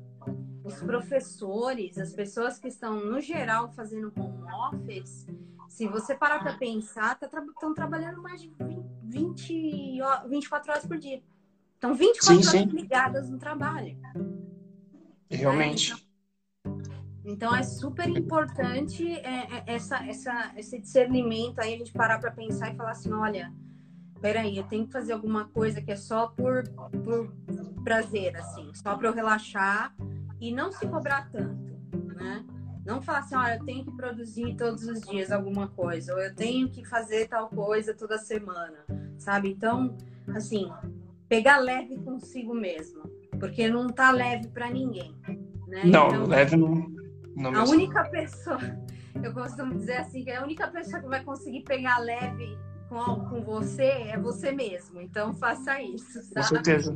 os 0.65 0.75
professores, 0.83 1.97
as 1.97 2.13
pessoas 2.13 2.59
que 2.59 2.69
estão 2.69 3.05
no 3.05 3.21
geral 3.21 3.73
fazendo 3.73 4.13
home 4.17 4.53
office, 4.69 5.27
se 5.69 5.87
você 5.87 6.15
parar 6.15 6.41
para 6.41 6.59
pensar, 6.59 7.13
estão 7.13 7.29
tá, 7.29 7.41
tra 7.41 7.75
trabalhando 7.75 8.21
mais 8.21 8.43
de 8.43 8.53
20, 9.05 10.01
24 10.29 10.73
horas 10.73 10.87
por 10.87 10.99
dia. 10.99 11.23
Estão 11.75 11.95
24 11.95 12.43
sim, 12.43 12.49
horas 12.49 12.71
sim. 12.71 12.77
ligadas 12.77 13.31
no 13.31 13.39
trabalho. 13.39 13.97
Realmente. 15.31 15.95
Né? 15.95 16.01
Então, 17.25 17.55
é 17.55 17.63
super 17.63 18.09
importante 18.09 19.09
é, 19.09 19.57
é, 19.59 19.65
essa, 19.67 20.05
essa, 20.05 20.53
esse 20.57 20.79
discernimento 20.81 21.61
aí, 21.61 21.75
a 21.75 21.79
gente 21.79 21.93
parar 21.93 22.19
para 22.19 22.31
pensar 22.31 22.73
e 22.73 22.77
falar 22.77 22.91
assim, 22.91 23.13
olha, 23.13 23.53
peraí, 24.21 24.57
eu 24.57 24.65
tenho 24.65 24.87
que 24.87 24.93
fazer 24.93 25.13
alguma 25.13 25.49
coisa 25.49 25.81
que 25.81 25.91
é 25.91 25.97
só 25.97 26.29
por, 26.29 26.65
por 27.05 27.33
prazer, 27.83 28.37
assim, 28.37 28.71
só 28.75 28.97
para 28.97 29.09
eu 29.09 29.15
relaxar 29.15 29.95
e 30.41 30.53
não 30.53 30.71
se 30.71 30.87
cobrar 30.87 31.31
tanto, 31.31 31.73
né? 32.15 32.45
Não 32.85 33.01
falar 33.01 33.21
assim, 33.21 33.37
olha, 33.37 33.57
eu 33.57 33.65
tenho 33.65 33.85
que 33.85 33.93
produzir 33.93 34.55
todos 34.57 34.85
os 34.85 35.01
dias 35.03 35.31
alguma 35.31 35.69
coisa, 35.69 36.15
ou 36.15 36.21
eu 36.21 36.35
tenho 36.35 36.69
que 36.71 36.85
fazer 36.85 37.29
tal 37.29 37.49
coisa 37.49 37.95
toda 37.95 38.19
semana, 38.19 38.85
sabe? 39.19 39.51
Então, 39.51 39.97
assim, 40.35 40.71
pegar 41.29 41.59
leve 41.59 41.99
consigo 41.99 42.55
mesmo, 42.55 43.03
porque 43.39 43.69
não 43.69 43.89
tá 43.89 44.11
leve 44.11 44.49
para 44.49 44.71
ninguém, 44.71 45.15
né? 45.67 45.83
Não, 45.85 46.09
então, 46.09 46.27
leve 46.27 46.57
não. 46.57 46.91
não 47.37 47.55
a 47.55 47.65
única 47.65 48.05
pessoa, 48.05 48.59
eu 49.23 49.33
costumo 49.33 49.75
dizer 49.75 49.99
assim, 49.99 50.25
que 50.25 50.31
a 50.31 50.43
única 50.43 50.69
pessoa 50.69 51.01
que 51.01 51.09
vai 51.09 51.23
conseguir 51.23 51.63
pegar 51.63 51.99
leve 51.99 52.59
com, 52.91 53.25
com 53.27 53.41
você 53.43 53.85
é 53.85 54.19
você 54.19 54.51
mesmo. 54.51 55.01
Então 55.01 55.33
faça 55.33 55.81
isso. 55.81 56.21
Sabe? 56.25 56.35
Com 56.35 56.43
certeza. 56.43 56.95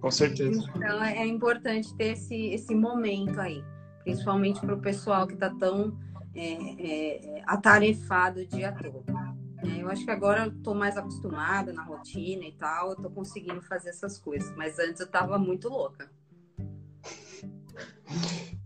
Com 0.00 0.10
certeza. 0.10 0.64
então 0.74 1.04
é 1.04 1.24
importante 1.26 1.94
ter 1.94 2.14
esse, 2.14 2.46
esse 2.46 2.74
momento 2.74 3.40
aí, 3.40 3.62
principalmente 4.02 4.60
para 4.60 4.74
o 4.74 4.80
pessoal 4.80 5.28
que 5.28 5.34
está 5.34 5.48
tão 5.48 5.96
é, 6.34 7.38
é, 7.38 7.42
atarefado 7.46 8.40
o 8.40 8.46
dia 8.46 8.72
todo. 8.72 9.04
É, 9.62 9.80
eu 9.80 9.88
acho 9.88 10.04
que 10.04 10.10
agora 10.10 10.46
eu 10.46 10.50
tô 10.62 10.74
mais 10.74 10.96
acostumada 10.96 11.72
na 11.72 11.84
rotina 11.84 12.44
e 12.44 12.52
tal, 12.52 12.90
eu 12.90 12.96
tô 12.96 13.08
conseguindo 13.10 13.62
fazer 13.62 13.90
essas 13.90 14.18
coisas. 14.18 14.52
Mas 14.56 14.78
antes 14.78 15.00
eu 15.00 15.06
tava 15.06 15.38
muito 15.38 15.68
louca. 15.68 16.10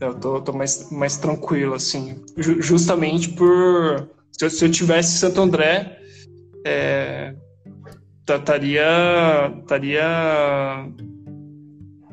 Eu 0.01 0.19
tô, 0.19 0.41
tô 0.41 0.53
mais, 0.53 0.91
mais 0.91 1.19
tranquilo, 1.19 1.75
assim. 1.75 2.25
Justamente 2.37 3.29
por. 3.31 4.09
Se 4.33 4.45
eu, 4.45 4.51
se 4.51 4.65
eu 4.65 4.71
tivesse 4.71 5.19
Santo 5.19 5.41
André, 5.41 5.98
é, 6.69 7.35
estaria 8.29 9.53
estaria 9.61 10.89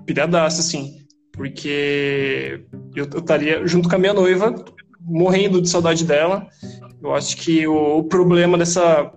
pilhadaço, 0.06 0.62
assim, 0.62 1.06
porque 1.34 2.66
eu 2.96 3.06
estaria 3.06 3.66
junto 3.68 3.90
com 3.90 3.96
a 3.96 4.00
minha 4.00 4.14
noiva, 4.14 4.56
morrendo 5.02 5.62
de 5.62 5.70
saudade 5.70 6.06
dela. 6.06 6.48
Eu 7.02 7.14
acho 7.14 7.36
que 7.38 7.68
o, 7.68 7.98
o 7.98 8.04
problema 8.04 8.58
dessa, 8.58 9.12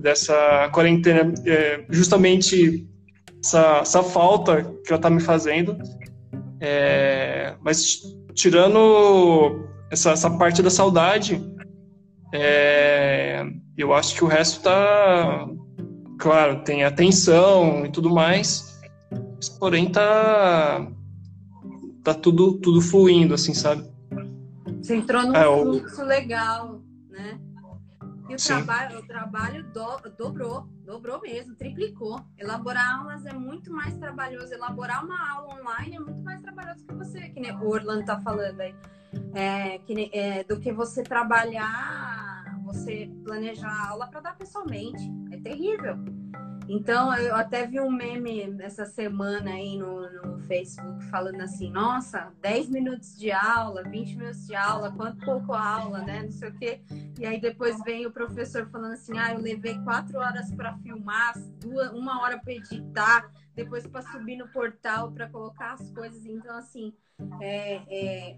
dessa 0.00 0.68
quarentena 0.72 1.32
é 1.46 1.84
justamente 1.88 2.88
essa, 3.44 3.78
essa 3.82 4.02
falta 4.02 4.62
que 4.62 4.92
ela 4.92 4.96
está 4.96 5.10
me 5.10 5.20
fazendo. 5.20 5.76
É, 6.60 7.54
mas 7.60 8.00
tirando 8.34 9.68
essa, 9.90 10.12
essa 10.12 10.30
parte 10.30 10.62
da 10.62 10.70
saudade, 10.70 11.40
é, 12.32 13.44
eu 13.76 13.94
acho 13.94 14.14
que 14.14 14.24
o 14.24 14.28
resto 14.28 14.62
tá. 14.62 15.48
Claro, 16.18 16.62
tem 16.62 16.84
atenção 16.84 17.84
e 17.84 17.90
tudo 17.90 18.08
mais, 18.10 18.72
mas, 19.42 19.48
porém 19.48 19.90
tá. 19.90 20.86
Tá 22.04 22.14
tudo, 22.14 22.54
tudo 22.58 22.80
fluindo, 22.80 23.34
assim, 23.34 23.54
sabe? 23.54 23.84
Você 24.80 24.96
entrou 24.96 25.22
num 25.22 25.36
é, 25.36 25.44
fluxo 25.44 26.02
o... 26.02 26.04
legal, 26.04 26.80
né? 27.08 27.40
E 28.28 28.34
o 28.34 28.36
trabalho, 28.36 28.98
o 28.98 29.06
trabalho 29.06 29.64
do, 29.72 30.10
dobrou, 30.16 30.66
dobrou 30.84 31.20
mesmo, 31.20 31.54
triplicou. 31.54 32.20
Elaborar 32.38 33.00
aulas 33.00 33.26
é 33.26 33.32
muito 33.32 33.72
mais 33.72 33.94
trabalhoso. 33.94 34.52
Elaborar 34.52 35.04
uma 35.04 35.30
aula 35.32 35.54
online 35.60 35.96
é 35.96 36.00
muito 36.00 36.22
mais 36.22 36.40
trabalhoso 36.40 36.84
que 36.86 36.94
você, 36.94 37.28
que 37.28 37.40
o 37.40 37.68
Orlando 37.68 38.04
tá 38.04 38.20
falando 38.20 38.60
aí. 38.60 38.74
É, 39.34 39.78
que, 39.78 40.10
é, 40.12 40.44
do 40.44 40.58
que 40.58 40.72
você 40.72 41.02
trabalhar 41.02 42.41
você 42.72 43.10
planejar 43.24 43.68
a 43.68 43.90
aula 43.90 44.06
para 44.06 44.20
dar 44.20 44.36
pessoalmente. 44.36 45.02
É 45.30 45.38
terrível. 45.38 45.96
Então, 46.68 47.14
eu 47.16 47.34
até 47.34 47.66
vi 47.66 47.80
um 47.80 47.90
meme 47.90 48.56
essa 48.60 48.86
semana 48.86 49.50
aí 49.50 49.76
no, 49.76 50.10
no 50.10 50.38
Facebook 50.40 51.04
falando 51.06 51.40
assim: 51.40 51.70
nossa, 51.70 52.32
10 52.40 52.70
minutos 52.70 53.16
de 53.16 53.32
aula, 53.32 53.82
20 53.82 54.16
minutos 54.16 54.46
de 54.46 54.54
aula, 54.54 54.92
quanto 54.92 55.24
pouco 55.24 55.52
aula, 55.52 55.98
né? 56.00 56.22
Não 56.22 56.30
sei 56.30 56.48
o 56.48 56.54
quê. 56.54 56.80
E 57.18 57.26
aí 57.26 57.40
depois 57.40 57.82
vem 57.84 58.06
o 58.06 58.12
professor 58.12 58.68
falando 58.70 58.92
assim: 58.92 59.18
ah, 59.18 59.32
eu 59.32 59.40
levei 59.40 59.78
quatro 59.80 60.18
horas 60.18 60.52
para 60.54 60.76
filmar, 60.78 61.34
duas, 61.60 61.90
uma 61.90 62.22
hora 62.22 62.38
para 62.38 62.52
editar, 62.52 63.30
depois 63.54 63.86
para 63.86 64.02
subir 64.02 64.36
no 64.36 64.48
portal 64.48 65.12
para 65.12 65.28
colocar 65.28 65.74
as 65.74 65.90
coisas. 65.90 66.24
Então, 66.24 66.56
assim, 66.56 66.92
é, 67.40 67.80
é, 67.88 68.36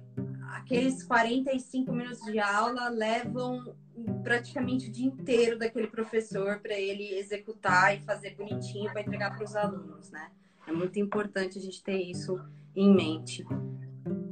aqueles 0.56 1.02
45 1.04 1.92
minutos 1.92 2.20
de 2.24 2.38
aula 2.38 2.88
levam 2.88 3.74
praticamente 4.22 4.88
o 4.88 4.92
dia 4.92 5.06
inteiro 5.06 5.58
daquele 5.58 5.86
professor 5.86 6.58
para 6.60 6.74
ele 6.74 7.14
executar 7.18 7.96
e 7.96 8.00
fazer 8.00 8.34
bonitinho 8.34 8.90
para 8.90 9.02
entregar 9.02 9.36
para 9.36 9.44
os 9.44 9.54
alunos, 9.54 10.10
né? 10.10 10.30
É 10.66 10.72
muito 10.72 10.98
importante 10.98 11.58
a 11.58 11.60
gente 11.60 11.82
ter 11.82 11.98
isso 11.98 12.40
em 12.74 12.94
mente. 12.94 13.44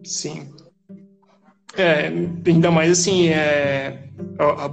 Sim. 0.05 0.53
É, 1.75 2.09
ainda 2.47 2.71
mais 2.71 2.91
assim, 2.91 3.29
é, 3.29 4.11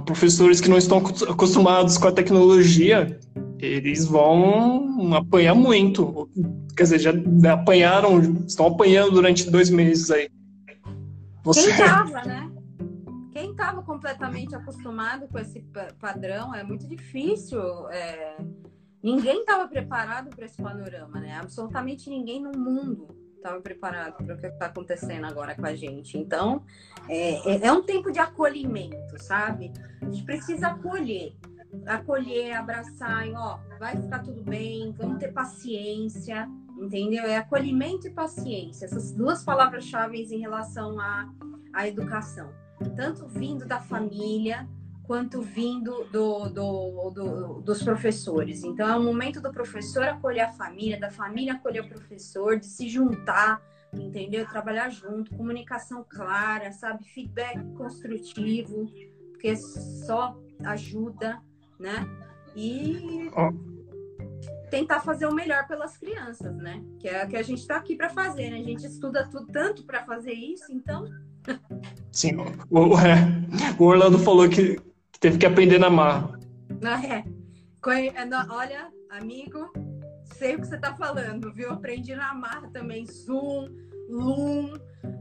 professores 0.04 0.60
que 0.60 0.68
não 0.68 0.76
estão 0.76 0.98
acostumados 0.98 1.96
com 1.96 2.08
a 2.08 2.12
tecnologia, 2.12 3.18
eles 3.60 4.06
vão 4.06 5.14
apanhar 5.14 5.54
muito. 5.54 6.28
Quer 6.76 6.84
dizer, 6.84 6.98
já 6.98 7.12
apanharam, 7.52 8.20
estão 8.46 8.66
apanhando 8.66 9.12
durante 9.12 9.50
dois 9.50 9.70
meses 9.70 10.10
aí. 10.10 10.30
Você... 11.42 11.74
Quem 11.74 11.86
tava, 11.86 12.22
né? 12.22 12.50
Quem 13.32 13.50
estava 13.50 13.82
completamente 13.82 14.54
acostumado 14.54 15.28
com 15.28 15.38
esse 15.38 15.64
padrão, 15.98 16.54
é 16.54 16.62
muito 16.62 16.86
difícil. 16.86 17.60
É... 17.90 18.36
Ninguém 19.02 19.40
estava 19.40 19.66
preparado 19.66 20.30
para 20.30 20.44
esse 20.44 20.60
panorama, 20.60 21.20
né? 21.20 21.38
Absolutamente 21.40 22.10
ninguém 22.10 22.42
no 22.42 22.52
mundo 22.52 23.08
estava 23.40 23.60
preparado 23.60 24.22
para 24.22 24.34
o 24.34 24.38
que 24.38 24.46
está 24.46 24.66
acontecendo 24.66 25.24
agora 25.24 25.54
com 25.54 25.64
a 25.64 25.74
gente. 25.74 26.16
Então, 26.16 26.62
é, 27.08 27.50
é, 27.50 27.66
é, 27.66 27.72
um 27.72 27.82
tempo 27.82 28.12
de 28.12 28.18
acolhimento, 28.18 29.18
sabe? 29.18 29.72
A 30.00 30.04
gente 30.04 30.22
precisa 30.22 30.68
acolher. 30.68 31.34
Acolher, 31.86 32.52
abraçar, 32.52 33.26
e, 33.26 33.32
ó, 33.32 33.58
vai 33.78 34.00
ficar 34.00 34.20
tudo 34.20 34.42
bem, 34.42 34.92
vamos 34.98 35.18
ter 35.18 35.32
paciência, 35.32 36.48
entendeu? 36.76 37.24
É 37.24 37.36
acolhimento 37.36 38.06
e 38.06 38.10
paciência. 38.10 38.86
Essas 38.86 39.12
duas 39.12 39.44
palavras-chave 39.44 40.22
em 40.22 40.40
relação 40.40 40.98
à, 40.98 41.28
à 41.72 41.86
educação. 41.86 42.52
Tanto 42.96 43.26
vindo 43.28 43.66
da 43.66 43.78
família, 43.78 44.68
quanto 45.10 45.42
vindo 45.42 46.04
do, 46.04 46.48
do, 46.48 47.10
do, 47.10 47.60
dos 47.62 47.82
professores. 47.82 48.62
Então, 48.62 48.88
é 48.88 48.96
o 48.96 49.02
momento 49.02 49.40
do 49.40 49.50
professor 49.50 50.04
acolher 50.04 50.42
a 50.42 50.52
família, 50.52 51.00
da 51.00 51.10
família 51.10 51.54
acolher 51.54 51.80
o 51.80 51.88
professor, 51.88 52.58
de 52.58 52.66
se 52.66 52.88
juntar, 52.88 53.60
entendeu? 53.92 54.46
Trabalhar 54.46 54.88
junto, 54.88 55.34
comunicação 55.36 56.06
clara, 56.08 56.70
sabe? 56.70 57.04
Feedback 57.04 57.60
construtivo, 57.74 58.88
porque 59.32 59.56
só 59.56 60.40
ajuda, 60.62 61.42
né? 61.80 62.06
E 62.54 63.30
tentar 64.70 65.00
fazer 65.00 65.26
o 65.26 65.34
melhor 65.34 65.66
pelas 65.66 65.96
crianças, 65.96 66.54
né? 66.56 66.80
Que 67.00 67.08
é 67.08 67.24
o 67.24 67.28
que 67.28 67.36
a 67.36 67.42
gente 67.42 67.58
está 67.58 67.76
aqui 67.76 67.96
para 67.96 68.10
fazer, 68.10 68.50
né? 68.50 68.58
A 68.58 68.62
gente 68.62 68.86
estuda 68.86 69.26
tudo 69.28 69.46
tanto 69.46 69.84
para 69.84 70.04
fazer 70.04 70.32
isso, 70.32 70.70
então. 70.70 71.04
Sim, 72.12 72.36
o, 72.70 72.94
o 73.78 73.84
Orlando 73.84 74.18
falou 74.18 74.48
que 74.48 74.78
Teve 75.20 75.36
que 75.36 75.44
aprender 75.44 75.78
na 75.78 75.90
marra. 75.90 76.40
É. 77.04 77.22
Olha, 78.48 78.88
amigo, 79.10 79.70
sei 80.38 80.56
o 80.56 80.60
que 80.60 80.66
você 80.66 80.76
está 80.76 80.94
falando, 80.94 81.52
viu? 81.52 81.70
Aprendi 81.70 82.14
na 82.14 82.32
marra 82.32 82.70
também. 82.72 83.04
Zoom, 83.04 83.68
Loom, 84.08 84.72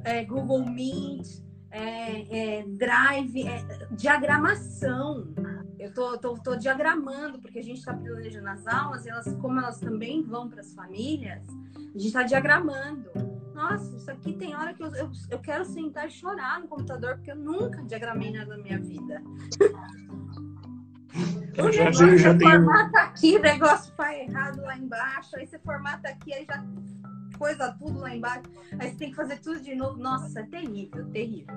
é, 0.06 0.24
Google 0.24 0.66
Meet, 0.66 1.28
é, 1.70 2.60
é, 2.60 2.66
Drive, 2.66 3.46
é, 3.46 3.88
diagramação. 3.92 5.34
Eu 5.80 5.94
tô, 5.94 6.18
tô, 6.18 6.38
tô, 6.38 6.56
diagramando, 6.58 7.40
porque 7.40 7.60
a 7.60 7.64
gente 7.64 7.80
está 7.80 7.94
planejando 7.94 8.50
as 8.50 8.68
aulas, 8.68 9.06
e 9.06 9.10
elas, 9.10 9.34
como 9.36 9.60
elas 9.60 9.80
também 9.80 10.22
vão 10.22 10.50
para 10.50 10.60
as 10.60 10.74
famílias, 10.74 11.42
a 11.74 11.80
gente 11.80 12.08
está 12.08 12.24
diagramando. 12.24 13.10
Nossa, 13.54 13.96
isso 13.96 14.12
aqui 14.12 14.34
tem 14.34 14.54
hora 14.56 14.74
que 14.74 14.84
eu, 14.84 14.94
eu, 14.96 15.10
eu, 15.30 15.40
quero 15.40 15.64
sentar 15.64 16.08
e 16.08 16.12
chorar 16.12 16.60
no 16.60 16.68
computador, 16.68 17.16
porque 17.16 17.32
eu 17.32 17.36
nunca 17.36 17.82
diagramei 17.84 18.32
nada 18.32 18.58
na 18.58 18.64
minha 18.64 18.80
vida. 18.80 19.24
o 21.58 21.72
já, 21.72 21.86
negócio 21.86 22.18
já, 22.18 22.34
já 22.34 22.40
formata 22.40 22.92
tenho... 22.92 23.06
aqui, 23.06 23.38
o 23.38 23.42
negócio 23.42 23.94
faz 23.96 24.30
errado 24.30 24.62
lá 24.62 24.78
embaixo, 24.78 25.38
aí 25.38 25.48
você 25.48 25.60
formata 25.60 26.10
aqui, 26.10 26.34
aí 26.34 26.46
já 26.46 26.62
coisa 27.38 27.72
tudo 27.80 28.00
lá 28.00 28.14
embaixo, 28.14 28.44
aí 28.78 28.90
você 28.90 28.98
tem 28.98 29.10
que 29.12 29.16
fazer 29.16 29.40
tudo 29.40 29.62
de 29.62 29.74
novo. 29.76 29.98
Nossa, 29.98 30.42
é 30.42 30.44
terrível, 30.44 31.10
terrível. 31.10 31.56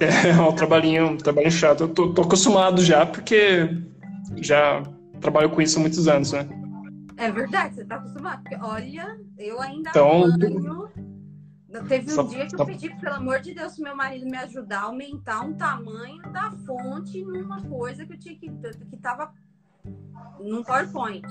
É, 0.00 0.30
é 0.30 0.40
um 0.40 0.54
trabalhinho, 0.54 1.10
um 1.10 1.16
trabalho 1.16 1.50
chato. 1.50 1.84
Eu 1.84 1.88
tô, 1.88 2.12
tô 2.12 2.22
acostumado 2.22 2.82
já, 2.82 3.06
porque 3.06 3.68
já 4.36 4.82
trabalho 5.20 5.50
com 5.50 5.62
isso 5.62 5.78
há 5.78 5.80
muitos 5.80 6.08
anos, 6.08 6.32
né? 6.32 6.48
É 7.16 7.30
verdade, 7.30 7.76
você 7.76 7.84
tá 7.84 7.96
acostumado. 7.96 8.42
Porque, 8.42 8.56
olha, 8.56 9.18
eu 9.38 9.60
ainda 9.60 9.90
então. 9.90 10.32
Teve 11.88 12.10
um 12.12 12.14
só, 12.14 12.22
dia 12.24 12.46
que 12.46 12.54
eu 12.54 12.66
pedi, 12.66 12.90
pelo 13.00 13.14
amor 13.14 13.40
de 13.40 13.54
Deus, 13.54 13.78
meu 13.78 13.96
marido 13.96 14.26
me 14.26 14.36
ajudar 14.36 14.80
a 14.80 14.82
aumentar 14.82 15.40
um 15.40 15.54
tamanho 15.54 16.20
da 16.30 16.50
fonte 16.66 17.24
numa 17.24 17.62
coisa 17.62 18.04
que 18.04 18.12
eu 18.12 18.18
tinha 18.18 18.34
que, 18.36 18.50
que 18.50 18.96
tava 18.98 19.32
num 20.38 20.62
PowerPoint. 20.62 21.24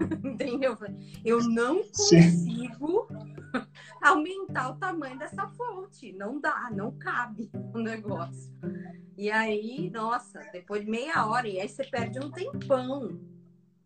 Entendeu? 0.24 0.76
Eu 1.24 1.42
não 1.48 1.82
consigo 1.82 3.08
Sim. 3.08 3.36
aumentar 4.02 4.70
o 4.70 4.76
tamanho 4.76 5.18
dessa 5.18 5.46
fonte. 5.48 6.12
Não 6.12 6.40
dá, 6.40 6.70
não 6.72 6.92
cabe 6.98 7.50
o 7.74 7.78
negócio. 7.78 8.52
E 9.16 9.30
aí, 9.30 9.90
nossa, 9.90 10.40
depois 10.52 10.84
de 10.84 10.90
meia 10.90 11.26
hora, 11.26 11.48
e 11.48 11.60
aí 11.60 11.68
você 11.68 11.84
perde 11.84 12.18
um 12.20 12.30
tempão 12.30 13.20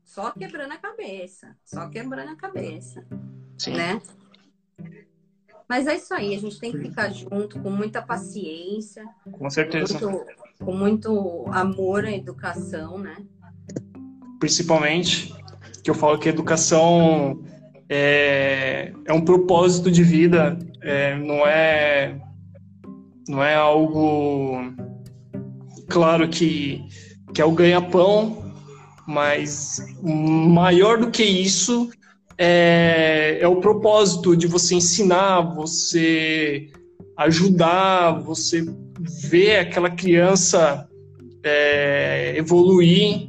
só 0.04 0.30
quebrando 0.30 0.72
a 0.72 0.78
cabeça, 0.78 1.56
só 1.64 1.88
quebrando 1.88 2.32
a 2.32 2.36
cabeça, 2.36 3.06
Sim. 3.56 3.72
né? 3.72 4.02
Mas 5.66 5.86
é 5.86 5.96
isso 5.96 6.12
aí, 6.12 6.34
a 6.34 6.38
gente 6.38 6.60
tem 6.60 6.70
que 6.70 6.80
ficar 6.80 7.08
junto 7.08 7.58
com 7.58 7.70
muita 7.70 8.02
paciência. 8.02 9.08
Com 9.30 9.48
certeza. 9.48 9.98
Com 9.98 10.10
muito, 10.10 10.26
com 10.58 10.76
muito 10.76 11.44
amor 11.50 12.04
à 12.04 12.12
educação, 12.12 12.98
né? 12.98 13.16
Principalmente, 14.38 15.32
que 15.82 15.90
eu 15.90 15.94
falo 15.94 16.18
que 16.18 16.28
educação 16.28 17.42
é, 17.88 18.92
é 19.04 19.12
um 19.12 19.20
propósito 19.20 19.90
de 19.90 20.02
vida, 20.02 20.58
é, 20.82 21.16
não 21.18 21.46
é 21.46 22.18
não 23.28 23.42
é 23.42 23.54
algo 23.54 24.72
claro 25.88 26.28
que, 26.28 26.84
que 27.32 27.40
é 27.40 27.44
o 27.44 27.52
ganha-pão 27.52 28.42
mas 29.06 29.84
maior 30.02 30.98
do 30.98 31.10
que 31.10 31.22
isso 31.22 31.90
é, 32.38 33.38
é 33.40 33.48
o 33.48 33.56
propósito 33.56 34.36
de 34.36 34.46
você 34.46 34.74
ensinar, 34.76 35.54
você 35.54 36.70
ajudar, 37.16 38.20
você 38.20 38.64
ver 39.30 39.58
aquela 39.58 39.90
criança 39.90 40.88
é, 41.44 42.34
evoluir 42.36 43.28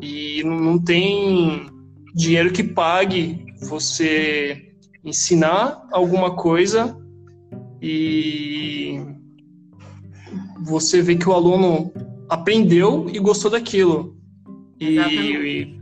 e 0.00 0.42
não 0.44 0.78
tem 0.78 1.67
dinheiro 2.18 2.52
que 2.52 2.64
pague 2.64 3.46
você 3.60 4.72
ensinar 5.04 5.86
alguma 5.92 6.34
coisa 6.34 6.98
e 7.80 9.00
você 10.66 11.00
vê 11.00 11.14
que 11.14 11.28
o 11.28 11.32
aluno 11.32 11.92
aprendeu 12.28 13.08
e 13.12 13.20
gostou 13.20 13.52
daquilo. 13.52 14.16
E, 14.80 15.78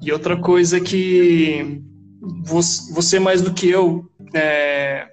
e, 0.00 0.10
outra 0.10 0.38
coisa 0.38 0.80
que 0.80 1.82
você 2.44 3.18
mais 3.18 3.42
do 3.42 3.52
que 3.52 3.68
eu 3.68 4.10
é, 4.34 5.06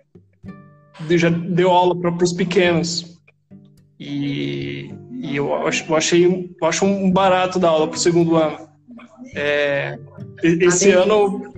já 1.18 1.30
deu 1.30 1.70
aula 1.70 2.00
para 2.00 2.24
os 2.24 2.34
pequenos. 2.34 3.20
E, 4.00 4.90
e 5.12 5.36
eu, 5.36 5.50
eu, 5.50 5.96
achei 5.96 6.26
eu 6.26 6.68
acho 6.68 6.86
um 6.86 7.12
barato 7.12 7.60
da 7.60 7.68
aula 7.68 7.90
para 7.90 7.98
o 7.98 8.00
segundo 8.00 8.38
ano. 8.38 8.70
É, 9.36 10.00
esse 10.44 10.92
ano, 10.92 11.54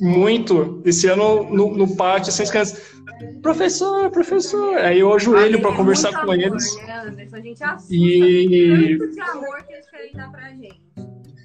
muito. 0.00 0.82
Esse 0.84 1.08
ano 1.08 1.44
no, 1.44 1.76
no 1.76 1.96
pátio, 1.96 2.30
assim, 2.30 2.42
as 2.42 2.50
crianças 2.50 2.96
professor, 3.42 4.10
professor. 4.10 4.76
Aí 4.78 5.00
eu 5.00 5.12
ajoelho 5.12 5.60
para 5.60 5.74
conversar 5.74 6.12
com 6.12 6.18
amor, 6.18 6.38
eles. 6.38 6.76
Né, 6.76 7.00
Anderson? 7.00 7.36
A 7.36 7.40
gente 7.40 7.64
assusta 7.64 7.94
e... 7.94 8.98
tanto 8.98 9.12
de 9.12 9.20
amor 9.20 9.62
que 9.62 9.72
eles 9.72 9.90
querem 9.90 10.12
dar 10.14 10.30
pra 10.30 10.48
gente. 10.50 10.82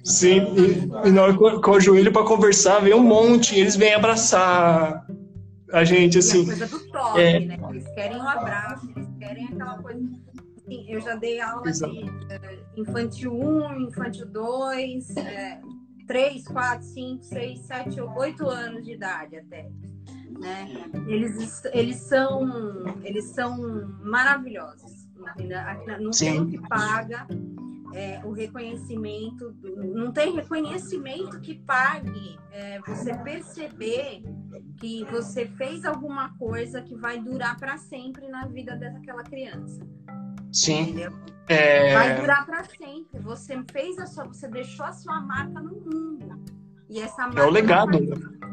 Sim, 0.04 0.42
e, 0.56 1.08
e 1.08 1.10
na 1.12 1.22
hora 1.22 1.60
que 1.60 1.68
eu 1.68 1.74
ajoelho 1.74 2.12
para 2.12 2.24
conversar, 2.24 2.80
vem 2.80 2.92
um 2.92 3.02
monte, 3.02 3.58
eles 3.58 3.76
vêm 3.76 3.94
abraçar 3.94 5.06
a 5.72 5.84
gente, 5.84 6.18
assim. 6.18 6.40
E 6.40 6.42
a 6.42 6.46
coisa 6.46 6.66
do 6.66 6.80
toque, 6.90 7.20
é... 7.20 7.40
né? 7.40 7.58
Eles 7.70 7.88
querem 7.94 8.16
um 8.16 8.28
abraço, 8.28 8.88
eles 8.96 9.08
querem 9.18 9.46
aquela 9.46 9.78
coisa. 9.78 10.00
Assim, 10.56 10.84
eu 10.88 11.00
já 11.00 11.14
dei 11.14 11.40
aula 11.40 11.68
Exato. 11.68 11.92
de 11.92 12.04
uh, 12.04 12.10
infantil 12.76 13.32
1, 13.32 13.80
infantil 13.88 14.26
2, 14.26 15.16
é, 15.16 15.60
3, 16.06 16.46
4, 16.48 16.84
5, 16.84 17.22
6, 17.24 17.60
7, 17.60 18.00
8 18.00 18.48
anos 18.48 18.84
de 18.84 18.92
idade 18.92 19.36
até 19.36 19.68
né? 20.38 20.68
Eles, 21.06 21.64
eles 21.72 21.96
são 21.96 22.84
eles 23.04 23.26
são 23.26 23.56
maravilhosos. 24.02 25.08
Não 26.00 26.10
tem 26.10 26.40
o 26.40 26.48
que 26.48 26.58
paga 26.68 27.26
é, 27.94 28.20
o 28.24 28.32
reconhecimento, 28.32 29.54
não 29.94 30.10
tem 30.10 30.34
reconhecimento 30.34 31.40
que 31.40 31.54
pague 31.54 32.38
é, 32.50 32.80
você 32.80 33.14
perceber 33.18 34.22
que 34.78 35.04
você 35.04 35.46
fez 35.46 35.84
alguma 35.84 36.36
coisa 36.38 36.82
que 36.82 36.96
vai 36.96 37.20
durar 37.20 37.56
para 37.58 37.76
sempre 37.76 38.28
na 38.28 38.46
vida 38.46 38.74
daquela 38.74 39.22
criança. 39.22 39.86
Sim. 40.52 40.96
É... 41.48 41.94
Vai 41.94 42.20
durar 42.20 42.46
para 42.46 42.64
sempre. 42.64 43.18
Você 43.20 43.62
fez 43.70 43.98
a 43.98 44.06
sua, 44.06 44.24
você 44.24 44.46
deixou 44.48 44.86
a 44.86 44.92
sua 44.92 45.20
marca 45.20 45.60
no 45.60 45.72
mundo. 45.72 46.42
E 46.88 47.00
essa 47.00 47.22
marca 47.22 47.40
é 47.40 47.46
o 47.46 47.50
legado. 47.50 47.98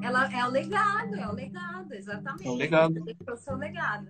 ela 0.01 0.31
é 0.33 0.45
o 0.45 0.49
legado, 0.49 1.15
é 1.15 1.27
o 1.27 1.33
legado. 1.33 1.93
exatamente. 1.93 2.47
É 2.47 2.51
um 2.51 2.55
legado. 2.55 2.95
É 3.27 3.31
o 3.31 3.37
seu 3.37 3.55
legado. 3.57 4.07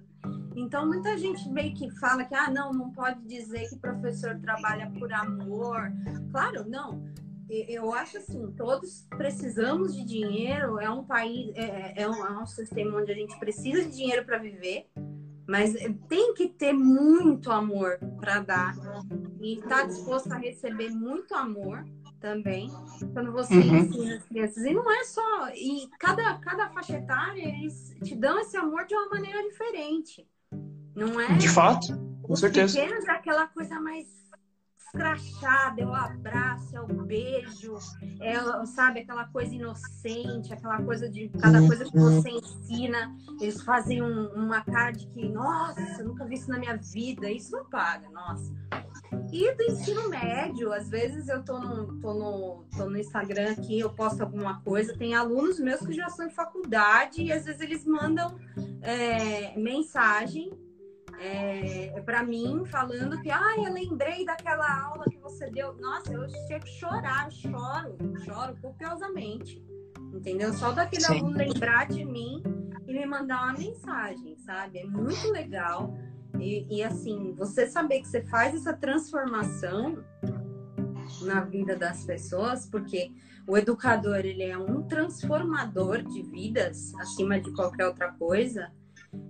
Então, 0.55 0.85
muita 0.85 1.17
gente 1.17 1.47
meio 1.49 1.73
que 1.73 1.89
fala 1.99 2.25
que, 2.25 2.35
ah, 2.35 2.49
não, 2.49 2.73
não 2.73 2.91
pode 2.91 3.21
dizer 3.25 3.69
que 3.69 3.77
professor 3.77 4.37
trabalha 4.39 4.91
por 4.91 5.11
amor. 5.11 5.91
Claro, 6.31 6.69
não. 6.69 7.03
Eu 7.49 7.91
acho 7.93 8.17
assim, 8.17 8.51
todos 8.55 9.07
precisamos 9.17 9.95
de 9.95 10.03
dinheiro, 10.03 10.79
é 10.79 10.87
um 10.89 11.03
país, 11.03 11.51
é, 11.55 12.03
é, 12.03 12.07
um, 12.07 12.23
é 12.23 12.39
um 12.39 12.45
sistema 12.45 12.99
onde 12.99 13.11
a 13.11 13.15
gente 13.15 13.39
precisa 13.39 13.83
de 13.83 13.95
dinheiro 13.95 14.23
para 14.23 14.37
viver, 14.37 14.87
mas 15.49 15.73
tem 16.07 16.35
que 16.35 16.47
ter 16.47 16.73
muito 16.73 17.51
amor 17.51 17.97
para 18.19 18.39
dar 18.39 18.75
e 19.41 19.55
estar 19.55 19.81
tá 19.81 19.83
disposto 19.85 20.31
a 20.31 20.37
receber 20.37 20.91
muito 20.91 21.33
amor 21.33 21.83
também 22.19 22.69
quando 23.13 23.31
você 23.31 23.55
uhum. 23.55 23.77
ensina 23.77 24.15
as 24.17 24.23
crianças. 24.25 24.63
E 24.63 24.73
não 24.75 24.91
é 24.91 25.03
só. 25.05 25.49
E 25.49 25.89
cada, 25.99 26.37
cada 26.37 26.69
faixa 26.69 26.97
etária, 26.97 27.41
eles 27.41 27.95
te 28.03 28.15
dão 28.15 28.39
esse 28.39 28.55
amor 28.57 28.85
de 28.85 28.93
uma 28.93 29.09
maneira 29.09 29.41
diferente. 29.41 30.27
Não 30.95 31.19
é? 31.19 31.35
De 31.37 31.49
fato, 31.49 31.97
com 32.21 32.35
certeza. 32.35 32.79
Pequenos 32.79 33.07
é 33.07 33.11
aquela 33.11 33.47
coisa 33.47 33.79
mais 33.79 34.07
escrachada, 34.89 35.81
é 35.81 35.85
o 35.85 35.93
abraço, 35.93 36.75
é 36.75 36.81
o 36.81 36.87
beijo, 36.87 37.77
é, 38.19 38.65
sabe, 38.65 39.01
aquela 39.01 39.25
coisa 39.25 39.53
inocente, 39.53 40.51
aquela 40.51 40.81
coisa 40.81 41.07
de 41.07 41.29
cada 41.39 41.65
coisa 41.65 41.85
que 41.85 41.97
você 41.97 42.29
ensina, 42.29 43.15
eles 43.39 43.61
fazem 43.61 44.01
um, 44.01 44.27
uma 44.33 44.61
cara 44.61 44.91
de 44.91 45.07
que, 45.07 45.27
nossa, 45.29 46.03
nunca 46.03 46.25
vi 46.25 46.35
isso 46.35 46.49
na 46.49 46.57
minha 46.57 46.75
vida, 46.77 47.29
isso 47.29 47.51
não 47.51 47.65
paga, 47.65 48.09
nossa. 48.09 48.51
E 49.31 49.53
do 49.55 49.63
ensino 49.63 50.09
médio, 50.09 50.73
às 50.73 50.89
vezes 50.89 51.27
eu 51.27 51.43
tô 51.43 51.59
no, 51.59 51.99
tô 51.99 52.13
no, 52.13 52.65
tô 52.75 52.89
no 52.89 52.97
Instagram 52.97 53.51
aqui, 53.51 53.79
eu 53.79 53.91
posto 53.91 54.21
alguma 54.21 54.59
coisa, 54.61 54.97
tem 54.97 55.13
alunos 55.13 55.59
meus 55.59 55.81
que 55.81 55.93
já 55.93 56.09
são 56.09 56.25
em 56.25 56.31
faculdade 56.31 57.21
e 57.21 57.31
às 57.31 57.45
vezes 57.45 57.61
eles 57.61 57.85
mandam 57.85 58.35
é, 58.81 59.57
mensagem 59.57 60.51
é, 61.19 62.01
para 62.01 62.23
mim 62.23 62.63
falando 62.65 63.21
que, 63.21 63.29
ah, 63.29 63.55
eu 63.57 63.73
lembrei 63.73 64.25
daquela 64.25 64.83
aula 64.83 65.05
que 65.05 65.17
você 65.17 65.49
deu. 65.51 65.75
Nossa, 65.75 66.13
eu 66.13 66.27
chego 66.47 66.63
a 66.63 66.67
chorar, 66.67 67.31
choro, 67.31 67.97
choro 68.23 68.57
copiosamente. 68.61 69.63
Entendeu? 70.13 70.53
Só 70.53 70.71
daquele 70.71 71.03
Sim. 71.03 71.19
aluno 71.19 71.37
lembrar 71.37 71.87
de 71.87 72.03
mim 72.05 72.41
e 72.87 72.93
me 72.93 73.05
mandar 73.05 73.43
uma 73.43 73.53
mensagem, 73.53 74.37
sabe? 74.37 74.79
É 74.79 74.85
muito 74.85 75.29
legal. 75.31 75.93
E, 76.39 76.65
e, 76.77 76.83
assim, 76.83 77.33
você 77.35 77.67
saber 77.67 78.01
que 78.01 78.07
você 78.07 78.23
faz 78.23 78.55
essa 78.55 78.73
transformação 78.73 80.03
na 81.21 81.41
vida 81.41 81.75
das 81.75 82.05
pessoas, 82.05 82.65
porque 82.65 83.11
o 83.45 83.57
educador 83.57 84.19
ele 84.19 84.43
é 84.43 84.57
um 84.57 84.83
transformador 84.83 86.01
de 86.03 86.21
vidas 86.21 86.93
acima 86.95 87.39
de 87.39 87.51
qualquer 87.51 87.87
outra 87.87 88.11
coisa, 88.13 88.71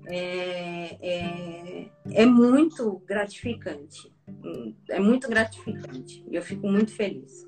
é, 0.10 0.98
é, 1.02 1.86
é 2.12 2.26
muito 2.26 3.02
gratificante. 3.06 4.12
É 4.90 5.00
muito 5.00 5.30
gratificante. 5.30 6.24
E 6.30 6.36
eu 6.36 6.42
fico 6.42 6.68
muito 6.68 6.92
feliz. 6.92 7.46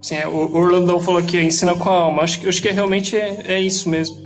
Sim, 0.00 0.16
é, 0.16 0.28
o 0.28 0.54
Orlandão 0.54 1.00
falou 1.00 1.22
que 1.22 1.40
ensina 1.40 1.74
com 1.74 1.88
a 1.88 1.92
alma. 1.92 2.22
Acho 2.22 2.40
que, 2.40 2.48
acho 2.48 2.62
que 2.62 2.70
realmente 2.70 3.16
é, 3.16 3.54
é 3.54 3.60
isso 3.60 3.88
mesmo. 3.88 4.24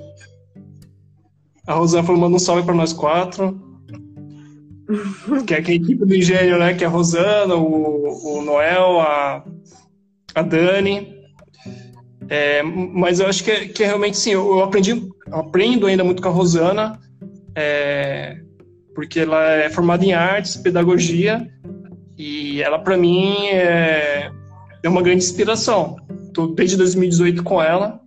A 1.67 1.75
Rosana 1.75 2.05
falou, 2.05 2.21
manda 2.21 2.37
um 2.37 2.39
salve 2.39 2.65
para 2.65 2.75
nós 2.75 2.93
quatro. 2.93 3.59
que 5.47 5.55
é, 5.55 5.59
é 5.59 5.61
a 5.61 5.75
equipe 5.75 6.05
do 6.05 6.15
engenho, 6.15 6.59
né? 6.59 6.75
Que 6.75 6.85
é 6.85 6.87
a 6.87 6.91
Rosana, 6.91 7.55
o, 7.55 8.39
o 8.39 8.43
Noel, 8.43 9.01
a, 9.01 9.45
a 10.35 10.43
Dani. 10.43 11.17
É, 12.29 12.63
mas 12.63 13.21
eu 13.21 13.27
acho 13.27 13.43
que, 13.43 13.51
é, 13.51 13.69
que 13.69 13.83
é 13.83 13.87
realmente 13.87 14.19
sim, 14.19 14.33
eu, 14.33 14.47
eu 14.51 14.63
aprendi, 14.63 14.91
eu 14.91 15.35
aprendo 15.35 15.87
ainda 15.87 16.05
muito 16.05 16.21
com 16.21 16.29
a 16.29 16.33
Rosana, 16.33 17.01
é, 17.59 18.41
porque 18.95 19.21
ela 19.21 19.53
é 19.53 19.69
formada 19.69 20.05
em 20.05 20.13
artes, 20.13 20.57
pedagogia, 20.57 21.51
e 22.17 22.63
ela 22.63 22.79
para 22.79 22.97
mim 22.97 23.47
é, 23.49 24.31
é 24.83 24.89
uma 24.89 25.03
grande 25.03 25.25
inspiração. 25.25 25.97
Estou 26.27 26.55
desde 26.55 26.77
2018 26.77 27.43
com 27.43 27.61
ela, 27.61 28.01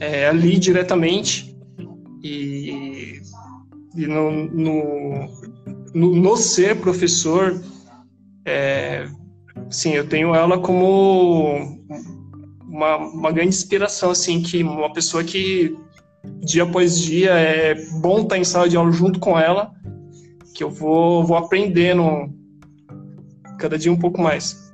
é, 0.00 0.26
ali 0.26 0.58
diretamente, 0.58 1.56
e, 2.24 3.20
e 3.96 4.06
no, 4.06 4.30
no 4.30 5.52
no, 5.94 6.14
no 6.14 6.36
ser 6.36 6.76
professor, 6.80 7.60
é, 8.46 9.06
sim, 9.70 9.92
eu 9.92 10.08
tenho 10.08 10.34
ela 10.34 10.58
como 10.58 11.78
uma, 12.66 12.96
uma 12.96 13.32
grande 13.32 13.50
inspiração, 13.50 14.10
assim, 14.10 14.42
que 14.42 14.62
uma 14.62 14.92
pessoa 14.92 15.22
que 15.22 15.76
dia 16.40 16.62
após 16.62 16.98
dia 16.98 17.32
é 17.32 17.74
bom 18.00 18.22
estar 18.22 18.38
em 18.38 18.44
sala 18.44 18.68
de 18.68 18.76
aula 18.76 18.92
junto 18.92 19.18
com 19.18 19.38
ela, 19.38 19.74
que 20.54 20.62
eu 20.62 20.70
vou, 20.70 21.24
vou 21.24 21.36
aprendendo 21.36 22.32
cada 23.58 23.78
dia 23.78 23.92
um 23.92 23.98
pouco 23.98 24.20
mais. 24.20 24.72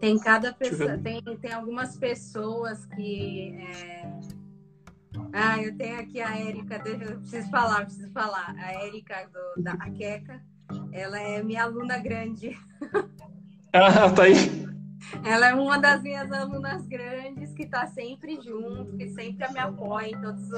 Tem 0.00 0.18
cada 0.18 0.52
pessoa, 0.52 0.96
tem, 0.98 1.20
tem 1.22 1.52
algumas 1.52 1.96
pessoas 1.96 2.86
que 2.86 3.54
é 3.58 3.98
ah, 5.32 5.60
eu 5.62 5.76
tenho 5.76 6.00
aqui 6.00 6.20
a 6.20 6.36
Érica, 6.36 6.82
eu 6.86 7.18
preciso 7.18 7.50
falar, 7.50 7.84
preciso 7.84 8.10
falar. 8.12 8.54
A 8.58 8.72
Érica 8.84 9.28
da 9.56 9.72
Aqueca, 9.72 10.40
ela 10.92 11.20
é 11.20 11.42
minha 11.42 11.64
aluna 11.64 11.98
grande. 11.98 12.56
Ah, 13.72 14.10
tá 14.10 14.22
aí. 14.22 14.34
Ela 15.24 15.50
é 15.50 15.54
uma 15.54 15.78
das 15.78 16.02
minhas 16.02 16.30
alunas 16.30 16.86
grandes 16.86 17.52
que 17.54 17.64
está 17.64 17.86
sempre 17.86 18.40
junto, 18.40 18.96
que 18.96 19.08
sempre 19.08 19.50
me 19.52 19.58
apoia 19.58 20.08
em 20.08 20.20
todas 20.20 20.52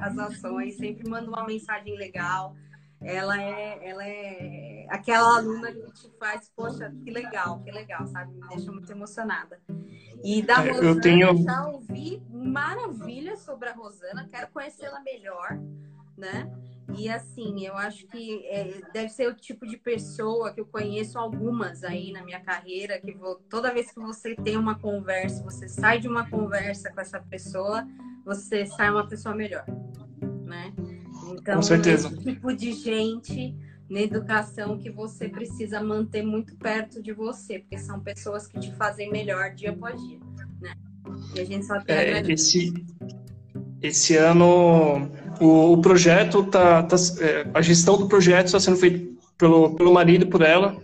as 0.00 0.18
ações, 0.18 0.76
sempre 0.76 1.08
manda 1.08 1.28
uma 1.28 1.44
mensagem 1.44 1.96
legal. 1.96 2.54
Ela 3.00 3.40
é, 3.40 3.88
ela 3.88 4.04
é 4.04 4.86
aquela 4.88 5.36
aluna 5.36 5.70
que 5.70 5.92
te 5.92 6.10
faz, 6.18 6.50
poxa, 6.56 6.92
que 7.04 7.10
legal, 7.10 7.60
que 7.62 7.70
legal, 7.70 8.06
sabe? 8.06 8.32
Me 8.32 8.48
deixa 8.48 8.72
muito 8.72 8.90
emocionada. 8.90 9.60
E 10.24 10.42
da 10.42 10.56
Rosana, 10.56 10.88
eu 10.88 11.00
tenho... 11.00 11.42
já 11.42 11.66
ouvi 11.66 12.22
maravilhas 12.30 13.40
sobre 13.40 13.68
a 13.68 13.74
Rosana, 13.74 14.26
quero 14.30 14.48
conhecê-la 14.48 15.00
melhor, 15.00 15.58
né? 16.16 16.50
E 16.94 17.08
assim, 17.08 17.66
eu 17.66 17.76
acho 17.76 18.06
que 18.06 18.46
é, 18.46 18.80
deve 18.92 19.08
ser 19.08 19.28
o 19.28 19.34
tipo 19.34 19.66
de 19.66 19.76
pessoa 19.76 20.52
que 20.52 20.60
eu 20.60 20.66
conheço 20.66 21.18
algumas 21.18 21.82
aí 21.82 22.12
na 22.12 22.24
minha 22.24 22.40
carreira, 22.40 23.00
que 23.00 23.12
vou, 23.12 23.36
toda 23.50 23.72
vez 23.72 23.90
que 23.90 23.98
você 23.98 24.34
tem 24.36 24.56
uma 24.56 24.78
conversa, 24.78 25.42
você 25.42 25.68
sai 25.68 25.98
de 25.98 26.06
uma 26.06 26.28
conversa 26.30 26.92
com 26.92 27.00
essa 27.00 27.20
pessoa, 27.20 27.86
você 28.24 28.66
sai 28.66 28.90
uma 28.90 29.06
pessoa 29.06 29.34
melhor, 29.34 29.64
né? 30.44 30.72
Então, 31.32 31.56
com 31.56 31.62
certeza. 31.62 32.08
esse 32.08 32.18
tipo 32.22 32.54
de 32.54 32.72
gente 32.72 33.54
na 33.90 34.00
educação 34.00 34.78
que 34.78 34.90
você 34.90 35.28
precisa 35.28 35.80
manter 35.80 36.22
muito 36.22 36.56
perto 36.56 37.02
de 37.02 37.12
você, 37.12 37.58
porque 37.58 37.78
são 37.78 38.00
pessoas 38.00 38.46
que 38.46 38.58
te 38.58 38.72
fazem 38.74 39.10
melhor 39.10 39.54
dia 39.54 39.70
após 39.70 40.00
dia, 40.00 40.18
né? 40.60 40.74
E 41.34 41.40
a 41.40 41.44
gente 41.44 41.66
só 41.66 41.80
tem 41.80 41.96
é, 41.96 42.20
esse 42.32 42.72
esse 43.82 44.16
ano 44.16 45.10
o, 45.40 45.72
o 45.72 45.80
projeto 45.80 46.44
tá, 46.44 46.82
tá 46.82 46.96
é, 47.20 47.46
a 47.52 47.62
gestão 47.62 47.96
do 47.96 48.08
projeto 48.08 48.46
está 48.46 48.60
sendo 48.60 48.76
feita 48.76 49.06
pelo 49.38 49.74
pelo 49.74 49.92
marido 49.92 50.26
por 50.26 50.42
ela 50.42 50.76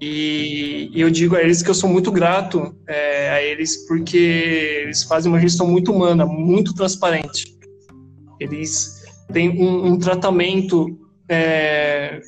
e, 0.00 0.90
e 0.92 1.00
eu 1.00 1.10
digo 1.10 1.36
a 1.36 1.42
eles 1.42 1.62
que 1.62 1.70
eu 1.70 1.74
sou 1.74 1.88
muito 1.88 2.12
grato 2.12 2.74
é, 2.86 3.30
a 3.30 3.42
eles 3.42 3.86
porque 3.86 4.16
eles 4.84 5.02
fazem 5.04 5.32
uma 5.32 5.40
gestão 5.40 5.66
muito 5.66 5.92
humana, 5.92 6.26
muito 6.26 6.74
transparente. 6.74 7.56
Eles 8.38 9.02
têm 9.32 9.50
um, 9.50 9.92
um 9.92 9.98
tratamento 9.98 10.98
é, 11.28 12.20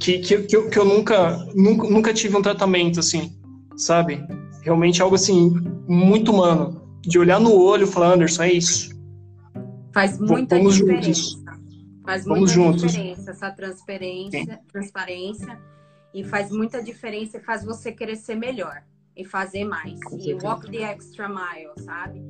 que, 0.00 0.18
que, 0.18 0.38
que, 0.42 0.56
eu, 0.56 0.68
que 0.68 0.78
eu 0.78 0.84
nunca, 0.84 1.46
nunca, 1.54 1.88
nunca 1.88 2.12
tive 2.12 2.36
um 2.36 2.42
tratamento 2.42 2.98
assim, 2.98 3.32
sabe? 3.76 4.20
Realmente 4.62 5.00
algo 5.00 5.14
assim, 5.14 5.54
muito 5.88 6.32
humano. 6.32 6.80
De 7.02 7.18
olhar 7.18 7.40
no 7.40 7.54
olho 7.54 7.84
e 7.84 7.90
falar, 7.90 8.14
Anderson, 8.14 8.42
é 8.42 8.52
isso. 8.52 8.90
Faz 9.92 10.18
muita 10.18 10.56
Vamos 10.56 10.74
diferença. 10.74 11.12
Juntos. 11.12 11.44
Faz 12.04 12.26
muita 12.26 12.34
Vamos 12.34 12.50
juntos. 12.50 12.82
diferença 12.92 13.30
essa 13.30 13.50
transparência, 13.50 14.60
transparência. 14.68 15.60
E 16.12 16.24
faz 16.24 16.50
muita 16.50 16.82
diferença 16.82 17.38
e 17.38 17.40
faz 17.40 17.64
você 17.64 17.92
querer 17.92 18.16
ser 18.16 18.34
melhor 18.34 18.82
e 19.16 19.24
fazer 19.24 19.64
mais. 19.64 19.98
e 20.18 20.34
walk 20.34 20.68
the 20.70 20.82
extra 20.82 21.28
mile, 21.28 21.72
sabe? 21.78 22.20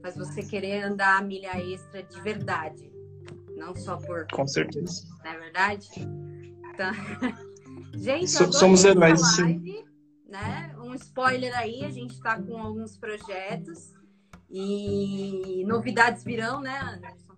Faz 0.00 0.16
você 0.16 0.42
querer 0.42 0.84
andar 0.84 1.18
a 1.18 1.22
milha 1.22 1.58
extra 1.58 2.02
de 2.02 2.20
verdade 2.22 2.96
não 3.56 3.74
só 3.74 3.96
por. 3.96 4.26
Com 4.30 4.46
certeza. 4.46 5.06
Não 5.24 5.30
é 5.30 5.38
verdade? 5.38 5.88
Então... 6.72 6.92
gente, 7.96 8.30
so, 8.30 8.52
somos 8.52 8.84
heróis, 8.84 9.20
sim. 9.34 9.84
Né? 10.28 10.74
Um 10.78 10.94
spoiler 10.94 11.56
aí, 11.56 11.84
a 11.84 11.90
gente 11.90 12.12
está 12.12 12.40
com 12.40 12.56
alguns 12.58 12.96
projetos 12.96 13.94
e 14.50 15.64
novidades 15.66 16.22
virão, 16.24 16.60
né, 16.60 16.78
Anderson? 16.80 17.34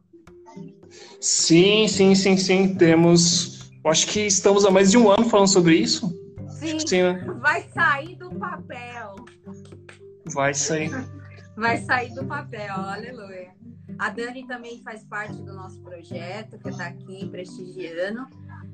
Sim, 1.21 1.89
sim, 1.89 2.15
sim, 2.15 2.37
sim. 2.37 2.75
Temos. 2.75 3.71
Acho 3.85 4.07
que 4.09 4.21
estamos 4.21 4.65
há 4.65 4.71
mais 4.71 4.91
de 4.91 4.99
um 4.99 5.11
ano 5.11 5.25
falando 5.29 5.49
sobre 5.49 5.77
isso. 5.77 6.13
Sim, 6.51 6.79
sim 6.81 7.03
né? 7.03 7.25
vai 7.41 7.67
sair 7.71 8.17
do 8.17 8.31
papel. 8.35 9.17
Vai 10.27 10.53
sair. 10.53 10.91
Vai 11.57 11.79
sair 11.79 12.15
do 12.15 12.25
papel, 12.27 12.73
aleluia. 12.75 13.53
A 13.99 14.11
Dani 14.11 14.47
também 14.47 14.83
faz 14.83 15.03
parte 15.05 15.35
do 15.35 15.53
nosso 15.55 15.81
projeto, 15.81 16.59
que 16.59 16.69
está 16.69 16.87
aqui 16.87 17.29
prestigiando. 17.29 18.27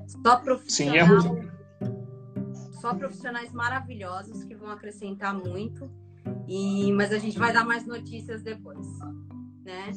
Só 0.07 0.37
profissional, 0.37 1.21
Sim, 1.21 1.39
é 1.39 1.55
só 2.79 2.93
profissionais 2.93 3.51
maravilhosos 3.51 4.43
que 4.43 4.55
vão 4.55 4.69
acrescentar 4.69 5.33
muito. 5.33 5.89
E, 6.47 6.91
mas 6.93 7.11
a 7.11 7.17
gente 7.17 7.37
vai 7.37 7.51
dar 7.51 7.65
mais 7.65 7.85
notícias 7.85 8.43
depois, 8.43 8.85
né? 9.63 9.91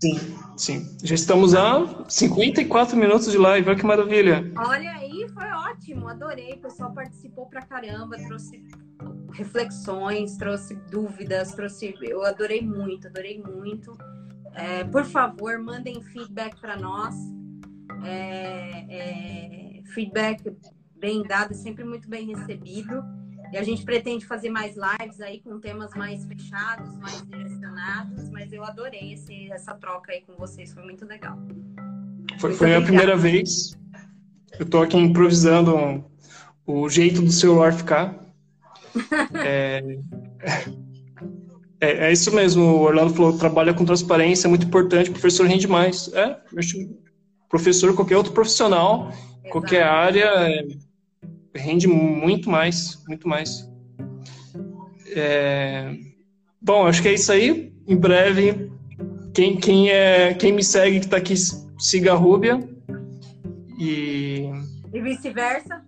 Sim, 0.00 0.18
sim. 0.56 0.96
Já 1.02 1.14
estamos 1.14 1.54
a 1.54 2.04
54 2.08 2.96
minutos 2.96 3.30
de 3.30 3.38
live, 3.38 3.68
olha 3.68 3.78
que 3.78 3.86
maravilha. 3.86 4.52
Olha 4.56 4.90
aí, 4.92 5.28
foi 5.32 5.48
ótimo, 5.50 6.08
adorei. 6.08 6.54
O 6.54 6.60
pessoal 6.60 6.92
participou 6.92 7.46
pra 7.46 7.62
caramba, 7.62 8.16
trouxe 8.16 8.64
reflexões, 9.32 10.36
trouxe 10.36 10.74
dúvidas, 10.90 11.52
trouxe. 11.52 11.94
Eu 12.00 12.24
adorei 12.24 12.62
muito, 12.62 13.06
adorei 13.06 13.40
muito. 13.40 13.96
É, 14.54 14.84
por 14.84 15.04
favor, 15.04 15.58
mandem 15.58 16.02
feedback 16.02 16.58
para 16.60 16.76
nós. 16.76 17.14
É, 18.04 18.86
é, 18.88 19.82
feedback 19.94 20.42
bem 20.98 21.22
dado, 21.22 21.54
sempre 21.54 21.84
muito 21.84 22.08
bem 22.08 22.26
recebido. 22.26 23.04
E 23.52 23.56
a 23.56 23.62
gente 23.62 23.84
pretende 23.84 24.26
fazer 24.26 24.50
mais 24.50 24.74
lives 24.76 25.20
aí 25.20 25.40
com 25.40 25.58
temas 25.60 25.94
mais 25.94 26.24
fechados, 26.24 26.96
mais 26.98 27.22
direcionados, 27.22 28.28
mas 28.30 28.52
eu 28.52 28.64
adorei 28.64 29.12
esse, 29.12 29.50
essa 29.52 29.74
troca 29.74 30.12
aí 30.12 30.22
com 30.22 30.34
vocês, 30.34 30.72
foi 30.72 30.82
muito 30.82 31.04
legal. 31.04 31.38
Foi, 32.38 32.52
foi 32.52 32.74
a 32.74 32.82
primeira 32.82 33.16
vez. 33.16 33.78
Eu 34.58 34.66
tô 34.66 34.82
aqui 34.82 34.96
improvisando 34.96 36.04
o 36.66 36.88
jeito 36.88 37.22
do 37.22 37.30
celular 37.30 37.72
ficar. 37.72 38.18
é, 39.44 39.98
é, 41.80 42.06
é, 42.06 42.12
isso 42.12 42.34
mesmo, 42.34 42.62
o 42.62 42.80
Orlando 42.82 43.14
falou, 43.14 43.38
trabalha 43.38 43.74
com 43.74 43.84
transparência, 43.84 44.46
é 44.46 44.50
muito 44.50 44.66
importante, 44.66 45.10
o 45.10 45.12
professor 45.12 45.46
rende 45.46 45.68
mais. 45.68 46.12
É, 46.14 46.36
professor, 47.48 47.94
qualquer 47.94 48.16
outro 48.16 48.32
profissional, 48.32 49.08
Exato. 49.08 49.50
qualquer 49.50 49.82
área, 49.82 50.66
rende 51.56 51.86
muito 51.86 52.50
mais, 52.50 53.02
muito 53.08 53.28
mais. 53.28 53.68
É... 55.08 55.94
Bom, 56.60 56.86
acho 56.86 57.02
que 57.02 57.08
é 57.08 57.14
isso 57.14 57.32
aí. 57.32 57.72
Em 57.86 57.96
breve, 57.96 58.70
quem, 59.34 59.56
quem, 59.56 59.90
é, 59.90 60.34
quem 60.34 60.52
me 60.52 60.64
segue 60.64 60.98
que 60.98 61.06
está 61.06 61.18
aqui, 61.18 61.34
siga 61.78 62.12
a 62.12 62.16
Rúbia. 62.16 62.58
E, 63.78 64.50
e 64.92 65.00
vice-versa. 65.00 65.84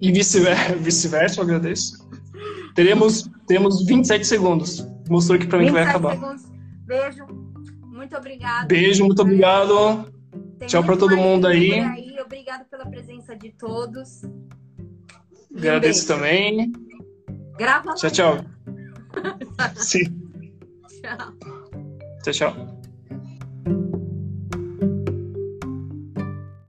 E 0.00 0.12
vice-versa, 0.12 0.76
vice 0.76 1.38
eu 1.38 1.44
agradeço. 1.44 2.08
Teremos, 2.74 3.30
teremos 3.46 3.84
27 3.86 4.26
segundos. 4.26 4.86
Mostrou 5.08 5.36
aqui 5.36 5.46
para 5.46 5.58
mim 5.58 5.66
que 5.66 5.72
vai 5.72 5.84
acabar. 5.84 6.14
Segundos. 6.14 6.42
Beijo. 6.84 7.26
Muito 7.82 8.16
obrigada. 8.16 8.66
Beijo, 8.66 9.04
muito 9.04 9.22
obrigado. 9.22 10.12
Tem 10.58 10.68
Tchau 10.68 10.84
para 10.84 10.96
todo 10.96 11.16
mundo 11.16 11.46
aí. 11.46 11.80
aí. 11.80 12.20
Obrigado 12.20 12.64
pela 12.68 12.86
presença 12.86 13.34
de 13.36 13.50
todos. 13.50 14.22
Agradeço 15.56 16.06
também. 16.06 16.72
Grava 17.58 17.94
Tchau, 17.94 18.10
tchau. 18.10 18.44
Sim. 19.76 20.04
Tchau. 21.02 21.32
Tchau, 22.22 22.32
tchau. 22.32 22.71